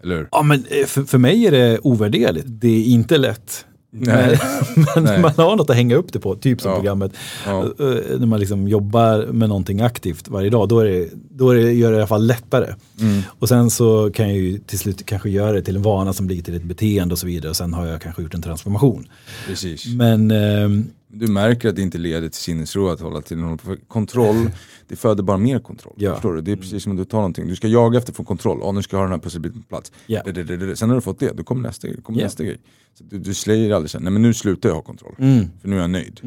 [0.02, 0.28] Eller hur?
[0.32, 2.46] Ja, men eh, för, för mig är det ovärderligt.
[2.48, 3.66] Det är inte lätt.
[3.92, 4.40] Nej.
[4.76, 5.20] Men, men Nej.
[5.22, 6.76] man har något att hänga upp det på, typ som Ja.
[6.76, 7.12] programmet.
[7.46, 7.60] Ja.
[7.62, 11.54] Eh, När man liksom jobbar med någonting aktivt varje dag, då är det, då är
[11.54, 12.74] det, gör det i alla fall lättare.
[13.26, 16.26] Och sen så kan jag ju till slut kanske göra det till en vana som
[16.26, 17.50] blir till ett beteende och så vidare.
[17.50, 19.06] Och sen har jag kanske gjort en transformation.
[19.46, 19.86] Precis.
[19.86, 23.58] Men ehm, Du märker att det inte leder till sinnesro att hålla till någon
[23.88, 24.50] kontroll.
[24.88, 25.94] Det föder bara mer kontroll.
[25.96, 26.12] Ja.
[26.14, 26.40] Förstår du?
[26.40, 27.46] Det är precis som att du tar någonting.
[27.48, 28.58] Du ska jaga efter att få kontroll.
[28.62, 29.92] Ja, nu ska jag ha den här pusselbiten på plats.
[30.06, 30.22] Ja.
[30.24, 30.76] Det, det, det, det.
[30.76, 32.26] Sen när du fått det, då kommer nästa, kommer Ja.
[32.26, 32.58] nästa grej.
[32.98, 35.14] Så du, du säger aldrig sen, nej men nu slutar jag ha kontroll.
[35.18, 35.44] Mm.
[35.60, 36.20] För nu är jag nöjd.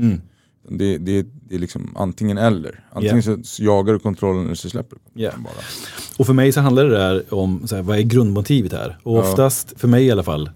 [0.70, 2.86] Det, det, det är liksom antingen eller.
[2.92, 3.38] Antingen Ja.
[3.44, 5.32] så, jagar du kontrollen eller så släpper du Ja.
[5.38, 5.54] bara.
[6.18, 8.98] Och för mig så handlar det där om så här, vad är grundmotivet här?
[9.04, 9.22] Och Ja.
[9.32, 10.50] oftast, för mig i alla fall,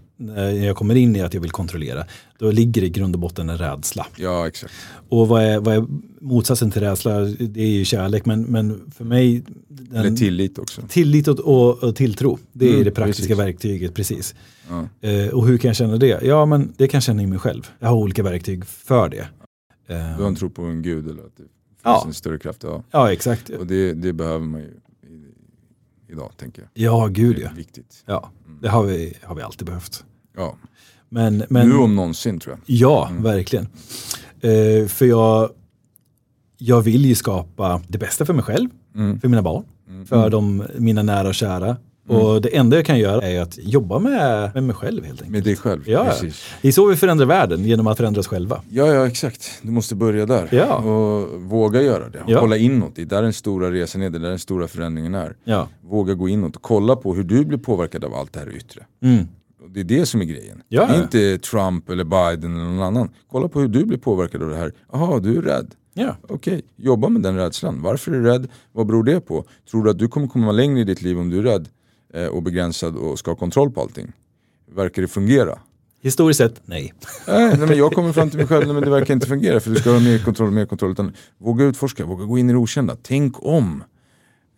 [0.65, 2.05] jag kommer in i att jag vill kontrollera,
[2.39, 4.07] då ligger det i grund och botten en rädsla.
[4.17, 4.73] Ja, exakt.
[5.09, 5.85] Och vad är, vad är
[6.21, 7.19] motsatsen till rädsla?
[7.39, 10.81] Det är ju kärlek, men, men för mig, den, Eller tillit också.
[10.89, 13.39] tillit och, och, och tilltro, det är Mm, det praktiska precis.
[13.45, 14.35] verktyget, precis.
[14.69, 15.09] Ja.
[15.09, 16.19] Eh, och hur kan jag känna det?
[16.23, 17.67] Ja, men det kan jag känna i mig själv.
[17.79, 19.17] Jag har olika verktyg för det.
[19.87, 21.49] Eh, Du har en tro på en gud eller att det finns
[21.83, 22.03] Ja.
[22.07, 22.63] en större kraft.
[22.63, 22.83] Ja.
[22.91, 23.49] ja, exakt.
[23.49, 24.69] Och det, det behöver man ju
[26.07, 26.69] idag, tänker jag.
[26.73, 27.49] Ja, gud ja.
[27.55, 28.03] viktigt.
[28.05, 28.31] Ja,
[28.61, 30.03] det har vi, har vi alltid behövt.
[30.35, 30.55] Ja.
[31.09, 32.75] Men, men, Nu om någonsin tror jag.
[32.77, 33.67] Ja, verkligen.
[34.41, 35.49] Eh, för jag,
[36.57, 39.19] jag vill ju skapa det bästa för mig själv, Mm.
[39.19, 39.63] för mina barn,
[40.07, 41.77] för de, mina nära och kära.
[42.07, 45.31] Och det enda jag kan göra är att jobba med, med mig själv helt enkelt.
[45.31, 45.83] Med dig själv.
[45.85, 46.45] Ja, Precis.
[46.61, 48.61] det är så vi förändrar världen, genom att förändra oss själva.
[48.69, 49.59] Ja, ja, exakt.
[49.61, 50.49] Du måste börja där.
[50.51, 50.75] Ja.
[50.75, 52.19] Och våga göra det.
[52.27, 52.39] Ja.
[52.39, 52.95] Kolla inåt.
[52.95, 54.09] Det är där den stora resan är.
[54.09, 55.35] Det är där den stora förändringen är.
[55.43, 55.67] Ja.
[55.81, 58.85] Våga gå inåt och kolla på hur du blir påverkad av allt det här yttre.
[59.03, 59.27] Mm.
[59.69, 60.61] Det är det som är grejen.
[60.69, 60.95] Ja.
[60.95, 63.09] Inte Trump eller Biden eller någon annan.
[63.31, 64.73] Kolla på hur du blir påverkad av det här.
[64.91, 65.75] Jaha, du är rädd.
[65.93, 66.15] Ja.
[66.29, 67.81] Okej, jobba med den rädslan.
[67.81, 68.47] Varför är du rädd?
[68.71, 69.45] Vad beror det på?
[69.71, 71.69] Tror du att du kommer komma längre i ditt liv om du är rädd
[72.31, 74.11] och begränsad och ska ha kontroll på allting?
[74.75, 75.59] Verkar det fungera?
[76.01, 76.93] Historiskt sett, nej.
[77.27, 79.59] Nej, nej men jag kommer fram till mig själv, nej, men det verkar inte fungera
[79.59, 80.91] för du ska ha mer kontroll, mer kontroll.
[80.91, 82.97] Utan våga utforska, våga gå in i det okända.
[83.01, 83.83] Tänk om.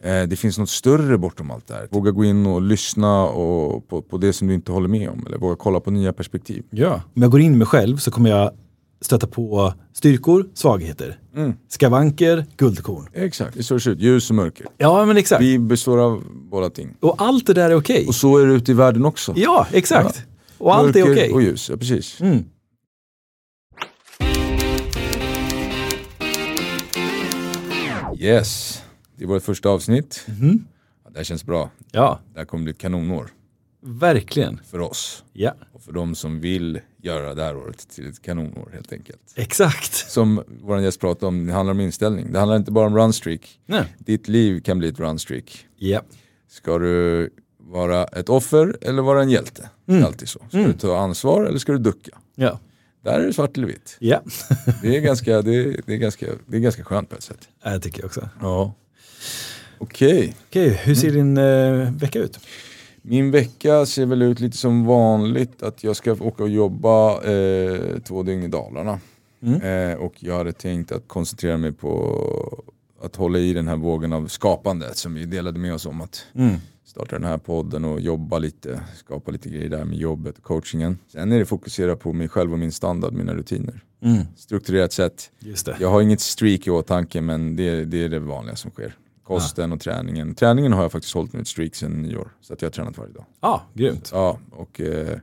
[0.04, 1.88] Eh, det finns något större bortom allt det här.
[1.92, 5.28] Våga gå in och lyssna och på, på det som du inte håller med om.
[5.28, 6.64] Eller våga kolla på nya perspektiv.
[6.70, 7.02] Ja.
[7.16, 8.52] Om jag går in mig själv så kommer jag
[9.02, 11.54] stöta på styrkor, svagheter, Mm.
[11.68, 13.08] skavanker, guldkorn.
[13.14, 14.00] Exakt, det är ser ut.
[14.00, 14.68] Ljus och mörker.
[14.78, 15.42] Ja, men exakt.
[15.42, 16.96] Vi består av båda ting.
[17.00, 18.08] Och allt det där är okej.
[18.08, 19.34] Och så är det ute i världen också.
[19.36, 20.24] Ja, exakt.
[20.58, 21.34] Och allt är Mörker okej.
[21.34, 22.22] och ljus, ja precis.
[22.22, 22.44] Mm.
[28.18, 28.82] Yes,
[29.16, 30.26] det var ett första avsnitt.
[31.04, 31.70] Ja, det här känns bra.
[31.92, 33.30] Ja, Det här kommer bli kanonår
[33.90, 34.60] verkligen.
[34.70, 35.24] för oss.
[35.34, 39.34] Ja, Och för de som vill göra det här året till ett kanonår helt enkelt.
[39.36, 39.94] exakt.
[40.12, 42.32] Som vår gäst pratade om, det handlar om inställning.
[42.32, 43.60] Det handlar inte bara om runstreak.
[43.66, 43.84] Nej.
[43.98, 45.66] Ditt liv kan bli ett runstreak.
[45.78, 46.02] Ja.
[46.50, 47.30] Ska du
[47.60, 49.70] vara ett offer eller vara en hjälte?
[49.86, 50.40] Det är alltid så.
[50.50, 52.12] Ska du ta ansvar eller ska du ducka?
[52.36, 52.60] Ja.
[53.04, 53.98] Där är det svart eller vitt.
[54.00, 54.22] Ja,
[54.82, 57.48] Det är ganska, det är, det är ganska, det är ganska skönt på ett sätt.
[57.64, 58.30] det tycker jag också.
[58.42, 58.74] Ja.
[59.78, 62.40] Okej, Okej, hur ser din eh, vecka ut?
[63.02, 68.00] Min vecka ser väl ut lite som vanligt att jag ska åka och jobba eh,
[68.04, 69.00] två dygn i Dalarna.
[69.64, 72.20] Eh, och jag hade tänkt att koncentrera mig på
[73.02, 76.26] att hålla i den här vågen av skapande som vi delade med oss om att
[76.36, 76.56] Mm.
[76.86, 80.98] starta den här podden och jobba lite, skapa lite grejer där med jobbet och coachingen.
[81.08, 83.82] Sen är det fokusera på mig själv och min standard, mina rutiner.
[84.02, 84.22] Mm.
[84.38, 84.94] Strukturerat
[85.66, 85.78] det.
[85.80, 88.96] Jag har inget streak i åtanke men det, det är det vanliga som sker.
[89.30, 90.36] Kosten och träningen.
[90.36, 92.32] Träningen har jag faktiskt hållit med ett streak sedan nyår.
[92.42, 93.26] Så att jag har tränat varje dag.
[93.42, 94.10] Ja, ah, grymt.
[94.14, 95.18] Ja, och eh,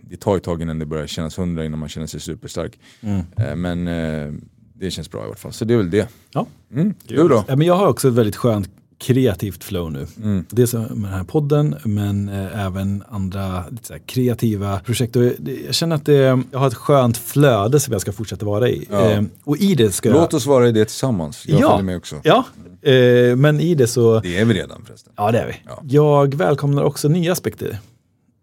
[0.00, 2.78] det tar ett tag innan det börjar kännas hundra innan man känner sig superstark.
[3.00, 3.20] Mm.
[3.36, 4.32] Eh, men eh,
[4.74, 5.52] det känns bra i alla fall.
[5.52, 6.08] Så det är väl det.
[6.30, 6.46] Ja.
[6.72, 6.94] Mm.
[7.04, 7.44] Du då?
[7.48, 10.06] Ja, men jag har också ett väldigt skönt kreativt flow nu.
[10.22, 10.44] Mm.
[10.50, 13.64] Dels med den här podden men eh, även andra
[14.06, 15.16] kreativa projekt.
[15.16, 15.22] Och
[15.66, 16.14] jag känner att det,
[16.50, 18.86] jag har ett skönt flöde som jag ska fortsätta vara i.
[18.90, 19.10] Ja.
[19.10, 21.44] Eh, och i det ska Låt oss vara i det tillsammans.
[21.48, 21.70] Jag Ja.
[21.70, 22.16] följer med också.
[22.24, 22.44] Ja,
[22.90, 24.20] eh, men i det så...
[24.20, 25.12] Det är vi redan förresten.
[25.16, 25.54] Ja, det är vi.
[25.66, 25.82] Ja.
[25.88, 27.78] Jag välkomnar också nya aspekter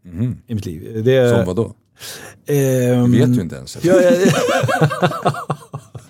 [0.06, 0.38] Mhm.
[0.47, 1.01] i mitt liv.
[1.06, 1.74] Det, Som vadå?
[2.47, 3.78] ehm, Det vet du inte ens.
[3.84, 5.58] Ja, ja, ja,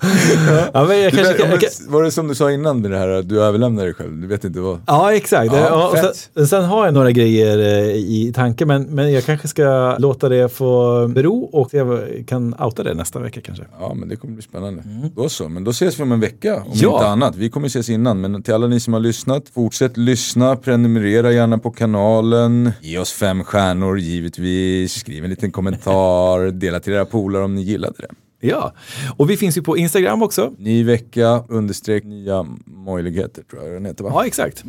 [0.87, 2.97] men jag kanske, vet- kan- jag, kan- var det som du sa innan med det
[2.97, 4.21] här att du överlämnar dig själv?
[4.21, 4.79] Du vet inte vad?
[4.87, 5.53] Ja, exakt.
[5.53, 9.47] Ja, Ja, sen, sen har jag några grejer eh, i tanke, men, men jag kanske
[9.47, 13.63] ska låta det få bero och jag kan outa det nästa vecka kanske.
[13.79, 14.83] Ja men det kommer bli spännande.
[15.15, 16.77] Då så, men då ses vi om en vecka om Mm.
[16.81, 16.93] Ja.
[16.97, 17.35] inte annat.
[17.35, 21.57] Vi kommer ses innan, men till alla ni som har lyssnat, fortsätt lyssna, prenumerera gärna
[21.57, 27.43] på kanalen, ge oss fem stjärnor givetvis, skriv en liten kommentar, dela till era polare
[27.43, 28.07] om ni gillade det.
[28.47, 28.73] Ja,
[29.17, 30.53] och vi finns ju på Instagram också.
[30.57, 34.09] Ny vecka, understreck nya möjligheter tror jag den heter va?
[34.13, 34.63] Ja, exakt.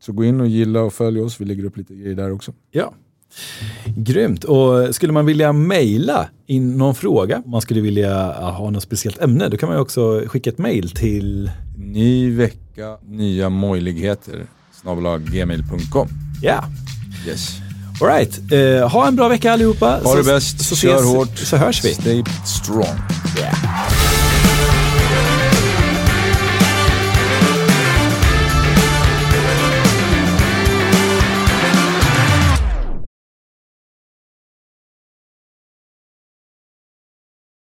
[0.00, 2.52] Så gå in och gilla och följ oss, vi lägger upp lite grejer där också.
[2.70, 2.94] Ja.
[3.96, 4.44] Grymt.
[4.44, 9.48] Och skulle man vilja mejla in någon fråga, man skulle vilja ha något speciellt ämne,
[9.48, 14.46] då kan man ju också skicka ett mejl till Ny vecka, nya möjligheter.
[15.30, 16.08] gmail.com.
[16.42, 16.64] Ja.
[17.26, 17.61] Yes.
[18.00, 20.00] Alright, uh, ha en bra vecka allihopa.
[20.04, 21.94] Ha det bäst, så kör ses, hårt, Så hörs vi.
[21.94, 22.98] Stay strong.
[23.38, 24.11] Yeah.